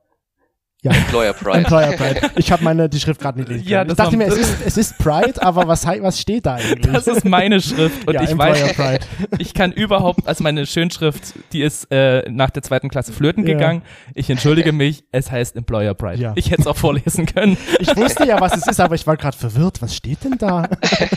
ja. 0.86 0.91
Employer 0.91 1.34
Pride. 1.41 1.58
Employer 1.58 1.91
Pride. 1.93 2.32
Ich 2.36 2.52
habe 2.52 2.63
meine 2.63 2.88
die 2.88 3.00
Schrift 3.00 3.19
gerade 3.19 3.39
nicht 3.39 3.50
lesen 3.50 3.67
ja, 3.67 3.84
Ich 3.84 3.93
dachte 3.93 4.15
mir, 4.15 4.28
es 4.28 4.38
ist, 4.38 4.58
es 4.65 4.78
ist 4.78 4.98
Pride, 5.00 5.41
aber 5.41 5.67
was, 5.67 5.86
was 5.86 6.19
steht 6.19 6.45
da 6.45 6.56
eigentlich? 6.56 6.86
Das 6.95 7.08
ist 7.08 7.26
meine 7.26 7.60
Schrift 7.60 8.08
und 8.08 8.13
ja, 8.13 8.21
ich 8.21 8.30
Employer 8.30 8.52
weiß, 8.52 8.74
Pride. 8.74 9.00
ich 9.39 9.54
kann 9.54 9.71
überhaupt, 9.71 10.28
also 10.28 10.43
meine 10.43 10.65
Schönschrift, 10.65 11.34
die 11.52 11.62
ist 11.62 11.91
äh, 11.91 12.30
nach 12.30 12.52
der 12.52 12.63
zweiten 12.63 12.89
Klasse 12.89 13.12
flöten 13.12 13.45
ja. 13.45 13.54
gegangen. 13.54 13.82
Ich 14.13 14.30
entschuldige 14.30 14.71
mich, 14.71 15.04
es 15.12 15.32
heißt 15.32 15.56
Employer 15.56 15.93
Pride. 15.95 16.21
Ja. 16.21 16.34
Ich 16.36 16.52
hätte 16.52 16.62
es 16.62 16.67
auch 16.67 16.78
vorlesen 16.78 17.26
können. 17.26 17.58
Ich 17.80 17.95
wusste 17.98 18.26
ja, 18.26 18.39
was 18.39 18.56
es 18.56 18.67
ist, 18.67 18.80
aber 18.80 18.95
ich 18.95 19.06
war 19.08 19.17
gerade 19.17 19.36
verwirrt. 19.36 19.82
Was 19.82 19.95
steht 19.95 20.24
denn 20.24 20.38
da? 20.38 20.69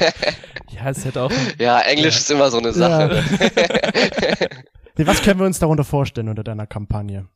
ja, 0.70 0.88
es 0.88 1.04
hätte 1.04 1.22
auch. 1.22 1.32
Ja, 1.58 1.80
Englisch 1.80 2.16
ist 2.16 2.30
immer 2.30 2.50
so 2.50 2.58
eine 2.58 2.72
Sache. 2.72 3.22
was 4.96 5.22
können 5.22 5.38
wir 5.38 5.46
uns 5.46 5.58
darunter 5.58 5.84
vorstellen 5.84 6.28
unter 6.28 6.42
deiner 6.42 6.66
Kampagne? 6.66 7.26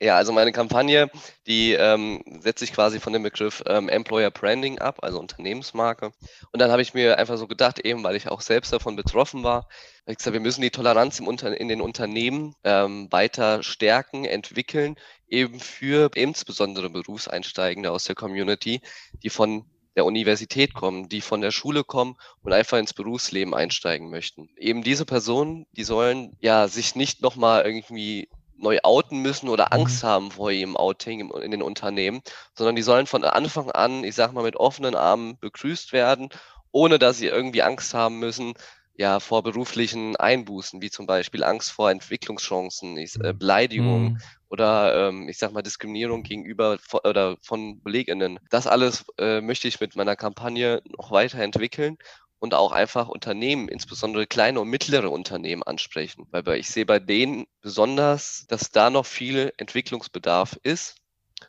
Ja, 0.00 0.16
also 0.16 0.32
meine 0.32 0.52
Kampagne, 0.52 1.10
die 1.48 1.72
ähm, 1.72 2.22
setzt 2.40 2.60
sich 2.60 2.72
quasi 2.72 3.00
von 3.00 3.12
dem 3.12 3.24
Begriff 3.24 3.64
ähm, 3.66 3.88
Employer 3.88 4.30
Branding 4.30 4.78
ab, 4.78 4.98
also 5.02 5.18
Unternehmensmarke. 5.18 6.12
Und 6.52 6.60
dann 6.60 6.70
habe 6.70 6.82
ich 6.82 6.94
mir 6.94 7.18
einfach 7.18 7.36
so 7.36 7.48
gedacht, 7.48 7.80
eben 7.80 8.04
weil 8.04 8.14
ich 8.14 8.28
auch 8.28 8.40
selbst 8.40 8.72
davon 8.72 8.94
betroffen 8.94 9.42
war, 9.42 9.68
ich 10.06 10.16
gesagt, 10.16 10.32
wir 10.32 10.40
müssen 10.40 10.62
die 10.62 10.70
Toleranz 10.70 11.18
im 11.18 11.26
Unter 11.26 11.54
in 11.60 11.68
den 11.68 11.80
Unternehmen 11.80 12.54
ähm, 12.64 13.08
weiter 13.10 13.62
stärken, 13.62 14.24
entwickeln, 14.24 14.96
eben 15.28 15.60
für 15.60 16.10
insbesondere 16.14 16.88
Berufseinsteigende 16.88 17.90
aus 17.90 18.04
der 18.04 18.14
Community, 18.14 18.80
die 19.22 19.30
von 19.30 19.66
der 19.96 20.06
Universität 20.06 20.74
kommen, 20.74 21.08
die 21.08 21.20
von 21.20 21.40
der 21.40 21.50
Schule 21.50 21.82
kommen 21.82 22.16
und 22.42 22.52
einfach 22.52 22.78
ins 22.78 22.94
Berufsleben 22.94 23.52
einsteigen 23.52 24.10
möchten. 24.10 24.48
Eben 24.56 24.82
diese 24.82 25.04
Personen, 25.04 25.66
die 25.72 25.84
sollen 25.84 26.36
ja 26.40 26.68
sich 26.68 26.94
nicht 26.94 27.20
nochmal 27.20 27.66
irgendwie 27.66 28.28
neu 28.58 28.78
outen 28.82 29.20
müssen 29.20 29.48
oder 29.48 29.66
mhm. 29.66 29.80
Angst 29.80 30.04
haben 30.04 30.30
vor 30.30 30.50
ihrem 30.50 30.76
Outing 30.76 31.30
in 31.30 31.50
den 31.50 31.62
Unternehmen, 31.62 32.20
sondern 32.54 32.76
die 32.76 32.82
sollen 32.82 33.06
von 33.06 33.24
Anfang 33.24 33.70
an, 33.70 34.04
ich 34.04 34.14
sag 34.14 34.32
mal, 34.32 34.44
mit 34.44 34.56
offenen 34.56 34.94
Armen 34.94 35.38
begrüßt 35.38 35.92
werden, 35.92 36.28
ohne 36.72 36.98
dass 36.98 37.18
sie 37.18 37.26
irgendwie 37.26 37.62
Angst 37.62 37.94
haben 37.94 38.18
müssen, 38.18 38.54
ja, 38.98 39.20
vor 39.20 39.44
beruflichen 39.44 40.16
Einbußen, 40.16 40.82
wie 40.82 40.90
zum 40.90 41.06
Beispiel 41.06 41.44
Angst 41.44 41.70
vor 41.70 41.88
Entwicklungschancen, 41.90 42.96
ich, 42.96 43.14
äh, 43.20 43.32
mhm. 43.32 43.38
Beleidigung 43.38 44.02
mhm. 44.02 44.20
oder 44.48 45.08
ähm, 45.08 45.28
ich 45.28 45.38
sag 45.38 45.52
mal 45.52 45.62
Diskriminierung 45.62 46.24
gegenüber 46.24 46.78
von, 46.80 47.00
oder 47.04 47.36
von 47.40 47.80
BelegInnen. 47.80 48.40
Das 48.50 48.66
alles 48.66 49.04
äh, 49.18 49.40
möchte 49.40 49.68
ich 49.68 49.78
mit 49.80 49.94
meiner 49.94 50.16
Kampagne 50.16 50.82
noch 50.84 51.12
weiterentwickeln 51.12 51.96
und 52.38 52.54
auch 52.54 52.72
einfach 52.72 53.08
Unternehmen, 53.08 53.68
insbesondere 53.68 54.26
kleine 54.26 54.60
und 54.60 54.68
mittlere 54.68 55.10
Unternehmen 55.10 55.62
ansprechen. 55.62 56.26
Weil 56.30 56.58
ich 56.58 56.68
sehe 56.70 56.86
bei 56.86 56.98
denen 56.98 57.46
besonders, 57.60 58.46
dass 58.48 58.70
da 58.70 58.90
noch 58.90 59.06
viel 59.06 59.52
Entwicklungsbedarf 59.56 60.58
ist. 60.62 60.96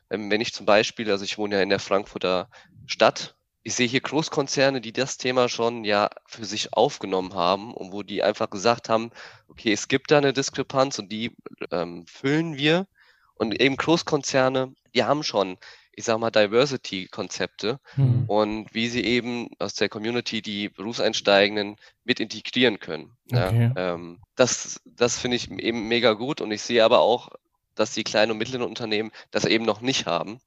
Ähm, 0.10 0.30
wenn 0.32 0.42
ich 0.42 0.54
zum 0.54 0.66
Beispiel, 0.66 1.12
also 1.12 1.24
ich 1.26 1.38
wohne 1.38 1.56
ja 1.56 1.62
in 1.62 1.70
der 1.70 1.80
Frankfurter 1.80 2.50
Stadt, 2.86 3.36
ich 3.64 3.76
sehe 3.76 3.88
hier 3.88 4.02
Großkonzerne, 4.02 4.82
die 4.82 4.94
das 4.94 5.18
Thema 5.18 5.50
schon 5.50 5.84
ja 5.84 6.10
für 6.26 6.46
sich 6.46 6.74
aufgenommen 6.74 7.34
haben 7.36 7.74
und 7.74 7.92
wo 7.92 8.04
die 8.04 8.24
einfach 8.24 8.50
gesagt 8.50 8.90
haben, 8.90 9.12
okay, 9.48 9.74
es 9.74 9.88
gibt 9.88 10.12
da 10.12 10.18
eine 10.18 10.34
Diskrepanz 10.34 10.98
und 10.98 11.12
die 11.12 11.36
ähm, 11.72 12.06
füllen 12.08 12.58
wir 12.58 12.88
Und 13.36 13.60
eben 13.62 13.78
Großkonzerne, 13.78 14.74
die 14.96 15.04
haben 15.04 15.24
schon, 15.24 15.58
ich 16.00 16.06
sag 16.06 16.18
mal, 16.18 16.32
Diversity-Konzepte 16.32 17.78
mhm. 17.98 18.24
und 18.28 18.74
wie 18.74 18.88
sie 18.88 19.04
eben 19.04 19.50
aus 19.60 19.74
der 19.74 19.90
Community 19.90 20.42
die 20.42 20.70
Berufseinsteigenden 20.70 21.76
mit 22.06 22.22
integrieren 22.22 22.80
können. 22.80 23.18
Okay. 23.30 23.74
Ja, 23.76 23.94
ähm, 23.96 24.22
das 24.38 24.80
das 24.86 25.20
finde 25.20 25.36
ich 25.36 25.52
eben 25.52 25.90
mega 25.90 26.14
gut 26.14 26.40
und 26.40 26.52
ich 26.52 26.62
sehe 26.62 26.86
aber 26.86 27.00
auch, 27.00 27.28
dass 27.76 27.92
die 27.92 28.06
kleinen 28.06 28.32
und 28.32 28.38
mittleren 28.38 28.66
Unternehmen 28.66 29.12
das 29.32 29.44
eben 29.44 29.66
noch 29.66 29.82
nicht 29.82 30.06
haben 30.06 30.40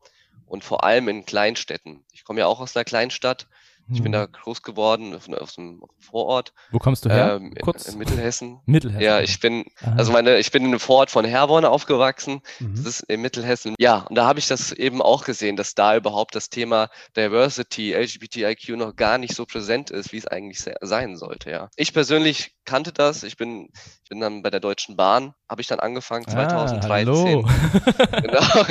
und 0.46 0.64
vor 0.64 0.84
allem 0.84 1.08
in 1.08 1.26
Kleinstädten. 1.26 2.02
Ich 2.14 2.24
komme 2.24 2.40
ja 2.40 2.46
auch 2.46 2.60
aus 2.60 2.74
einer 2.74 2.84
Kleinstadt 2.84 3.46
ich 3.92 4.02
bin 4.02 4.12
da 4.12 4.24
hm. 4.24 4.32
groß 4.32 4.62
geworden, 4.62 5.14
auf, 5.14 5.28
auf 5.28 5.58
einem 5.58 5.82
Vorort. 5.98 6.52
Wo 6.70 6.78
kommst 6.78 7.04
du 7.04 7.10
her? 7.10 7.36
Ähm, 7.36 7.54
Kurz. 7.62 7.88
In 7.88 7.98
Mittelhessen. 7.98 8.60
Mittelhessen. 8.66 9.02
Ja, 9.02 9.20
ich 9.20 9.40
bin, 9.40 9.64
Aha. 9.82 9.96
also 9.96 10.12
meine, 10.12 10.38
ich 10.38 10.50
bin 10.50 10.62
in 10.62 10.68
einem 10.68 10.80
Vorort 10.80 11.10
von 11.10 11.24
Herborn 11.24 11.64
aufgewachsen. 11.64 12.42
Mhm. 12.60 12.74
Das 12.76 12.86
ist 12.86 13.00
in 13.02 13.20
Mittelhessen. 13.20 13.74
Ja, 13.78 13.98
und 14.08 14.14
da 14.14 14.26
habe 14.26 14.38
ich 14.38 14.48
das 14.48 14.72
eben 14.72 15.02
auch 15.02 15.24
gesehen, 15.24 15.56
dass 15.56 15.74
da 15.74 15.96
überhaupt 15.96 16.34
das 16.34 16.50
Thema 16.50 16.88
Diversity, 17.16 17.94
LGBTIQ 17.94 18.76
noch 18.76 18.96
gar 18.96 19.18
nicht 19.18 19.34
so 19.34 19.46
präsent 19.46 19.90
ist, 19.90 20.12
wie 20.12 20.18
es 20.18 20.26
eigentlich 20.26 20.64
sein 20.80 21.16
sollte, 21.16 21.50
ja. 21.50 21.70
Ich 21.76 21.92
persönlich 21.92 22.54
kannte 22.64 22.92
das. 22.92 23.22
Ich 23.22 23.36
bin, 23.36 23.68
ich 24.02 24.08
bin 24.08 24.20
dann 24.20 24.42
bei 24.42 24.50
der 24.50 24.60
Deutschen 24.60 24.96
Bahn, 24.96 25.34
habe 25.48 25.60
ich 25.60 25.66
dann 25.66 25.80
angefangen, 25.80 26.26
2013. 26.26 27.44
Ah, 27.44 28.20
genau. 28.20 28.66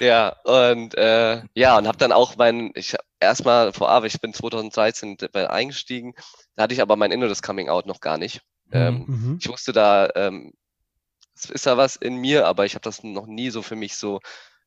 ja, 0.00 0.28
und 0.44 0.94
äh, 0.96 1.42
ja, 1.54 1.78
und 1.78 1.86
habe 1.86 1.98
dann 1.98 2.12
auch 2.12 2.36
mein, 2.36 2.72
ich 2.74 2.96
erstmal 3.20 3.72
vorab, 3.72 4.04
ich 4.04 4.20
bin 4.20 4.32
2013 4.32 5.18
eingestiegen, 5.34 6.14
da 6.56 6.64
hatte 6.64 6.74
ich 6.74 6.82
aber 6.82 6.96
mein 6.96 7.12
inneres 7.12 7.42
Coming 7.42 7.68
Out 7.68 7.86
noch 7.86 8.00
gar 8.00 8.18
nicht. 8.18 8.42
Mhm. 8.66 8.72
Ähm, 8.72 9.04
mhm. 9.06 9.38
Ich 9.40 9.48
wusste 9.48 9.72
da, 9.72 10.08
ähm, 10.14 10.52
es 11.34 11.50
ist 11.50 11.66
da 11.66 11.76
was 11.76 11.96
in 11.96 12.16
mir, 12.16 12.46
aber 12.46 12.64
ich 12.64 12.74
habe 12.74 12.82
das 12.82 13.02
noch 13.02 13.26
nie 13.26 13.50
so 13.50 13.62
für 13.62 13.76
mich 13.76 13.96
so, 13.96 14.20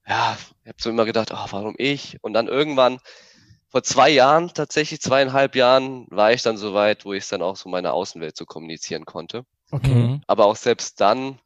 ja, 0.06 0.38
ich 0.63 0.70
habe 0.70 0.82
so 0.82 0.90
immer 0.90 1.06
gedacht, 1.06 1.32
oh, 1.32 1.48
warum 1.52 1.76
ich? 1.78 2.18
Und 2.22 2.34
dann 2.34 2.48
irgendwann 2.48 3.00
vor 3.69 3.84
zwei 3.84 4.10
Jahren, 4.10 4.53
tatsächlich 4.53 5.01
zweieinhalb 5.01 5.56
Jahren, 5.56 6.08
war 6.10 6.32
ich 6.32 6.41
dann 6.41 6.58
so 6.58 6.73
weit, 6.73 7.06
wo 7.06 7.13
ich 7.13 7.27
dann 7.27 7.41
auch 7.41 7.56
so 7.56 7.69
meine 7.69 7.93
Außenwelt 7.93 8.38
so 8.38 8.45
kommunizieren 8.45 9.06
konnte. 9.06 9.43
Okay. 9.71 9.93
Mhm. 9.93 10.21
Aber 10.27 10.45
auch 10.45 10.56
selbst 10.56 11.01
dann 11.01 11.39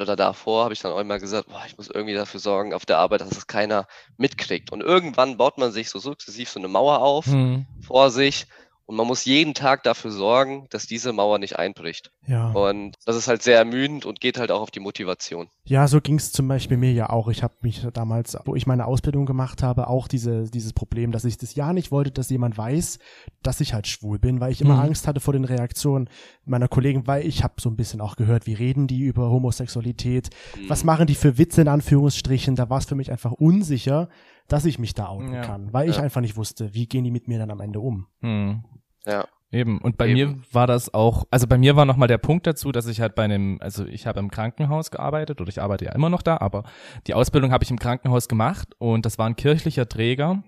oder 0.00 0.16
davor 0.16 0.64
habe 0.64 0.74
ich 0.74 0.80
dann 0.80 0.92
auch 0.92 0.98
immer 0.98 1.18
gesagt, 1.18 1.48
boah, 1.48 1.62
ich 1.66 1.76
muss 1.76 1.88
irgendwie 1.88 2.14
dafür 2.14 2.40
sorgen 2.40 2.74
auf 2.74 2.84
der 2.84 2.98
Arbeit, 2.98 3.20
dass 3.20 3.36
es 3.36 3.46
keiner 3.46 3.86
mitkriegt. 4.16 4.72
Und 4.72 4.80
irgendwann 4.80 5.36
baut 5.36 5.58
man 5.58 5.70
sich 5.70 5.88
so 5.88 5.98
sukzessiv 5.98 6.48
so 6.48 6.58
eine 6.58 6.68
Mauer 6.68 7.00
auf 7.00 7.26
mhm. 7.26 7.66
vor 7.80 8.10
sich 8.10 8.46
und 8.86 8.96
man 8.96 9.06
muss 9.06 9.24
jeden 9.24 9.54
Tag 9.54 9.82
dafür 9.82 10.10
sorgen, 10.10 10.66
dass 10.68 10.86
diese 10.86 11.12
Mauer 11.12 11.38
nicht 11.38 11.58
einbricht. 11.58 12.10
Ja. 12.26 12.50
Und 12.50 12.96
das 13.06 13.16
ist 13.16 13.28
halt 13.28 13.42
sehr 13.42 13.56
ermüdend 13.56 14.04
und 14.04 14.20
geht 14.20 14.38
halt 14.38 14.50
auch 14.50 14.60
auf 14.60 14.70
die 14.70 14.80
Motivation. 14.80 15.48
Ja, 15.64 15.88
so 15.88 16.02
ging 16.02 16.16
es 16.16 16.32
zum 16.32 16.48
Beispiel 16.48 16.76
mir 16.76 16.92
ja 16.92 17.08
auch. 17.08 17.28
Ich 17.28 17.42
habe 17.42 17.54
mich 17.62 17.86
damals, 17.94 18.36
wo 18.44 18.54
ich 18.54 18.66
meine 18.66 18.86
Ausbildung 18.86 19.24
gemacht 19.24 19.62
habe, 19.62 19.88
auch 19.88 20.06
diese, 20.06 20.50
dieses 20.50 20.74
Problem, 20.74 21.12
dass 21.12 21.24
ich 21.24 21.38
das 21.38 21.54
ja 21.54 21.72
nicht 21.72 21.92
wollte, 21.92 22.10
dass 22.10 22.28
jemand 22.28 22.58
weiß, 22.58 22.98
dass 23.42 23.60
ich 23.62 23.72
halt 23.72 23.86
schwul 23.86 24.18
bin, 24.18 24.40
weil 24.40 24.52
ich 24.52 24.60
immer 24.60 24.74
mhm. 24.74 24.80
Angst 24.80 25.06
hatte 25.06 25.20
vor 25.20 25.32
den 25.32 25.44
Reaktionen 25.44 26.10
meiner 26.44 26.68
Kollegen, 26.68 27.06
weil 27.06 27.26
ich 27.26 27.42
habe 27.42 27.54
so 27.60 27.70
ein 27.70 27.76
bisschen 27.76 28.02
auch 28.02 28.16
gehört, 28.16 28.46
wie 28.46 28.54
reden 28.54 28.86
die 28.86 29.00
über 29.00 29.30
Homosexualität, 29.30 30.28
mhm. 30.56 30.68
was 30.68 30.84
machen 30.84 31.06
die 31.06 31.14
für 31.14 31.38
Witze 31.38 31.62
in 31.62 31.68
Anführungsstrichen. 31.68 32.54
Da 32.54 32.68
war 32.68 32.78
es 32.78 32.84
für 32.84 32.96
mich 32.96 33.10
einfach 33.10 33.32
unsicher, 33.32 34.10
dass 34.48 34.64
ich 34.64 34.78
mich 34.78 34.94
da 34.94 35.08
outen 35.08 35.32
ja. 35.32 35.42
kann, 35.42 35.72
weil 35.72 35.88
ich 35.88 35.98
einfach 35.98 36.20
nicht 36.20 36.36
wusste, 36.36 36.74
wie 36.74 36.86
gehen 36.86 37.04
die 37.04 37.10
mit 37.10 37.28
mir 37.28 37.38
dann 37.38 37.50
am 37.50 37.60
Ende 37.60 37.80
um. 37.80 38.06
Mhm. 38.20 38.64
Ja. 39.06 39.26
Eben. 39.54 39.78
Und 39.78 39.96
bei 39.96 40.08
Eben. 40.08 40.14
mir 40.14 40.42
war 40.50 40.66
das 40.66 40.92
auch, 40.92 41.26
also 41.30 41.46
bei 41.46 41.56
mir 41.58 41.76
war 41.76 41.84
nochmal 41.84 42.08
der 42.08 42.18
Punkt 42.18 42.46
dazu, 42.46 42.72
dass 42.72 42.88
ich 42.88 43.00
halt 43.00 43.14
bei 43.14 43.22
einem, 43.22 43.58
also 43.60 43.86
ich 43.86 44.06
habe 44.06 44.18
im 44.18 44.30
Krankenhaus 44.30 44.90
gearbeitet 44.90 45.40
oder 45.40 45.48
ich 45.48 45.62
arbeite 45.62 45.84
ja 45.84 45.92
immer 45.92 46.10
noch 46.10 46.22
da, 46.22 46.38
aber 46.38 46.64
die 47.06 47.14
Ausbildung 47.14 47.52
habe 47.52 47.62
ich 47.62 47.70
im 47.70 47.78
Krankenhaus 47.78 48.26
gemacht 48.26 48.74
und 48.78 49.06
das 49.06 49.16
war 49.16 49.26
ein 49.26 49.36
kirchlicher 49.36 49.88
Träger. 49.88 50.42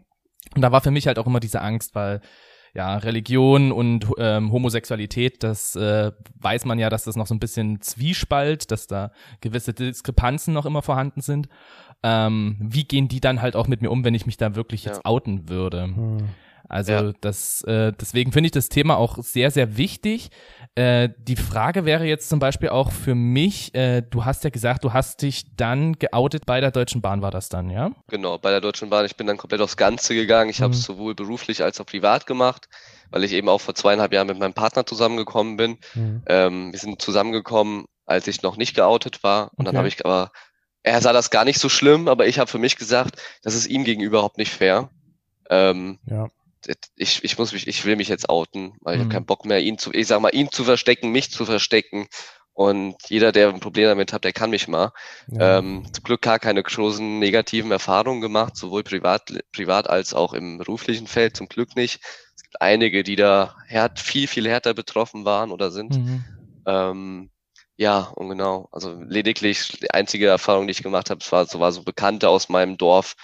Und 0.55 0.63
da 0.63 0.73
war 0.73 0.81
für 0.81 0.91
mich 0.91 1.07
halt 1.07 1.21
auch 1.21 1.27
immer 1.27 1.41
diese 1.41 1.61
Angst, 1.61 1.95
weil 1.95 2.21
ja, 2.77 2.99
Religion 2.99 3.73
und 3.73 4.07
ähm, 4.19 4.53
Homosexualität, 4.53 5.43
das 5.43 5.77
äh, 5.77 6.13
weiß 6.35 6.67
man 6.67 6.79
ja, 6.79 6.91
dass 6.91 7.05
das 7.05 7.17
noch 7.17 7.27
so 7.27 7.35
ein 7.35 7.41
bisschen 7.41 7.81
Zwiespalt, 7.81 8.71
dass 8.71 8.87
da 8.87 9.13
gewisse 9.41 9.73
Diskrepanzen 9.73 10.53
noch 10.53 10.67
immer 10.67 10.83
vorhanden 10.83 11.23
sind. 11.23 11.49
Ähm, 12.03 12.57
wie 12.61 12.85
gehen 12.85 13.09
die 13.09 13.21
dann 13.21 13.43
halt 13.43 13.57
auch 13.57 13.69
mit 13.69 13.83
mir 13.83 13.91
um, 13.91 14.05
wenn 14.05 14.15
ich 14.15 14.27
mich 14.27 14.37
da 14.37 14.55
wirklich 14.55 14.85
jetzt 14.85 15.05
outen 15.05 15.49
würde? 15.49 15.85
Hm. 15.85 16.29
Also 16.69 16.93
ja. 16.93 17.13
das, 17.21 17.63
äh, 17.63 17.93
deswegen 17.93 18.33
finde 18.33 18.47
ich 18.47 18.53
das 18.53 18.69
Thema 18.69 18.97
auch 18.97 19.19
sehr, 19.19 19.51
sehr 19.51 19.77
wichtig. 19.77 20.31
Äh, 20.75 21.11
die 21.19 21.37
Frage 21.37 21.85
wäre 21.85 22.05
jetzt 22.05 22.29
zum 22.29 22.39
Beispiel 22.39 22.71
auch 22.71 22.91
für 22.91 23.15
mich, 23.15 23.75
äh, 23.75 24.03
du 24.03 24.25
hast 24.25 24.45
ja 24.45 24.51
gesagt, 24.51 24.85
du 24.85 24.93
hast 24.93 25.23
dich 25.23 25.57
dann 25.57 25.95
geoutet 25.95 26.45
bei 26.45 26.61
der 26.61 26.71
Deutschen 26.71 27.01
Bahn, 27.01 27.23
war 27.23 27.31
das 27.31 27.49
dann, 27.49 27.71
ja? 27.71 27.93
Genau, 28.09 28.39
bei 28.39 28.51
der 28.51 28.61
Deutschen 28.61 28.91
Bahn. 28.91 29.07
Ich 29.07 29.17
bin 29.17 29.27
dann 29.27 29.37
komplett 29.37 29.61
aufs 29.61 29.77
Ganze 29.77 30.15
gegangen. 30.15 30.51
Ich 30.51 30.61
mhm. 30.61 30.65
habe 30.65 30.75
es 30.75 30.83
sowohl 30.83 31.15
beruflich 31.15 31.63
als 31.63 31.81
auch 31.81 31.87
privat 31.87 32.27
gemacht, 32.27 32.69
weil 33.11 33.25
ich 33.25 33.33
eben 33.33 33.49
auch 33.49 33.61
vor 33.61 33.75
zweieinhalb 33.75 34.13
Jahren 34.13 34.27
mit 34.27 34.39
meinem 34.39 34.55
Partner 34.55 34.85
zusammengekommen 34.85 35.57
bin. 35.57 35.79
Mhm. 35.95 36.23
Ähm, 36.27 36.73
wir 36.73 36.79
sind 36.79 37.01
zusammengekommen, 37.01 37.87
als 38.07 38.27
ich 38.27 38.43
noch 38.43 38.57
nicht 38.57 38.75
geoutet 38.75 39.23
war. 39.23 39.53
Und 39.57 39.61
okay. 39.61 39.65
dann 39.67 39.77
habe 39.79 39.89
ich 39.89 40.05
aber, 40.05 40.33
er 40.87 41.01
sah 41.01 41.13
das 41.13 41.31
gar 41.31 41.45
nicht 41.45 41.59
so 41.59 41.69
schlimm, 41.69 42.09
aber 42.09 42.27
ich 42.27 42.39
habe 42.39 42.51
für 42.51 42.59
mich 42.59 42.77
gesagt, 42.77 43.21
das 43.43 43.55
ist 43.55 43.67
ihm 43.67 43.85
gegenüber 43.85 44.19
überhaupt 44.19 44.39
nicht 44.39 44.53
fair. 44.53 44.91
Ähm, 45.51 45.99
ja 46.07 46.29
ich, 46.97 47.25
ich 47.25 47.39
muss 47.39 47.53
mich, 47.53 47.67
ich 47.67 47.85
will 47.85 47.97
mich 47.97 48.09
jetzt 48.09 48.29
outen, 48.29 48.75
weil 48.81 48.97
mhm. 48.97 49.01
ich 49.01 49.05
habe 49.05 49.15
keinen 49.15 49.27
Bock 49.27 49.45
mehr, 49.45 49.61
ihn 49.61 49.79
zu, 49.79 49.93
ich 49.93 50.07
sag 50.07 50.21
mal, 50.21 50.35
ihn 50.35 50.51
zu 50.51 50.65
verstecken, 50.65 51.11
mich 51.11 51.31
zu 51.31 51.45
verstecken. 51.45 52.09
Und 52.53 52.97
jeder, 53.09 53.33
der 53.33 53.51
ein 53.51 53.61
Problem 53.61 53.85
damit 53.85 54.15
hat, 54.15 54.25
der 54.25 54.33
kann 54.33 54.49
mich 54.49 54.67
mal. 54.67 54.93
Ja. 55.29 55.59
Ähm, 55.59 55.85
zum 55.93 56.05
Glück 56.05 56.23
gar 56.23 56.39
keine 56.39 56.63
großen 56.63 57.19
negativen 57.19 57.71
Erfahrungen 57.71 58.23
gemacht, 58.23 58.57
sowohl 58.57 58.83
privat, 58.83 59.31
privat 59.53 59.91
als 59.91 60.15
auch 60.15 60.33
im 60.33 60.57
beruflichen 60.59 61.07
Feld, 61.07 61.37
zum 61.37 61.49
Glück 61.49 61.77
nicht. 61.77 62.01
Es 62.35 62.43
gibt 62.43 62.63
einige, 62.63 63.03
die 63.03 63.17
da 63.17 63.57
härt, 63.67 64.01
viel, 64.01 64.27
viel 64.27 64.49
härter 64.49 64.73
betroffen 64.73 65.27
waren 65.27 65.53
oder 65.53 65.71
sind. 65.71 65.99
Mhm. 65.99 66.25
Ähm, 66.65 67.31
ja, 67.77 68.09
und 68.15 68.31
genau. 68.31 68.69
Also 68.73 68.99
lediglich 69.01 69.79
die 69.81 69.91
einzige 69.91 70.29
Erfahrung, 70.29 70.67
die 70.67 70.73
ich 70.73 70.83
gemacht 70.83 71.11
habe, 71.11 71.21
war 71.31 71.47
so, 71.47 71.61
war 71.61 71.73
so 71.73 71.83
Bekannte 71.83 72.29
aus 72.29 72.49
meinem 72.49 72.79
Dorf, 72.79 73.17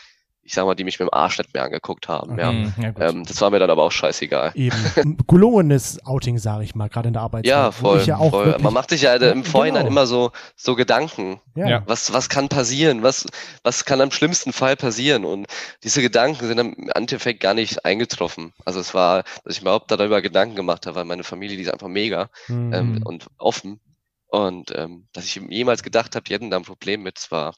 ich 0.44 0.54
sag 0.54 0.66
mal, 0.66 0.74
die 0.74 0.82
mich 0.82 0.98
mit 0.98 1.08
dem 1.08 1.14
Arsch 1.14 1.38
nicht 1.38 1.54
mehr 1.54 1.62
angeguckt 1.62 2.08
haben. 2.08 2.36
Ja. 2.38 2.50
Mhm, 2.50 2.74
ja 2.76 2.92
ähm, 2.98 3.24
das 3.24 3.40
war 3.40 3.50
mir 3.50 3.60
dann 3.60 3.70
aber 3.70 3.84
auch 3.84 3.92
scheißegal. 3.92 4.50
Eben. 4.54 5.16
Gelungenes 5.28 6.04
Outing, 6.04 6.38
sage 6.38 6.64
ich 6.64 6.74
mal, 6.74 6.88
gerade 6.88 7.08
in 7.08 7.14
der 7.14 7.22
Arbeit. 7.22 7.46
Ja, 7.46 7.70
voll. 7.70 8.02
Ja 8.02 8.18
voll. 8.18 8.56
Man 8.60 8.74
macht 8.74 8.90
sich 8.90 9.02
ja 9.02 9.14
im 9.14 9.44
Vorhinein 9.44 9.84
genau. 9.84 9.92
immer 9.92 10.06
so, 10.06 10.32
so 10.56 10.74
Gedanken. 10.74 11.40
Ja. 11.54 11.82
Was, 11.86 12.12
was 12.12 12.28
kann 12.28 12.48
passieren? 12.48 13.02
Was, 13.04 13.26
was 13.62 13.84
kann 13.84 14.00
am 14.00 14.10
schlimmsten 14.10 14.52
Fall 14.52 14.74
passieren? 14.74 15.24
Und 15.24 15.46
diese 15.84 16.02
Gedanken 16.02 16.44
sind 16.46 16.58
im 16.58 16.90
Endeffekt 16.92 17.40
gar 17.40 17.54
nicht 17.54 17.84
eingetroffen. 17.84 18.52
Also 18.64 18.80
es 18.80 18.94
war, 18.94 19.22
dass 19.44 19.54
ich 19.56 19.62
mir 19.62 19.68
überhaupt 19.68 19.90
darüber 19.92 20.20
Gedanken 20.22 20.56
gemacht 20.56 20.86
habe, 20.86 20.96
weil 20.96 21.04
meine 21.04 21.24
Familie, 21.24 21.56
die 21.56 21.62
ist 21.62 21.72
einfach 21.72 21.88
mega 21.88 22.28
mhm. 22.48 22.72
ähm, 22.74 23.00
und 23.04 23.26
offen. 23.38 23.80
Und 24.32 24.72
ähm, 24.74 25.08
dass 25.12 25.26
ich 25.26 25.34
jemals 25.50 25.82
gedacht 25.82 26.16
habe, 26.16 26.24
die 26.24 26.32
hätten 26.32 26.50
da 26.50 26.56
ein 26.56 26.62
Problem 26.62 27.02
mit, 27.02 27.18
zwar 27.18 27.54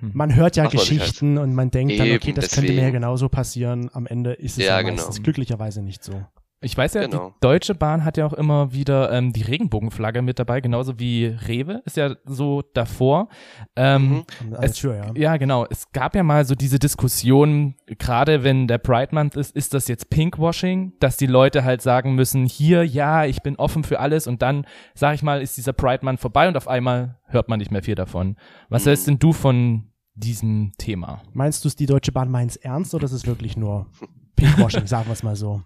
hm. 0.00 0.10
Man 0.14 0.34
hört 0.34 0.56
ja 0.56 0.66
Geschichten 0.66 1.38
und 1.38 1.54
man 1.54 1.70
denkt 1.70 1.92
Eben, 1.94 2.04
dann, 2.04 2.16
okay, 2.16 2.32
das 2.32 2.48
deswegen. 2.48 2.66
könnte 2.66 2.80
mir 2.80 2.86
ja 2.86 2.92
genauso 2.92 3.28
passieren. 3.28 3.90
Am 3.92 4.06
Ende 4.06 4.32
ist 4.32 4.58
es 4.58 4.64
ja, 4.64 4.80
ja 4.80 4.90
meistens 4.90 5.16
genau. 5.16 5.24
glücklicherweise 5.24 5.82
nicht 5.82 6.04
so. 6.04 6.24
Ich 6.62 6.76
weiß 6.76 6.94
ja, 6.94 7.02
genau. 7.02 7.28
die 7.28 7.34
Deutsche 7.40 7.74
Bahn 7.74 8.04
hat 8.04 8.16
ja 8.16 8.24
auch 8.24 8.32
immer 8.32 8.72
wieder 8.72 9.12
ähm, 9.12 9.34
die 9.34 9.42
Regenbogenflagge 9.42 10.22
mit 10.22 10.38
dabei, 10.38 10.62
genauso 10.62 10.98
wie 10.98 11.26
Rewe 11.26 11.82
ist 11.84 11.98
ja 11.98 12.16
so 12.24 12.62
davor. 12.72 13.28
Ähm, 13.76 14.24
mhm. 14.42 14.54
es, 14.62 14.76
sure, 14.76 14.96
ja. 14.96 15.12
ja, 15.14 15.36
genau. 15.36 15.66
Es 15.68 15.92
gab 15.92 16.16
ja 16.16 16.22
mal 16.22 16.46
so 16.46 16.54
diese 16.54 16.78
Diskussion, 16.78 17.74
gerade 17.98 18.42
wenn 18.42 18.68
der 18.68 18.78
Pride 18.78 19.14
Month 19.14 19.36
ist, 19.36 19.54
ist 19.54 19.74
das 19.74 19.86
jetzt 19.86 20.08
Pinkwashing, 20.08 20.94
dass 20.98 21.18
die 21.18 21.26
Leute 21.26 21.62
halt 21.62 21.82
sagen 21.82 22.14
müssen, 22.14 22.46
hier, 22.46 22.84
ja, 22.84 23.26
ich 23.26 23.42
bin 23.42 23.56
offen 23.56 23.84
für 23.84 24.00
alles 24.00 24.26
und 24.26 24.40
dann, 24.40 24.66
sag 24.94 25.14
ich 25.14 25.22
mal, 25.22 25.42
ist 25.42 25.58
dieser 25.58 25.74
Pride 25.74 26.04
Month 26.06 26.20
vorbei 26.20 26.48
und 26.48 26.56
auf 26.56 26.68
einmal 26.68 27.18
hört 27.26 27.50
man 27.50 27.58
nicht 27.58 27.70
mehr 27.70 27.82
viel 27.82 27.96
davon. 27.96 28.36
Was 28.70 28.84
mhm. 28.84 28.88
hältst 28.88 29.08
denn 29.08 29.18
du 29.18 29.34
von 29.34 29.90
diesem 30.14 30.72
Thema? 30.78 31.20
Meinst 31.34 31.66
du, 31.66 31.68
die 31.68 31.84
Deutsche 31.84 32.12
Bahn 32.12 32.30
meint 32.30 32.52
es 32.52 32.56
ernst 32.56 32.94
oder 32.94 33.04
ist 33.04 33.12
es 33.12 33.26
wirklich 33.26 33.58
nur 33.58 33.88
Pinkwashing, 34.36 34.86
sagen 34.86 35.06
wir 35.06 35.12
es 35.12 35.22
mal 35.22 35.36
so? 35.36 35.62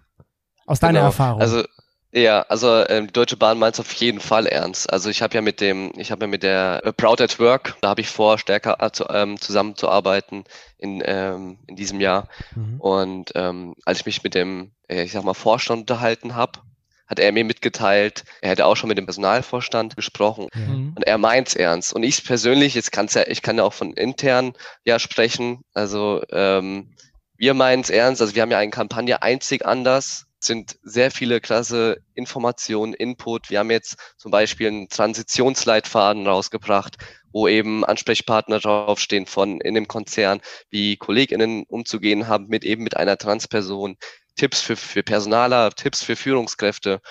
Aus 0.65 0.79
deiner 0.79 0.99
genau. 0.99 1.05
Erfahrung. 1.05 1.41
Also 1.41 1.63
ja, 2.13 2.41
also 2.49 2.85
ähm, 2.89 3.07
die 3.07 3.13
Deutsche 3.13 3.37
Bahn 3.37 3.57
meint 3.57 3.75
es 3.75 3.79
auf 3.79 3.93
jeden 3.93 4.19
Fall 4.19 4.45
ernst. 4.45 4.91
Also 4.91 5.09
ich 5.09 5.21
habe 5.21 5.33
ja 5.33 5.41
mit 5.41 5.61
dem, 5.61 5.93
ich 5.95 6.11
habe 6.11 6.25
ja 6.25 6.27
mit 6.27 6.43
der 6.43 6.81
äh, 6.83 6.91
Proud 6.91 7.21
at 7.21 7.39
Work, 7.39 7.77
da 7.81 7.89
habe 7.89 8.01
ich 8.01 8.09
vor, 8.09 8.37
stärker 8.37 8.77
äh, 8.81 8.91
zu, 8.91 9.05
ähm, 9.09 9.39
zusammenzuarbeiten 9.39 10.43
in, 10.77 11.01
ähm, 11.05 11.59
in 11.67 11.77
diesem 11.77 12.01
Jahr. 12.01 12.27
Mhm. 12.53 12.81
Und 12.81 13.31
ähm, 13.35 13.75
als 13.85 13.99
ich 13.99 14.05
mich 14.05 14.23
mit 14.23 14.35
dem, 14.35 14.71
äh, 14.89 15.03
ich 15.03 15.13
sag 15.13 15.23
mal, 15.23 15.33
Vorstand 15.33 15.81
unterhalten 15.81 16.35
habe, 16.35 16.59
hat 17.07 17.19
er 17.19 17.31
mir 17.31 17.45
mitgeteilt, 17.45 18.25
er 18.41 18.51
hätte 18.51 18.65
auch 18.65 18.75
schon 18.75 18.89
mit 18.89 18.97
dem 18.97 19.05
Personalvorstand 19.05 19.95
gesprochen 19.95 20.47
mhm. 20.53 20.93
und 20.95 21.03
er 21.03 21.17
meint's 21.17 21.55
ernst. 21.55 21.93
Und 21.93 22.03
ich 22.03 22.25
persönlich, 22.25 22.73
jetzt 22.73 22.91
kann's 22.91 23.13
ja, 23.13 23.23
ich 23.27 23.41
kann 23.41 23.57
ja 23.57 23.63
auch 23.63 23.73
von 23.73 23.93
intern 23.93 24.53
ja 24.83 24.99
sprechen. 24.99 25.63
Also 25.73 26.21
ähm, 26.29 26.93
wir 27.37 27.53
meinen 27.53 27.81
es 27.81 27.89
ernst. 27.89 28.21
Also 28.21 28.35
wir 28.35 28.41
haben 28.41 28.51
ja 28.51 28.59
eine 28.59 28.71
Kampagne 28.71 29.21
einzig 29.21 29.65
anders 29.65 30.25
sind 30.43 30.77
sehr 30.83 31.11
viele 31.11 31.41
klasse 31.41 32.01
Informationen, 32.13 32.93
Input. 32.93 33.49
Wir 33.49 33.59
haben 33.59 33.71
jetzt 33.71 33.97
zum 34.17 34.31
Beispiel 34.31 34.67
einen 34.67 34.89
Transitionsleitfaden 34.89 36.27
rausgebracht, 36.27 36.97
wo 37.31 37.47
eben 37.47 37.85
Ansprechpartner 37.85 38.59
draufstehen 38.59 39.25
von 39.25 39.61
in 39.61 39.75
dem 39.75 39.87
Konzern, 39.87 40.41
wie 40.69 40.97
KollegInnen 40.97 41.63
umzugehen 41.67 42.27
haben 42.27 42.47
mit 42.47 42.63
eben 42.63 42.83
mit 42.83 42.97
einer 42.97 43.17
Transperson, 43.17 43.97
Tipps 44.35 44.61
für, 44.61 44.75
für 44.75 45.03
Personaler, 45.03 45.71
Tipps 45.71 46.03
für 46.03 46.15
Führungskräfte. 46.15 47.01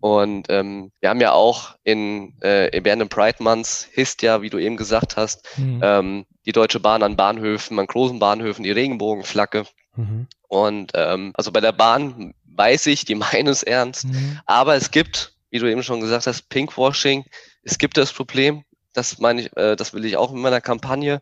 Und 0.00 0.46
ähm, 0.50 0.92
wir 1.00 1.08
haben 1.08 1.20
ja 1.20 1.32
auch 1.32 1.74
in, 1.82 2.40
äh, 2.40 2.70
während 2.84 3.02
dem 3.02 3.08
Pride 3.08 3.42
Months 3.42 3.88
hisst 3.90 4.22
ja, 4.22 4.42
wie 4.42 4.50
du 4.50 4.58
eben 4.58 4.76
gesagt 4.76 5.16
hast, 5.16 5.48
mhm. 5.56 5.80
ähm, 5.82 6.26
die 6.44 6.52
Deutsche 6.52 6.80
Bahn 6.80 7.02
an 7.02 7.16
Bahnhöfen, 7.16 7.78
an 7.78 7.86
großen 7.86 8.18
Bahnhöfen, 8.18 8.62
die 8.62 8.70
Regenbogenflagge. 8.70 9.64
Mhm. 9.96 10.28
Und 10.48 10.92
ähm, 10.94 11.32
also 11.34 11.50
bei 11.50 11.60
der 11.60 11.72
Bahn 11.72 12.34
weiß 12.56 12.86
ich, 12.86 13.04
die 13.04 13.14
meinen 13.14 13.48
es 13.48 13.62
ernst. 13.62 14.06
Mhm. 14.06 14.40
Aber 14.46 14.74
es 14.74 14.90
gibt, 14.90 15.34
wie 15.50 15.58
du 15.58 15.70
eben 15.70 15.82
schon 15.82 16.00
gesagt 16.00 16.26
hast, 16.26 16.48
Pinkwashing. 16.48 17.24
Es 17.62 17.78
gibt 17.78 17.96
das 17.96 18.12
Problem, 18.12 18.64
das 18.92 19.18
meine 19.18 19.42
ich, 19.42 19.56
äh, 19.56 19.76
das 19.76 19.92
will 19.92 20.04
ich 20.04 20.16
auch 20.16 20.32
in 20.32 20.40
meiner 20.40 20.60
Kampagne 20.60 21.20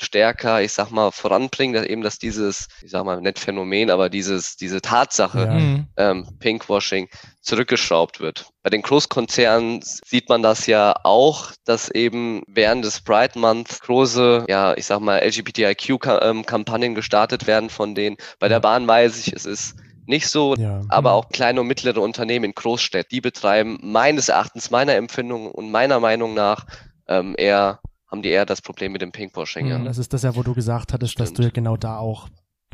stärker, 0.00 0.62
ich 0.62 0.72
sag 0.72 0.90
mal, 0.90 1.10
voranbringen, 1.10 1.74
dass 1.74 1.86
eben, 1.86 2.02
dass 2.02 2.18
dieses, 2.18 2.68
ich 2.82 2.90
sag 2.90 3.04
mal, 3.04 3.20
nicht 3.20 3.38
Phänomen, 3.38 3.90
aber 3.90 4.08
dieses, 4.08 4.56
diese 4.56 4.80
Tatsache, 4.80 5.40
ja. 5.40 5.52
Mhm. 5.52 5.86
ähm, 5.96 6.28
Pinkwashing, 6.38 7.08
zurückgeschraubt 7.40 8.20
wird. 8.20 8.46
Bei 8.62 8.70
den 8.70 8.82
Großkonzernen 8.82 9.82
sieht 9.82 10.28
man 10.28 10.42
das 10.42 10.66
ja 10.66 10.94
auch, 11.04 11.52
dass 11.64 11.90
eben 11.90 12.42
während 12.46 12.84
des 12.84 13.02
Pride 13.02 13.38
Month 13.38 13.80
große, 13.82 14.46
ja, 14.48 14.74
ich 14.76 14.86
sag 14.86 15.00
mal, 15.00 15.18
LGBTIQ-Kampagnen 15.18 16.90
ähm, 16.90 16.94
gestartet 16.94 17.46
werden 17.46 17.70
von 17.70 17.94
denen. 17.94 18.16
Bei 18.38 18.48
der 18.48 18.60
Bahn 18.60 18.88
weiß 18.88 19.18
ich, 19.18 19.32
es 19.32 19.44
ist 19.44 19.76
nicht 20.06 20.28
so, 20.28 20.54
ja. 20.56 20.82
aber 20.88 21.12
auch 21.12 21.28
kleine 21.28 21.60
und 21.60 21.66
mittlere 21.66 22.00
Unternehmen 22.00 22.46
in 22.46 22.54
Großstädten, 22.54 23.08
die 23.10 23.20
betreiben 23.20 23.78
meines 23.82 24.28
Erachtens, 24.28 24.70
meiner 24.70 24.94
Empfindung 24.94 25.50
und 25.50 25.70
meiner 25.70 26.00
Meinung 26.00 26.34
nach 26.34 26.66
ähm, 27.08 27.34
eher 27.36 27.80
haben 28.14 28.22
die 28.22 28.28
eher 28.28 28.46
das 28.46 28.62
Problem 28.62 28.92
mit 28.92 29.02
dem 29.02 29.12
Pinkwashing. 29.12 29.66
Ja. 29.66 29.78
Mhm. 29.78 29.84
Das 29.86 29.98
ist 29.98 30.12
das 30.12 30.22
ja, 30.22 30.36
wo 30.36 30.42
du 30.42 30.54
gesagt 30.54 30.92
hattest, 30.92 31.14
Stimmt. 31.14 31.30
dass 31.30 31.34
du 31.34 31.42
ja 31.42 31.50
genau 31.50 31.76
da 31.76 31.98
auch 31.98 32.28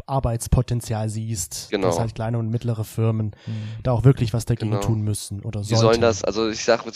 Arbeitspotenzial 0.07 1.09
siehst, 1.09 1.69
genau. 1.71 1.89
dass 1.89 1.99
halt 1.99 2.15
kleine 2.15 2.39
und 2.39 2.51
mittlere 2.51 2.85
Firmen 2.85 3.29
mhm. 3.47 3.83
da 3.83 3.93
auch 3.93 4.05
wirklich 4.05 4.33
was 4.35 4.45
dagegen 4.45 4.71
genau. 4.71 4.83
tun 4.83 5.03
müssen 5.03 5.41
oder 5.41 5.63
sollen. 5.63 5.69
Die 5.69 5.81
sollen 5.81 6.01
das, 6.01 6.25
also 6.25 6.49
ich 6.49 6.65
sage 6.65 6.91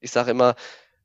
ich 0.00 0.10
sag 0.10 0.28
immer, 0.28 0.54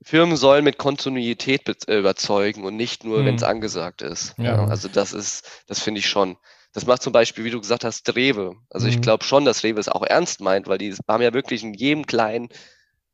Firmen 0.02 0.36
sollen 0.36 0.66
mit 0.66 0.78
Kontinuität 0.78 1.88
äh, 1.88 1.98
überzeugen 1.98 2.66
und 2.66 2.76
nicht 2.76 3.06
nur, 3.06 3.20
mhm. 3.20 3.26
wenn 3.26 3.36
es 3.36 3.44
angesagt 3.44 4.02
ist. 4.02 4.36
Ja. 4.38 4.66
also 4.66 4.90
das 4.90 5.14
ist, 5.14 5.64
das 5.68 5.80
finde 5.80 6.00
ich 6.00 6.10
schon. 6.10 6.38
Das 6.74 6.86
macht 6.86 7.04
zum 7.04 7.14
Beispiel, 7.14 7.46
wie 7.46 7.52
du 7.52 7.62
gesagt 7.62 7.84
hast, 7.84 8.16
Rewe. 8.16 8.56
Also 8.70 8.88
mhm. 8.88 8.94
ich 8.94 9.02
glaube 9.02 9.24
schon, 9.24 9.46
dass 9.46 9.64
Rewe 9.64 9.80
es 9.80 9.90
auch 9.90 10.04
ernst 10.04 10.42
meint, 10.42 10.68
weil 10.68 10.80
die 10.80 10.94
haben 11.08 11.22
ja 11.22 11.34
wirklich 11.34 11.64
in 11.64 11.74
jedem 11.74 12.06
kleinen 12.06 12.50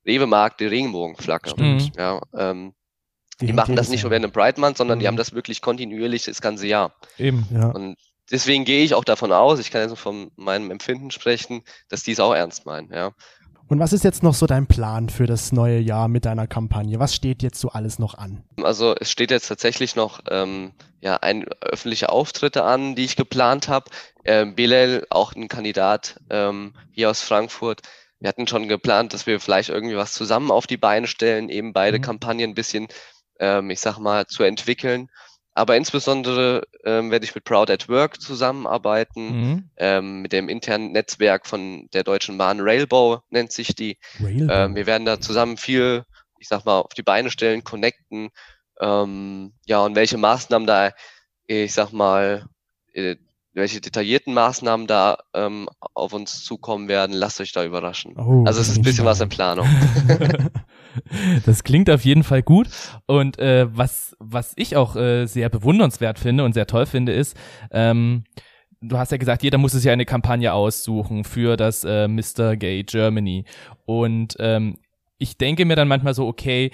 Rewe-Markt 0.05 0.61
die 0.61 0.65
Regenbogenflagge. 0.65 1.53
Mhm. 1.57 1.91
Ja, 1.97 2.21
ähm, 2.33 2.73
die, 3.41 3.47
die 3.47 3.53
machen 3.53 3.75
das 3.75 3.89
nicht 3.89 4.03
nur 4.03 4.11
während 4.11 4.25
dem 4.25 4.31
Pride 4.31 4.59
Month, 4.59 4.77
sondern 4.77 4.97
mhm. 4.97 5.01
die 5.01 5.07
haben 5.07 5.17
das 5.17 5.33
wirklich 5.33 5.61
kontinuierlich 5.61 6.23
das 6.23 6.41
ganze 6.41 6.67
Jahr. 6.67 6.93
Eben, 7.17 7.45
ja. 7.51 7.67
Und 7.67 7.97
deswegen 8.31 8.65
gehe 8.65 8.83
ich 8.83 8.93
auch 8.93 9.03
davon 9.03 9.31
aus, 9.31 9.59
ich 9.59 9.71
kann 9.71 9.81
jetzt 9.81 9.97
von 9.97 10.31
meinem 10.35 10.71
Empfinden 10.71 11.11
sprechen, 11.11 11.63
dass 11.89 12.03
die 12.03 12.13
es 12.13 12.19
auch 12.19 12.33
ernst 12.33 12.65
meinen, 12.65 12.91
ja. 12.93 13.11
Und 13.69 13.79
was 13.79 13.93
ist 13.93 14.03
jetzt 14.03 14.23
noch 14.23 14.33
so 14.33 14.47
dein 14.47 14.65
Plan 14.65 15.09
für 15.09 15.27
das 15.27 15.51
neue 15.51 15.79
Jahr 15.79 16.07
mit 16.07 16.25
deiner 16.25 16.47
Kampagne? 16.47 16.99
Was 16.99 17.13
steht 17.13 17.43
jetzt 17.43 17.59
so 17.59 17.69
alles 17.69 17.99
noch 17.99 18.15
an? 18.15 18.43
Also 18.63 18.95
es 18.99 19.11
steht 19.11 19.29
jetzt 19.29 19.47
tatsächlich 19.47 19.95
noch 19.95 20.21
ähm, 20.29 20.73
ja 21.01 21.17
ein 21.17 21.45
öffentliche 21.61 22.09
Auftritte 22.09 22.63
an, 22.63 22.95
die 22.95 23.05
ich 23.05 23.15
geplant 23.15 23.67
habe. 23.67 23.91
Ähm, 24.25 24.55
Bilal, 24.55 25.05
auch 25.11 25.33
ein 25.35 25.47
Kandidat 25.47 26.19
ähm, 26.31 26.73
hier 26.91 27.11
aus 27.11 27.21
Frankfurt, 27.21 27.81
wir 28.19 28.27
hatten 28.27 28.47
schon 28.47 28.67
geplant, 28.67 29.13
dass 29.13 29.27
wir 29.27 29.39
vielleicht 29.39 29.69
irgendwie 29.69 29.95
was 29.95 30.11
zusammen 30.13 30.51
auf 30.51 30.67
die 30.67 30.75
Beine 30.75 31.07
stellen, 31.07 31.47
eben 31.47 31.71
beide 31.71 31.99
mhm. 31.99 32.01
Kampagnen 32.01 32.49
ein 32.49 32.55
bisschen 32.55 32.87
ähm, 33.39 33.69
ich 33.69 33.79
sag 33.79 33.97
mal, 33.97 34.27
zu 34.27 34.43
entwickeln. 34.43 35.09
Aber 35.59 35.75
insbesondere 35.75 36.61
ähm, 36.85 37.11
werde 37.11 37.25
ich 37.25 37.35
mit 37.35 37.43
Proud 37.43 37.69
at 37.69 37.89
Work 37.89 38.21
zusammenarbeiten, 38.21 39.25
mhm. 39.25 39.69
ähm, 39.75 40.21
mit 40.21 40.31
dem 40.31 40.47
internen 40.47 40.93
Netzwerk 40.93 41.45
von 41.45 41.89
der 41.91 42.05
Deutschen 42.05 42.37
Bahn 42.37 42.61
Railbow 42.61 43.19
nennt 43.29 43.51
sich 43.51 43.75
die. 43.75 43.97
Ähm, 44.49 44.73
wir 44.75 44.85
werden 44.85 45.03
da 45.03 45.19
zusammen 45.19 45.57
viel, 45.57 46.05
ich 46.39 46.47
sag 46.47 46.63
mal, 46.63 46.79
auf 46.79 46.93
die 46.93 47.03
Beine 47.03 47.29
stellen, 47.29 47.65
connecten. 47.65 48.29
Ähm, 48.79 49.51
ja, 49.65 49.81
und 49.81 49.95
welche 49.95 50.17
Maßnahmen 50.17 50.65
da, 50.65 50.93
ich 51.45 51.73
sag 51.73 51.91
mal, 51.91 52.45
äh, 52.93 53.17
welche 53.51 53.81
detaillierten 53.81 54.33
Maßnahmen 54.33 54.87
da 54.87 55.17
ähm, 55.33 55.67
auf 55.93 56.13
uns 56.13 56.41
zukommen 56.41 56.87
werden, 56.87 57.11
lasst 57.11 57.41
euch 57.41 57.51
da 57.51 57.65
überraschen. 57.65 58.17
Oh, 58.17 58.45
also 58.45 58.61
es 58.61 58.69
ist 58.69 58.77
ein 58.77 58.83
bisschen 58.83 59.03
was 59.03 59.19
in 59.19 59.27
Planung. 59.27 59.67
Das 61.45 61.63
klingt 61.63 61.89
auf 61.89 62.03
jeden 62.05 62.23
Fall 62.23 62.41
gut. 62.41 62.67
Und 63.05 63.39
äh, 63.39 63.67
was, 63.75 64.15
was 64.19 64.53
ich 64.55 64.75
auch 64.75 64.95
äh, 64.95 65.25
sehr 65.25 65.49
bewundernswert 65.49 66.19
finde 66.19 66.43
und 66.43 66.53
sehr 66.53 66.67
toll 66.67 66.85
finde, 66.85 67.13
ist, 67.13 67.37
ähm, 67.71 68.23
du 68.81 68.97
hast 68.97 69.11
ja 69.11 69.17
gesagt, 69.17 69.43
jeder 69.43 69.57
muss 69.57 69.73
sich 69.73 69.83
ja 69.83 69.93
eine 69.93 70.05
Kampagne 70.05 70.53
aussuchen 70.53 71.23
für 71.23 71.57
das 71.57 71.83
äh, 71.83 72.07
Mr. 72.07 72.55
Gay 72.55 72.83
Germany. 72.83 73.45
Und 73.85 74.35
ähm, 74.39 74.77
ich 75.17 75.37
denke 75.37 75.65
mir 75.65 75.75
dann 75.75 75.87
manchmal 75.87 76.13
so, 76.13 76.27
okay, 76.27 76.71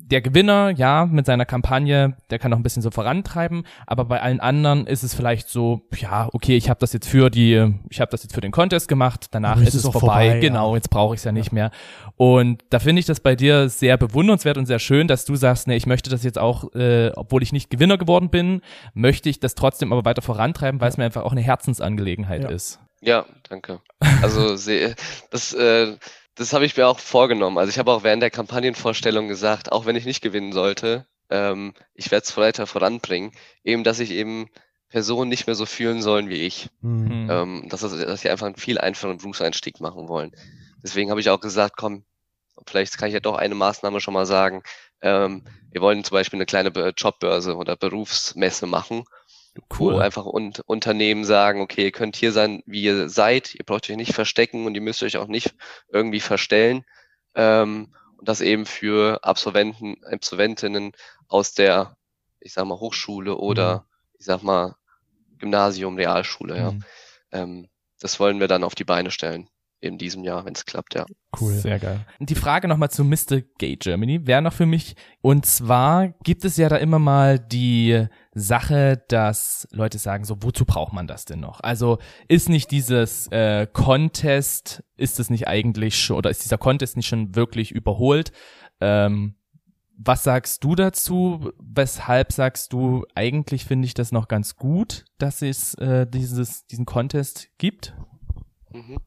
der 0.00 0.22
Gewinner, 0.22 0.70
ja, 0.70 1.06
mit 1.06 1.26
seiner 1.26 1.44
Kampagne, 1.44 2.16
der 2.30 2.38
kann 2.38 2.50
noch 2.50 2.58
ein 2.58 2.62
bisschen 2.62 2.82
so 2.82 2.90
vorantreiben, 2.90 3.64
aber 3.86 4.04
bei 4.06 4.22
allen 4.22 4.40
anderen 4.40 4.86
ist 4.86 5.02
es 5.02 5.14
vielleicht 5.14 5.48
so, 5.48 5.82
ja, 5.96 6.28
okay, 6.32 6.56
ich 6.56 6.70
habe 6.70 6.80
das 6.80 6.92
jetzt 6.92 7.08
für 7.08 7.30
die, 7.30 7.74
ich 7.90 8.00
habe 8.00 8.10
das 8.10 8.22
jetzt 8.22 8.34
für 8.34 8.40
den 8.40 8.52
Contest 8.52 8.88
gemacht, 8.88 9.26
danach 9.32 9.60
ist, 9.60 9.68
ist, 9.68 9.74
es 9.74 9.82
vorbei, 9.82 10.00
vorbei 10.00 10.38
genau, 10.40 10.70
ja. 10.70 10.76
jetzt 10.76 10.88
brauche 10.88 11.14
ich 11.14 11.18
es 11.18 11.24
ja 11.24 11.32
nicht 11.32 11.48
ja. 11.48 11.54
mehr. 11.54 11.70
Und 12.16 12.64
da 12.70 12.78
finde 12.78 13.00
ich 13.00 13.06
das 13.06 13.20
bei 13.20 13.36
dir 13.36 13.68
sehr 13.68 13.96
bewundernswert 13.96 14.56
und 14.56 14.66
sehr 14.66 14.78
schön, 14.78 15.08
dass 15.08 15.24
du 15.24 15.36
sagst, 15.36 15.66
ne, 15.66 15.76
ich 15.76 15.86
möchte 15.86 16.08
das 16.10 16.24
jetzt 16.24 16.38
auch, 16.38 16.72
äh, 16.74 17.10
obwohl 17.14 17.42
ich 17.42 17.52
nicht 17.52 17.68
Gewinner 17.68 17.98
geworden 17.98 18.30
bin, 18.30 18.62
möchte 18.94 19.28
ich 19.28 19.40
das 19.40 19.54
trotzdem 19.54 19.92
aber 19.92 20.04
weiter 20.04 20.22
vorantreiben, 20.22 20.80
weil 20.80 20.88
es 20.88 20.96
mir 20.96 21.04
einfach 21.04 21.22
auch 21.22 21.32
eine 21.32 21.42
Herzensangelegenheit 21.42 22.44
ja. 22.44 22.50
ist. 22.50 22.80
Ja, 23.00 23.26
danke. 23.48 23.80
Also 24.22 24.50
das 25.30 25.52
äh, 25.52 25.96
das 26.38 26.52
habe 26.52 26.64
ich 26.64 26.76
mir 26.76 26.86
auch 26.86 27.00
vorgenommen. 27.00 27.58
Also 27.58 27.70
ich 27.70 27.78
habe 27.78 27.90
auch 27.90 28.04
während 28.04 28.22
der 28.22 28.30
Kampagnenvorstellung 28.30 29.26
gesagt, 29.26 29.72
auch 29.72 29.86
wenn 29.86 29.96
ich 29.96 30.06
nicht 30.06 30.22
gewinnen 30.22 30.52
sollte, 30.52 31.06
ähm, 31.30 31.74
ich 31.94 32.10
werde 32.10 32.24
es 32.24 32.36
weiter 32.36 32.66
voranbringen, 32.66 33.32
eben, 33.64 33.82
dass 33.82 33.98
ich 33.98 34.12
eben 34.12 34.48
Personen 34.88 35.28
nicht 35.28 35.46
mehr 35.46 35.56
so 35.56 35.66
fühlen 35.66 36.00
sollen 36.00 36.28
wie 36.28 36.46
ich. 36.46 36.70
Mhm. 36.80 37.28
Ähm, 37.30 37.68
dass, 37.68 37.80
dass 37.80 38.20
sie 38.20 38.30
einfach 38.30 38.46
einen 38.46 38.56
viel 38.56 38.78
einfacheren 38.78 39.18
Berufseinstieg 39.18 39.80
machen 39.80 40.08
wollen. 40.08 40.30
Deswegen 40.82 41.10
habe 41.10 41.20
ich 41.20 41.28
auch 41.28 41.40
gesagt, 41.40 41.76
komm, 41.76 42.04
vielleicht 42.66 42.96
kann 42.98 43.08
ich 43.08 43.14
ja 43.14 43.20
doch 43.20 43.36
eine 43.36 43.56
Maßnahme 43.56 44.00
schon 44.00 44.14
mal 44.14 44.26
sagen. 44.26 44.62
Ähm, 45.02 45.44
wir 45.72 45.80
wollen 45.80 46.04
zum 46.04 46.14
Beispiel 46.14 46.38
eine 46.38 46.46
kleine 46.46 46.70
Jobbörse 46.96 47.56
oder 47.56 47.76
Berufsmesse 47.76 48.66
machen 48.66 49.04
Cool. 49.78 49.94
Wo 49.94 49.98
einfach 49.98 50.26
un 50.26 50.52
Unternehmen 50.66 51.24
sagen, 51.24 51.60
okay, 51.60 51.84
ihr 51.84 51.92
könnt 51.92 52.16
hier 52.16 52.32
sein, 52.32 52.62
wie 52.66 52.82
ihr 52.82 53.08
seid, 53.08 53.54
ihr 53.54 53.64
braucht 53.64 53.88
euch 53.88 53.96
nicht 53.96 54.14
verstecken 54.14 54.66
und 54.66 54.74
ihr 54.74 54.80
müsst 54.80 55.02
euch 55.02 55.16
auch 55.16 55.28
nicht 55.28 55.54
irgendwie 55.88 56.20
verstellen. 56.20 56.84
Ähm, 57.34 57.94
und 58.16 58.28
das 58.28 58.40
eben 58.40 58.66
für 58.66 59.22
Absolventen, 59.22 60.02
Absolventinnen 60.04 60.92
aus 61.28 61.54
der, 61.54 61.96
ich 62.40 62.52
sag 62.52 62.66
mal, 62.66 62.80
Hochschule 62.80 63.36
oder 63.36 63.76
mhm. 63.76 63.82
ich 64.18 64.26
sag 64.26 64.42
mal, 64.42 64.74
Gymnasium, 65.38 65.96
Realschule, 65.96 66.56
ja. 66.56 66.70
Mhm. 66.72 66.84
Ähm, 67.30 67.68
das 68.00 68.20
wollen 68.20 68.40
wir 68.40 68.48
dann 68.48 68.64
auf 68.64 68.74
die 68.74 68.84
Beine 68.84 69.10
stellen 69.10 69.48
in 69.80 69.98
diesem 69.98 70.24
Jahr, 70.24 70.44
wenn 70.44 70.54
es 70.54 70.64
klappt, 70.64 70.94
ja. 70.94 71.06
Cool. 71.40 71.52
Sehr 71.52 71.78
geil. 71.78 72.04
Die 72.18 72.34
Frage 72.34 72.66
nochmal 72.66 72.90
zu 72.90 73.04
Mr. 73.04 73.42
Gay 73.58 73.76
Germany 73.76 74.26
wäre 74.26 74.42
noch 74.42 74.52
für 74.52 74.66
mich. 74.66 74.96
Und 75.20 75.46
zwar 75.46 76.08
gibt 76.24 76.44
es 76.44 76.56
ja 76.56 76.68
da 76.68 76.76
immer 76.76 76.98
mal 76.98 77.38
die 77.38 78.06
Sache, 78.32 79.02
dass 79.08 79.68
Leute 79.70 79.98
sagen, 79.98 80.24
so, 80.24 80.42
wozu 80.42 80.64
braucht 80.64 80.92
man 80.92 81.06
das 81.06 81.26
denn 81.26 81.40
noch? 81.40 81.60
Also 81.60 81.98
ist 82.26 82.48
nicht 82.48 82.70
dieses 82.70 83.28
äh, 83.28 83.66
Contest, 83.72 84.82
ist 84.96 85.20
es 85.20 85.30
nicht 85.30 85.46
eigentlich 85.46 85.98
schon, 86.00 86.16
oder 86.16 86.30
ist 86.30 86.44
dieser 86.44 86.58
Contest 86.58 86.96
nicht 86.96 87.06
schon 87.06 87.36
wirklich 87.36 87.70
überholt? 87.70 88.32
Ähm, 88.80 89.36
was 89.96 90.22
sagst 90.22 90.62
du 90.64 90.74
dazu? 90.74 91.50
Weshalb 91.58 92.32
sagst 92.32 92.72
du, 92.72 93.04
eigentlich 93.14 93.64
finde 93.64 93.86
ich 93.86 93.94
das 93.94 94.12
noch 94.12 94.28
ganz 94.28 94.56
gut, 94.56 95.04
dass 95.18 95.42
es 95.42 95.74
äh, 95.74 96.06
dieses, 96.06 96.66
diesen 96.66 96.86
Contest 96.86 97.48
gibt? 97.58 97.94
Mhm. 98.72 98.98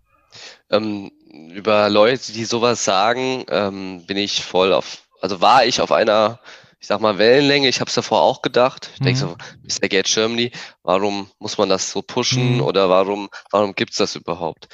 Ähm, 0.70 1.12
über 1.54 1.90
Leute, 1.90 2.32
die 2.34 2.46
sowas 2.46 2.84
sagen, 2.84 3.46
ähm, 3.50 4.06
bin 4.06 4.18
ich 4.18 4.44
voll 4.44 4.74
auf, 4.74 5.04
also 5.22 5.42
war 5.42 5.66
ich 5.66 5.82
auf 5.82 5.92
einer, 5.92 6.40
ich 6.80 6.88
sag 6.88 7.00
mal, 7.00 7.18
Wellenlänge. 7.18 7.68
Ich 7.68 7.80
habe 7.80 7.90
es 7.90 7.96
davor 7.96 8.22
auch 8.22 8.42
gedacht. 8.42 8.90
Ich 8.96 9.00
mhm. 9.02 9.06
denke 9.06 9.20
so, 9.20 9.38
Mr. 9.64 9.88
Gate 9.88 10.08
Germany, 10.08 10.52
warum 10.84 11.30
muss 11.40 11.58
man 11.58 11.70
das 11.70 11.92
so 11.92 12.02
pushen 12.02 12.56
mhm. 12.56 12.62
oder 12.62 12.90
warum, 12.90 13.30
warum 13.52 13.74
gibt's 13.76 13.98
das 13.98 14.16
überhaupt? 14.16 14.68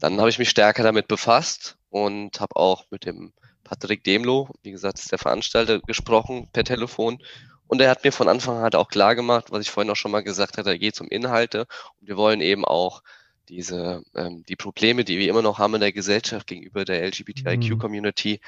Dann 0.00 0.18
habe 0.18 0.30
ich 0.30 0.38
mich 0.38 0.50
stärker 0.50 0.82
damit 0.82 1.06
befasst 1.08 1.76
und 1.88 2.40
habe 2.40 2.56
auch 2.56 2.84
mit 2.90 3.06
dem 3.06 3.32
Patrick 3.62 4.04
Demlo, 4.04 4.48
wie 4.62 4.72
gesagt, 4.72 4.98
ist 4.98 5.12
der 5.12 5.18
Veranstalter, 5.18 5.80
gesprochen 5.80 6.48
per 6.52 6.64
Telefon. 6.64 7.22
Und 7.68 7.80
er 7.80 7.88
hat 7.88 8.04
mir 8.04 8.12
von 8.12 8.28
Anfang 8.28 8.56
an 8.56 8.62
halt 8.64 8.76
auch 8.76 8.88
klar 8.88 9.14
gemacht, 9.14 9.46
was 9.50 9.62
ich 9.62 9.70
vorhin 9.70 9.90
auch 9.90 9.96
schon 9.96 10.10
mal 10.10 10.22
gesagt 10.22 10.58
hatte, 10.58 10.70
da 10.70 10.76
geht 10.76 10.94
es 10.94 11.00
um 11.00 11.08
Inhalte. 11.08 11.66
Und 12.00 12.08
wir 12.08 12.18
wollen 12.18 12.40
eben 12.42 12.66
auch 12.66 13.02
diese, 13.48 14.02
ähm, 14.14 14.44
die 14.48 14.56
Probleme, 14.56 15.04
die 15.04 15.18
wir 15.18 15.28
immer 15.28 15.42
noch 15.42 15.58
haben 15.58 15.74
in 15.74 15.80
der 15.80 15.92
Gesellschaft 15.92 16.46
gegenüber 16.46 16.84
der 16.84 17.02
LGBTIQ-Community, 17.02 18.40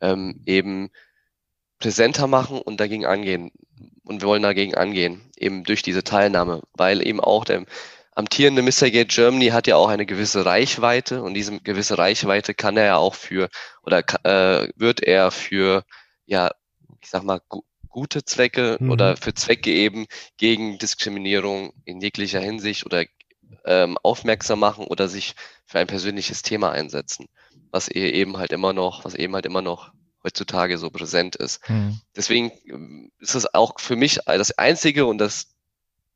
ähm, 0.00 0.42
eben 0.46 0.90
präsenter 1.78 2.26
machen 2.26 2.60
und 2.60 2.80
dagegen 2.80 3.06
angehen. 3.06 3.50
Und 4.04 4.22
wir 4.22 4.28
wollen 4.28 4.42
dagegen 4.42 4.74
angehen, 4.74 5.20
eben 5.36 5.64
durch 5.64 5.82
diese 5.82 6.04
Teilnahme, 6.04 6.62
weil 6.74 7.06
eben 7.06 7.20
auch 7.20 7.44
der 7.44 7.64
amtierende 8.14 8.62
Mr. 8.62 8.90
Gate 8.90 9.08
Germany 9.08 9.48
hat 9.48 9.66
ja 9.66 9.76
auch 9.76 9.88
eine 9.88 10.06
gewisse 10.06 10.44
Reichweite 10.44 11.22
und 11.22 11.34
diese 11.34 11.60
gewisse 11.60 11.98
Reichweite 11.98 12.54
kann 12.54 12.76
er 12.76 12.84
ja 12.84 12.96
auch 12.96 13.14
für 13.14 13.48
oder 13.82 14.04
äh, 14.24 14.68
wird 14.76 15.02
er 15.02 15.30
für 15.30 15.84
ja, 16.26 16.50
ich 17.00 17.10
sag 17.10 17.24
mal, 17.24 17.40
gu 17.48 17.62
gute 17.88 18.24
Zwecke 18.24 18.78
mhm. 18.80 18.90
oder 18.90 19.18
für 19.18 19.34
Zwecke 19.34 19.70
eben 19.70 20.06
gegen 20.38 20.78
Diskriminierung 20.78 21.74
in 21.84 22.00
jeglicher 22.00 22.40
Hinsicht 22.40 22.86
oder 22.86 23.04
ähm, 23.64 23.98
aufmerksam 24.02 24.60
machen 24.60 24.84
oder 24.84 25.08
sich 25.08 25.34
für 25.66 25.78
ein 25.78 25.86
persönliches 25.86 26.42
Thema 26.42 26.70
einsetzen, 26.70 27.26
was 27.70 27.88
eben 27.88 28.36
halt 28.36 28.52
immer 28.52 28.72
noch, 28.72 29.04
was 29.04 29.14
eben 29.14 29.34
halt 29.34 29.46
immer 29.46 29.62
noch 29.62 29.92
heutzutage 30.24 30.78
so 30.78 30.90
präsent 30.90 31.36
ist. 31.36 31.68
Mhm. 31.68 32.00
Deswegen 32.16 32.52
ähm, 32.66 33.10
ist 33.18 33.34
es 33.34 33.52
auch 33.54 33.80
für 33.80 33.96
mich 33.96 34.20
das 34.26 34.56
einzige 34.58 35.06
und 35.06 35.18
das 35.18 35.48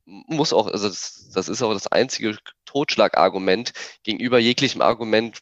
muss 0.05 0.53
auch, 0.53 0.69
also 0.69 0.89
das, 0.89 1.31
das 1.35 1.49
ist 1.49 1.63
auch 1.63 1.73
das 1.73 1.89
einzige 1.89 2.39
Totschlagargument 2.65 3.73
gegenüber 4.05 4.39
jeglichem 4.39 4.81
Argument, 4.81 5.41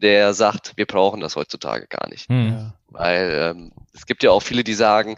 der 0.00 0.34
sagt, 0.34 0.72
wir 0.76 0.86
brauchen 0.86 1.20
das 1.20 1.36
heutzutage 1.36 1.86
gar 1.86 2.08
nicht. 2.08 2.28
Mhm. 2.28 2.72
Weil 2.88 3.54
ähm, 3.56 3.72
es 3.94 4.06
gibt 4.06 4.24
ja 4.24 4.32
auch 4.32 4.42
viele, 4.42 4.64
die 4.64 4.74
sagen, 4.74 5.16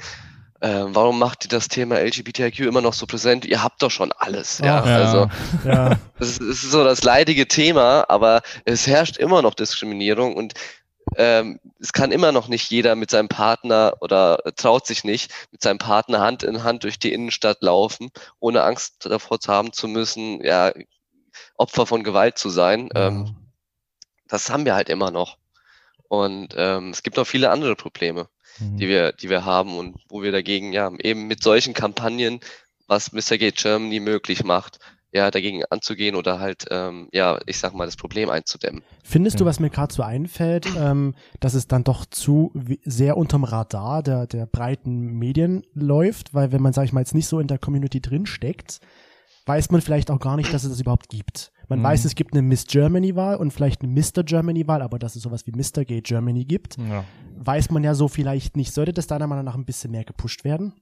äh, 0.60 0.84
warum 0.86 1.18
macht 1.18 1.44
ihr 1.44 1.48
das 1.48 1.68
Thema 1.68 2.00
LGBTIQ 2.00 2.60
immer 2.60 2.80
noch 2.80 2.94
so 2.94 3.06
präsent? 3.06 3.44
Ihr 3.44 3.62
habt 3.62 3.82
doch 3.82 3.90
schon 3.90 4.12
alles. 4.12 4.58
Ja, 4.58 4.86
ja. 4.86 4.96
also 4.96 5.30
ja. 5.64 5.96
Das, 6.18 6.38
ist, 6.38 6.62
so 6.62 6.84
das 6.84 7.02
leidige 7.02 7.48
Thema, 7.48 8.04
aber 8.08 8.42
es 8.64 8.86
herrscht 8.86 9.16
immer 9.16 9.42
noch 9.42 9.54
Diskriminierung 9.54 10.34
und 10.34 10.54
ähm, 11.16 11.60
es 11.80 11.92
kann 11.92 12.12
immer 12.12 12.32
noch 12.32 12.48
nicht 12.48 12.70
jeder 12.70 12.94
mit 12.94 13.10
seinem 13.10 13.28
Partner 13.28 13.94
oder 14.00 14.38
traut 14.56 14.86
sich 14.86 15.04
nicht 15.04 15.32
mit 15.52 15.62
seinem 15.62 15.78
Partner 15.78 16.20
Hand 16.20 16.42
in 16.42 16.64
Hand 16.64 16.84
durch 16.84 16.98
die 16.98 17.12
Innenstadt 17.12 17.62
laufen, 17.62 18.10
ohne 18.40 18.62
Angst 18.62 19.06
davor 19.06 19.38
zu 19.40 19.52
haben 19.52 19.72
zu 19.72 19.86
müssen, 19.86 20.42
ja, 20.42 20.72
Opfer 21.56 21.86
von 21.86 22.02
Gewalt 22.02 22.38
zu 22.38 22.48
sein. 22.48 22.88
Ja. 22.94 23.08
Ähm, 23.08 23.36
das 24.28 24.50
haben 24.50 24.64
wir 24.64 24.74
halt 24.74 24.88
immer 24.88 25.10
noch. 25.10 25.36
Und 26.08 26.54
ähm, 26.56 26.90
es 26.90 27.02
gibt 27.02 27.18
auch 27.18 27.26
viele 27.26 27.50
andere 27.50 27.76
Probleme, 27.76 28.28
mhm. 28.58 28.76
die 28.76 28.88
wir, 28.88 29.12
die 29.12 29.30
wir 29.30 29.44
haben 29.44 29.76
und 29.76 29.96
wo 30.08 30.22
wir 30.22 30.32
dagegen 30.32 30.72
ja 30.72 30.90
eben 30.98 31.26
mit 31.26 31.42
solchen 31.42 31.74
Kampagnen, 31.74 32.40
was 32.86 33.12
Mr. 33.12 33.38
Gate 33.38 33.56
Germany 33.56 34.00
möglich 34.00 34.44
macht, 34.44 34.78
ja, 35.14 35.30
dagegen 35.30 35.62
anzugehen 35.70 36.16
oder 36.16 36.40
halt, 36.40 36.66
ähm, 36.70 37.08
ja, 37.12 37.38
ich 37.46 37.58
sag 37.58 37.72
mal, 37.72 37.86
das 37.86 37.96
Problem 37.96 38.28
einzudämmen. 38.30 38.82
Findest 39.04 39.40
du, 39.40 39.44
was 39.44 39.60
mir 39.60 39.70
gerade 39.70 39.94
so 39.94 40.02
einfällt, 40.02 40.66
ähm, 40.76 41.14
dass 41.38 41.54
es 41.54 41.68
dann 41.68 41.84
doch 41.84 42.04
zu 42.04 42.52
sehr 42.82 43.16
unterm 43.16 43.44
Radar 43.44 44.02
der, 44.02 44.26
der 44.26 44.46
breiten 44.46 45.16
Medien 45.16 45.62
läuft? 45.72 46.34
Weil 46.34 46.50
wenn 46.50 46.60
man, 46.60 46.72
sag 46.72 46.84
ich 46.84 46.92
mal, 46.92 47.00
jetzt 47.00 47.14
nicht 47.14 47.28
so 47.28 47.38
in 47.38 47.46
der 47.46 47.58
Community 47.58 48.00
drin 48.00 48.26
steckt, 48.26 48.80
weiß 49.46 49.70
man 49.70 49.80
vielleicht 49.80 50.10
auch 50.10 50.20
gar 50.20 50.36
nicht, 50.36 50.52
dass 50.52 50.64
es 50.64 50.70
das 50.70 50.80
überhaupt 50.80 51.08
gibt. 51.08 51.52
Man 51.68 51.80
mhm. 51.80 51.84
weiß, 51.84 52.04
es 52.04 52.14
gibt 52.14 52.34
eine 52.34 52.42
Miss 52.42 52.66
Germany-Wahl 52.66 53.36
und 53.36 53.52
vielleicht 53.52 53.82
eine 53.82 53.92
Mr. 53.92 54.22
Germany-Wahl, 54.22 54.82
aber 54.82 54.98
dass 54.98 55.16
es 55.16 55.22
sowas 55.22 55.46
wie 55.46 55.52
Mr. 55.52 55.84
Gay 55.84 56.00
Germany 56.00 56.44
gibt, 56.44 56.76
ja. 56.78 57.04
weiß 57.36 57.70
man 57.70 57.84
ja 57.84 57.94
so 57.94 58.08
vielleicht 58.08 58.56
nicht. 58.56 58.72
Sollte 58.72 58.92
das 58.92 59.06
deiner 59.06 59.26
Meinung 59.26 59.44
nach 59.44 59.54
ein 59.54 59.64
bisschen 59.64 59.90
mehr 59.90 60.04
gepusht 60.04 60.44
werden? 60.44 60.74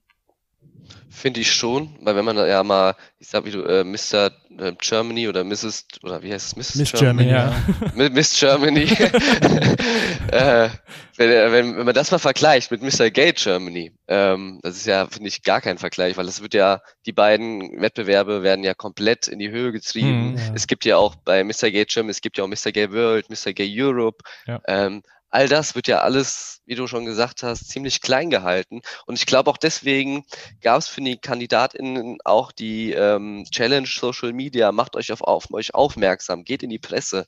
Finde 1.09 1.41
ich 1.41 1.53
schon, 1.53 1.95
weil 2.01 2.17
wenn 2.17 2.25
man 2.25 2.37
ja 2.37 2.65
mal, 2.65 2.97
ich 3.19 3.29
sag 3.29 3.45
wie 3.45 3.51
du, 3.51 3.63
äh, 3.63 3.85
Mr. 3.85 4.31
Äh, 4.59 4.73
Germany 4.81 5.29
oder 5.29 5.45
Mrs. 5.45 5.87
oder 6.03 6.23
wie 6.23 6.33
heißt 6.33 6.47
es, 6.47 6.57
Mrs. 6.57 6.75
Miss 6.77 6.93
Germany, 6.93 7.29
Germany 7.29 8.03
ja. 8.03 8.09
Miss 8.11 8.39
Germany. 8.39 8.85
äh, 10.33 10.69
wenn, 11.17 11.53
wenn, 11.53 11.77
wenn 11.77 11.85
man 11.85 11.95
das 11.95 12.11
mal 12.11 12.19
vergleicht 12.19 12.71
mit 12.71 12.83
Mr. 12.83 13.11
Gay 13.11 13.33
Germany, 13.33 13.93
ähm, 14.09 14.61
das 14.63 14.77
ist 14.77 14.87
ja, 14.87 15.07
finde 15.07 15.29
ich, 15.29 15.43
gar 15.43 15.61
kein 15.61 15.79
Vergleich, 15.79 16.17
weil 16.17 16.27
es 16.27 16.43
wird 16.43 16.55
ja, 16.55 16.81
die 17.05 17.13
beiden 17.13 17.81
Wettbewerbe 17.81 18.43
werden 18.43 18.65
ja 18.65 18.75
komplett 18.75 19.29
in 19.29 19.39
die 19.39 19.51
Höhe 19.51 19.73
getrieben. 19.73 20.31
Hm, 20.31 20.37
ja. 20.39 20.55
Es 20.55 20.67
gibt 20.67 20.85
ja 20.85 20.97
auch 20.97 21.15
bei 21.15 21.45
Mr. 21.45 21.71
Gay 21.71 21.85
Germany, 21.85 22.11
es 22.11 22.21
gibt 22.21 22.39
ja 22.39 22.45
auch 22.45 22.49
Mr. 22.49 22.73
Gay 22.73 22.91
World, 22.91 23.29
Mr. 23.29 23.53
Gay 23.53 23.71
Europe. 23.71 24.25
Ja. 24.47 24.61
Ähm, 24.67 25.03
all 25.33 25.49
das 25.49 25.75
wird 25.75 25.89
ja 25.89 26.01
alles, 26.01 26.61
wie 26.67 26.75
du 26.75 26.87
schon 26.87 27.07
gesagt 27.07 27.43
hast, 27.43 27.69
ziemlich 27.69 28.03
klein 28.03 28.31
gehalten. 28.31 28.83
Und 29.07 29.17
ich 29.17 29.27
glaube 29.27 29.51
auch 29.51 29.57
deswegen 29.57 30.25
gab 30.61 30.79
es 30.79 30.89
für 30.89 31.01
die 31.01 31.17
KandidatInnen 31.17 32.19
auch 32.25 32.53
die 32.53 32.93
ähm, 32.93 33.47
Challenge 33.51 33.89
Social 33.89 34.35
Media, 34.35 34.71
macht 34.73 34.95
euch 34.95 35.11
auf, 35.11 35.23
auf 35.23 35.53
euch 35.53 35.75
aufmerksam, 35.75 36.45
geht 36.45 36.63
in 36.63 36.71
die 36.71 36.79
Presse. 36.79 37.27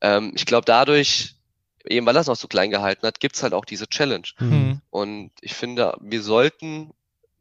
Ähm, 0.00 0.32
ich 0.34 0.46
glaube 0.46 0.64
dadurch, 0.64 1.36
eben 1.84 2.06
weil 2.06 2.14
das 2.14 2.26
noch 2.26 2.36
so 2.36 2.48
klein 2.48 2.70
gehalten 2.70 3.06
hat, 3.06 3.20
gibt's 3.20 3.42
halt 3.42 3.52
auch 3.52 3.66
diese 3.66 3.86
Challenge. 3.86 4.28
Mhm. 4.38 4.80
Und 4.88 5.30
ich 5.42 5.52
finde, 5.52 5.94
wir 6.00 6.22
sollten, 6.22 6.92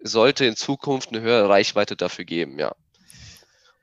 sollte 0.02 0.46
in 0.46 0.58
Zukunft 0.58 1.10
eine 1.10 1.22
höhere 1.22 1.48
Reichweite 1.48 1.96
dafür 1.96 2.26
geben, 2.26 2.60
ja. 2.60 2.76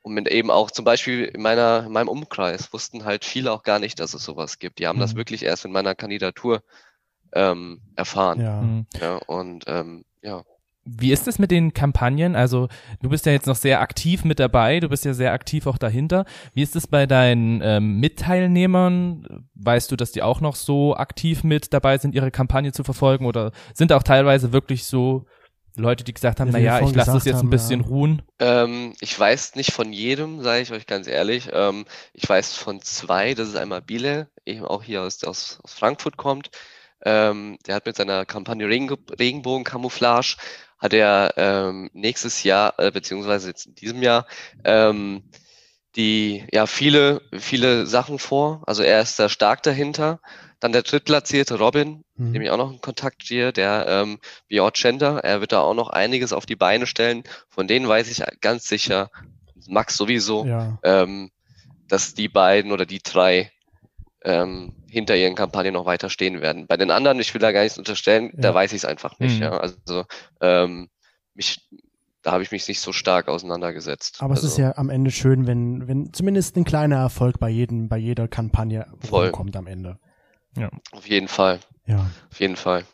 Und 0.09 0.15
mit 0.15 0.29
eben 0.29 0.51
auch 0.51 0.71
zum 0.71 0.87
Beispiel 0.87 1.25
in, 1.25 1.43
meiner, 1.43 1.85
in 1.85 1.93
meinem 1.93 2.09
Umkreis 2.09 2.73
wussten 2.73 3.05
halt 3.05 3.27
viele 3.27 3.53
auch 3.53 3.63
gar 3.63 3.79
nicht, 3.79 4.01
dass 4.01 4.15
es 4.15 4.25
sowas 4.25 4.59
gibt. 4.59 4.79
Die 4.79 4.87
haben 4.87 4.97
mhm. 4.97 5.03
das 5.03 5.17
wirklich 5.17 5.45
erst 5.45 5.67
in 5.67 5.71
meiner 5.71 5.95
Kandidatur 5.95 6.63
ähm, 7.35 7.83
erfahren. 7.95 8.41
Ja. 8.41 8.63
Mhm. 8.63 8.87
ja 8.99 9.17
und 9.27 9.65
ähm, 9.67 10.07
ja. 10.23 10.45
Wie 10.87 11.13
ist 11.13 11.29
es 11.29 11.39
mit 11.39 11.51
den 11.51 11.75
Kampagnen? 11.75 12.37
Also 12.37 12.69
du 13.03 13.11
bist 13.11 13.27
ja 13.27 13.33
jetzt 13.33 13.47
noch 13.47 13.57
sehr 13.57 13.83
aktiv 13.83 14.25
mit 14.25 14.41
dabei, 14.41 14.81
du 14.81 14.89
bist 14.89 15.05
ja 15.05 15.13
sehr 15.13 15.35
aktiv 15.35 15.67
auch 15.67 15.77
dahinter. 15.77 16.25
Wie 16.55 16.63
ist 16.63 16.75
es 16.75 16.87
bei 16.87 17.05
deinen 17.05 17.61
ähm, 17.63 18.01
Mitteilnehmern? 18.01 19.47
Weißt 19.57 19.93
du, 19.93 19.97
dass 19.97 20.13
die 20.13 20.23
auch 20.23 20.41
noch 20.41 20.57
so 20.57 20.97
aktiv 20.97 21.45
mit 21.45 21.75
dabei 21.75 21.99
sind, 21.99 22.15
ihre 22.15 22.31
Kampagne 22.31 22.73
zu 22.73 22.83
verfolgen 22.83 23.27
oder 23.27 23.53
sind 23.75 23.93
auch 23.93 24.03
teilweise 24.03 24.55
wirklich 24.55 24.87
so 24.87 25.27
Leute, 25.79 26.05
die 26.05 26.15
gesagt 26.15 26.41
haben, 26.41 26.49
ja, 26.49 26.53
naja, 26.53 26.81
ich 26.81 26.95
lasse 26.95 27.13
das 27.13 27.25
jetzt 27.25 27.41
ein 27.41 27.51
bisschen 27.51 27.83
ja. 27.83 27.87
ruhen? 27.87 28.23
Ähm, 28.39 28.95
ich 29.01 29.19
weiß 29.19 29.55
nicht 29.55 29.73
von 29.73 29.93
jedem, 29.93 30.43
sage 30.43 30.63
ich 30.63 30.73
euch 30.73 30.87
ganz 30.87 31.07
ehrlich. 31.07 31.49
Ähm, 31.53 31.85
ich 32.13 32.29
weiß 32.29 32.55
von 32.55 32.83
zwei, 32.83 33.35
das 33.35 33.49
ist 33.49 33.57
einmal 33.57 33.83
Biele, 33.83 34.29
eben 34.45 34.65
auch 34.65 34.83
hier 34.83 35.03
aus, 35.03 35.25
aus, 35.25 35.59
aus 35.63 35.73
Frankfurt 35.73 36.17
kommt. 36.17 36.51
Ähm, 37.05 37.59
der 37.67 37.77
hat 37.77 37.87
mit 37.87 37.97
seiner 37.97 38.27
Kampagne 38.27 38.69
Regen 38.69 38.91
Regenbogen-Camouflage, 39.19 40.37
hat 40.79 40.93
er 40.93 41.35
ähm, 41.37 41.91
nächstes 41.93 42.43
Jahr, 42.43 42.75
äh, 42.79 42.91
beziehungsweise 42.91 43.49
jetzt 43.49 43.67
in 43.67 43.75
diesem 43.75 44.03
Jahr, 44.03 44.27
ähm, 44.65 45.23
die 45.97 46.47
ja 46.53 46.67
viele, 46.67 47.23
viele 47.37 47.87
Sachen 47.87 48.19
vor. 48.19 48.63
Also 48.67 48.83
er 48.83 49.01
ist 49.01 49.19
da 49.19 49.29
stark 49.29 49.63
dahinter. 49.63 50.21
Dann 50.61 50.73
der 50.73 50.83
drittplatzierte 50.83 51.59
Robin, 51.59 52.03
mhm. 52.17 52.33
dem 52.33 52.43
ich 52.43 52.51
auch 52.51 52.57
noch 52.57 52.71
einen 52.71 52.81
Kontakt 52.81 53.23
stehe, 53.23 53.53
der 53.53 53.87
ähm, 53.89 54.19
Björn 54.49 54.73
Gender, 54.75 55.19
er 55.23 55.41
wird 55.41 55.53
da 55.53 55.61
auch 55.61 55.75
noch 55.75 55.91
einiges 55.91 56.33
auf 56.33 56.47
die 56.47 56.57
Beine 56.57 56.87
stellen. 56.87 57.23
Von 57.49 57.69
denen 57.69 57.87
weiß 57.87 58.11
ich 58.11 58.23
ganz 58.41 58.67
sicher, 58.69 59.11
Max 59.69 59.97
sowieso, 59.97 60.45
ja. 60.47 60.79
ähm, 60.83 61.31
dass 61.89 62.15
die 62.15 62.29
beiden 62.29 62.73
oder 62.73 62.87
die 62.87 63.01
drei 63.03 63.53
ähm, 64.25 64.75
hinter 64.89 65.17
ihren 65.17 65.35
Kampagnen 65.35 65.75
noch 65.75 65.87
weiter 65.87 66.11
stehen 66.11 66.41
werden. 66.41 66.67
Bei 66.67 66.77
den 66.77 66.91
anderen, 66.91 67.21
ich 67.21 67.33
will 67.35 67.41
da 67.41 67.53
gar 67.53 67.63
nichts 67.63 67.79
unterstellen, 67.79 68.33
ja. 68.35 68.41
da 68.41 68.55
weiß 68.55 68.73
ich 68.73 68.79
es 68.79 68.85
einfach 68.85 69.19
nicht. 69.21 69.37
Mhm. 69.37 69.43
Ja. 69.43 69.59
Also 69.59 70.05
ähm, 70.41 70.89
mich, 71.35 71.69
da 72.23 72.33
habe 72.33 72.43
ich 72.43 72.51
mich 72.51 72.67
nicht 72.67 72.81
so 72.81 72.93
stark 72.93 73.29
auseinandergesetzt. 73.29 74.17
Aber 74.21 74.35
also, 74.35 74.47
es 74.47 74.53
ist 74.53 74.59
ja 74.59 74.77
am 74.77 74.91
Ende 74.91 75.11
schön, 75.11 75.47
wenn, 75.47 75.87
wenn 75.87 76.13
zumindest 76.13 76.57
ein 76.57 76.65
kleiner 76.65 76.97
Erfolg 76.97 77.39
bei 77.39 77.49
jedem, 77.49 77.89
bei 77.89 77.99
jeder 77.99 78.27
Kampagne 78.27 78.87
kommt 79.33 79.57
am 79.57 79.67
Ende. 79.67 79.99
Ja. 80.59 80.71
Auf 80.93 81.09
jeden 81.09 81.29
Fall. 81.29 81.61
Ja. 81.87 82.07
Auf 82.31 82.41
jeden 82.41 82.57
Fall. 82.57 82.85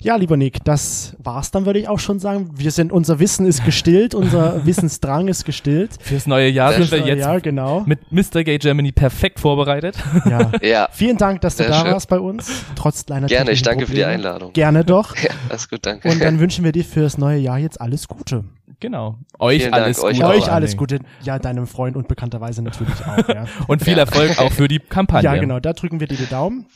Ja, 0.00 0.14
lieber 0.14 0.36
Nick, 0.36 0.62
das 0.62 1.16
war's 1.18 1.50
dann, 1.50 1.66
würde 1.66 1.80
ich 1.80 1.88
auch 1.88 1.98
schon 1.98 2.20
sagen. 2.20 2.50
Wir 2.54 2.70
sind, 2.70 2.92
unser 2.92 3.18
Wissen 3.18 3.46
ist 3.46 3.64
gestillt, 3.64 4.14
unser 4.14 4.64
Wissensdrang 4.64 5.26
ist 5.26 5.44
gestillt. 5.44 5.90
Fürs 6.00 6.28
neue 6.28 6.48
Jahr 6.48 6.72
sind 6.72 6.92
wir 6.92 7.04
jetzt 7.04 7.22
ja, 7.22 7.36
genau. 7.40 7.82
mit 7.84 8.12
Mr. 8.12 8.44
Gay 8.44 8.58
Germany 8.58 8.92
perfekt 8.92 9.40
vorbereitet. 9.40 9.96
Ja. 10.24 10.52
ja. 10.62 10.88
Vielen 10.92 11.16
Dank, 11.16 11.40
dass 11.40 11.56
du 11.56 11.64
da 11.64 11.80
schön. 11.80 11.92
warst 11.92 12.08
bei 12.08 12.20
uns, 12.20 12.64
trotz 12.76 13.06
deiner 13.06 13.26
Gerne, 13.26 13.50
ich 13.50 13.62
danke 13.62 13.86
Probleme. 13.86 14.04
für 14.04 14.08
die 14.08 14.14
Einladung. 14.14 14.52
Gerne 14.52 14.84
doch. 14.84 15.16
Ja, 15.28 15.30
alles 15.48 15.68
gut, 15.68 15.80
danke. 15.84 16.08
Und 16.08 16.22
dann 16.22 16.38
wünschen 16.38 16.64
wir 16.64 16.70
dir 16.70 16.84
fürs 16.84 17.18
neue 17.18 17.38
Jahr 17.38 17.58
jetzt 17.58 17.80
alles 17.80 18.06
Gute. 18.06 18.44
Genau. 18.80 19.18
Euch 19.38 19.62
Vielen 19.62 19.74
alles 19.74 20.00
Dank, 20.00 20.14
Gute. 20.14 20.26
Euch, 20.26 20.36
euch 20.36 20.52
alles 20.52 20.76
Gute. 20.76 20.98
Ja, 21.22 21.38
deinem 21.38 21.66
Freund 21.66 21.96
und 21.96 22.06
bekannterweise 22.06 22.62
natürlich 22.62 22.94
auch. 23.06 23.28
Ja. 23.28 23.46
und 23.66 23.82
viel 23.82 23.98
Erfolg 23.98 24.38
auch 24.38 24.52
für 24.52 24.68
die 24.68 24.78
Kampagne. 24.78 25.24
Ja, 25.24 25.36
genau. 25.36 25.58
Da 25.58 25.72
drücken 25.72 26.00
wir 26.00 26.06
dir 26.06 26.16
die 26.16 26.26
Daumen. 26.26 26.66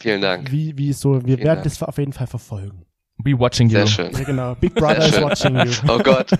Vielen 0.00 0.20
Dank. 0.20 0.50
Wie, 0.50 0.76
wie 0.76 0.92
so, 0.92 1.14
wir 1.14 1.20
Vielen 1.20 1.38
werden 1.38 1.46
Dank. 1.46 1.64
das 1.64 1.82
auf 1.82 1.98
jeden 1.98 2.12
Fall 2.12 2.26
verfolgen. 2.26 2.84
We 3.24 3.38
watching 3.38 3.70
you. 3.70 3.78
Sehr 3.78 3.86
schön. 3.86 4.12
Ja, 4.12 4.24
genau. 4.24 4.54
Big 4.54 4.74
Brother 4.74 5.06
is 5.06 5.20
watching 5.20 5.56
you. 5.56 5.72
Oh 5.88 5.98
Gott, 5.98 6.30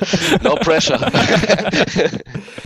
no 0.43 0.55
pressure. 0.57 0.99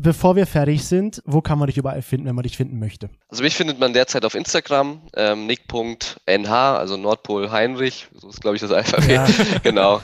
Bevor 0.02 0.34
wir 0.34 0.44
fertig 0.44 0.84
sind, 0.84 1.22
wo 1.24 1.40
kann 1.40 1.58
man 1.58 1.68
dich 1.68 1.76
überall 1.76 2.02
finden, 2.02 2.26
wenn 2.26 2.34
man 2.34 2.42
dich 2.42 2.56
finden 2.56 2.80
möchte? 2.80 3.10
Also 3.28 3.44
mich 3.44 3.54
findet 3.54 3.78
man 3.78 3.92
derzeit 3.92 4.24
auf 4.24 4.34
Instagram, 4.34 5.00
ähm, 5.14 5.46
nick.nh, 5.46 6.48
also 6.48 6.96
Nordpol 6.96 7.52
Heinrich, 7.52 8.08
so 8.12 8.28
ist 8.28 8.40
glaube 8.40 8.56
ich 8.56 8.60
das 8.60 8.72
Alphabet. 8.72 9.08
Ja. 9.08 9.26
genau. 9.62 10.02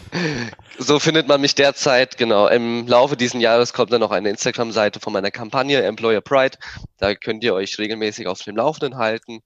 So 0.78 1.00
findet 1.00 1.26
man 1.26 1.40
mich 1.40 1.56
derzeit, 1.56 2.16
genau. 2.16 2.46
Im 2.46 2.86
Laufe 2.86 3.16
dieses 3.16 3.40
Jahres 3.40 3.72
kommt 3.72 3.92
dann 3.92 4.00
noch 4.00 4.12
eine 4.12 4.30
Instagram-Seite 4.30 5.00
von 5.00 5.12
meiner 5.12 5.32
Kampagne 5.32 5.82
Employer 5.82 6.20
Pride. 6.20 6.56
Da 6.98 7.14
könnt 7.16 7.42
ihr 7.42 7.54
euch 7.54 7.78
regelmäßig 7.78 8.28
auf 8.28 8.42
dem 8.42 8.56
Laufenden 8.56 8.96
halten. 8.96 9.40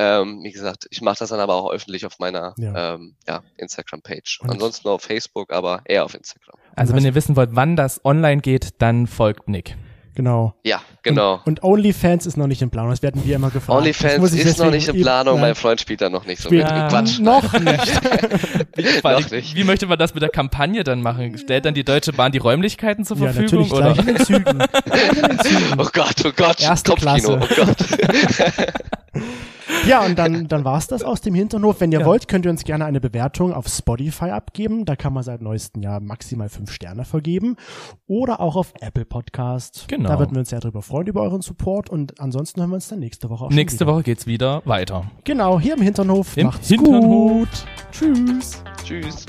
Ähm, 0.00 0.40
wie 0.44 0.52
gesagt, 0.52 0.86
ich 0.90 1.00
mache 1.02 1.16
das 1.18 1.30
dann 1.30 1.40
aber 1.40 1.56
auch 1.56 1.72
öffentlich 1.72 2.06
auf 2.06 2.20
meiner 2.20 2.54
Ja. 2.56 2.94
Ähm, 2.94 3.16
ja, 3.26 3.42
Instagram-Page. 3.56 4.38
Und- 4.42 4.50
Ansonsten 4.50 4.88
auf 4.88 5.02
Facebook, 5.02 5.52
aber 5.52 5.82
eher 5.84 6.04
auf 6.04 6.14
Instagram. 6.14 6.54
Also 6.76 6.94
wenn 6.94 7.04
ihr 7.04 7.16
wissen 7.16 7.34
wollt, 7.34 7.50
wann 7.54 7.74
das 7.74 8.04
online 8.04 8.40
geht, 8.40 8.80
dann 8.80 9.08
folgt 9.08 9.48
Nick. 9.48 9.76
Genau. 10.14 10.54
Ja, 10.64 10.80
genau. 11.04 11.34
Und, 11.44 11.62
und 11.62 11.62
OnlyFans 11.62 12.26
ist 12.26 12.36
noch 12.36 12.48
nicht 12.48 12.60
in 12.60 12.70
Planung. 12.70 12.90
Das 12.90 13.02
werden 13.02 13.24
wir 13.24 13.36
immer 13.36 13.50
gefragt. 13.50 13.78
OnlyFans 13.78 14.18
muss 14.18 14.32
ich 14.32 14.44
ist 14.44 14.58
noch 14.58 14.70
nicht 14.72 14.88
in 14.88 15.00
Planung, 15.00 15.34
Nein, 15.34 15.42
mein 15.50 15.54
Freund 15.54 15.80
spielt 15.80 16.00
da 16.00 16.10
noch 16.10 16.26
nicht 16.26 16.42
so 16.42 16.48
spielt 16.48 16.64
mit. 16.64 16.72
Ja. 16.72 16.88
Quatsch. 16.88 17.18
Noch 17.20 17.52
nicht. 17.52 18.02
Allem, 19.04 19.22
Noch 19.22 19.30
nicht. 19.30 19.54
Wie 19.54 19.62
möchte 19.62 19.86
man 19.86 19.96
das 19.96 20.14
mit 20.14 20.22
der 20.24 20.30
Kampagne 20.30 20.82
dann 20.82 21.02
machen? 21.02 21.38
Stellt 21.38 21.66
dann 21.66 21.74
die 21.74 21.84
Deutsche 21.84 22.12
Bahn 22.12 22.32
die 22.32 22.38
Räumlichkeiten 22.38 23.04
zur 23.04 23.16
ja, 23.18 23.32
Verfügung? 23.32 23.68
natürlich 23.68 23.72
Oder? 23.72 23.94
gleich 23.94 23.98
in 23.98 24.06
den 24.06 24.16
in 24.16 25.28
den 25.28 25.38
Zügen. 25.38 25.78
Oh 25.78 25.88
Gott, 25.92 26.14
oh 26.24 26.32
Gott, 26.34 26.60
Erste 26.60 26.90
Kopfkino, 26.90 27.38
Klasse. 27.38 27.40
oh 27.40 27.64
Gott. 27.64 28.74
Ja, 29.86 30.04
und 30.04 30.18
dann, 30.18 30.48
dann 30.48 30.66
es 30.66 30.86
das 30.86 31.02
aus 31.02 31.20
dem 31.20 31.34
Hinterhof. 31.34 31.80
Wenn 31.80 31.92
ihr 31.92 32.00
ja. 32.00 32.06
wollt, 32.06 32.28
könnt 32.28 32.44
ihr 32.44 32.50
uns 32.50 32.64
gerne 32.64 32.84
eine 32.84 33.00
Bewertung 33.00 33.52
auf 33.52 33.68
Spotify 33.68 34.30
abgeben. 34.30 34.84
Da 34.84 34.96
kann 34.96 35.12
man 35.12 35.22
seit 35.22 35.40
neuestem 35.40 35.82
Jahr 35.82 36.00
maximal 36.00 36.48
fünf 36.48 36.72
Sterne 36.72 37.04
vergeben. 37.04 37.56
Oder 38.06 38.40
auch 38.40 38.56
auf 38.56 38.72
Apple 38.80 39.04
Podcast. 39.04 39.86
Genau. 39.88 40.08
Da 40.08 40.18
würden 40.18 40.32
wir 40.32 40.40
uns 40.40 40.50
sehr 40.50 40.60
darüber 40.60 40.82
freuen, 40.82 41.06
über 41.06 41.22
euren 41.22 41.42
Support. 41.42 41.90
Und 41.90 42.20
ansonsten 42.20 42.60
hören 42.60 42.70
wir 42.70 42.76
uns 42.76 42.88
dann 42.88 42.98
nächste 42.98 43.30
Woche 43.30 43.44
auf. 43.46 43.52
Nächste 43.52 43.84
wieder. 43.84 43.94
Woche 43.94 44.02
geht's 44.02 44.26
wieder 44.26 44.62
weiter. 44.64 45.10
Genau, 45.24 45.60
hier 45.60 45.74
im 45.74 45.82
Hinterhof. 45.82 46.36
Im 46.36 46.46
Macht's 46.46 46.68
Hinternhof. 46.68 47.48
gut. 47.48 47.48
Tschüss. 47.92 48.62
Tschüss. 48.84 49.26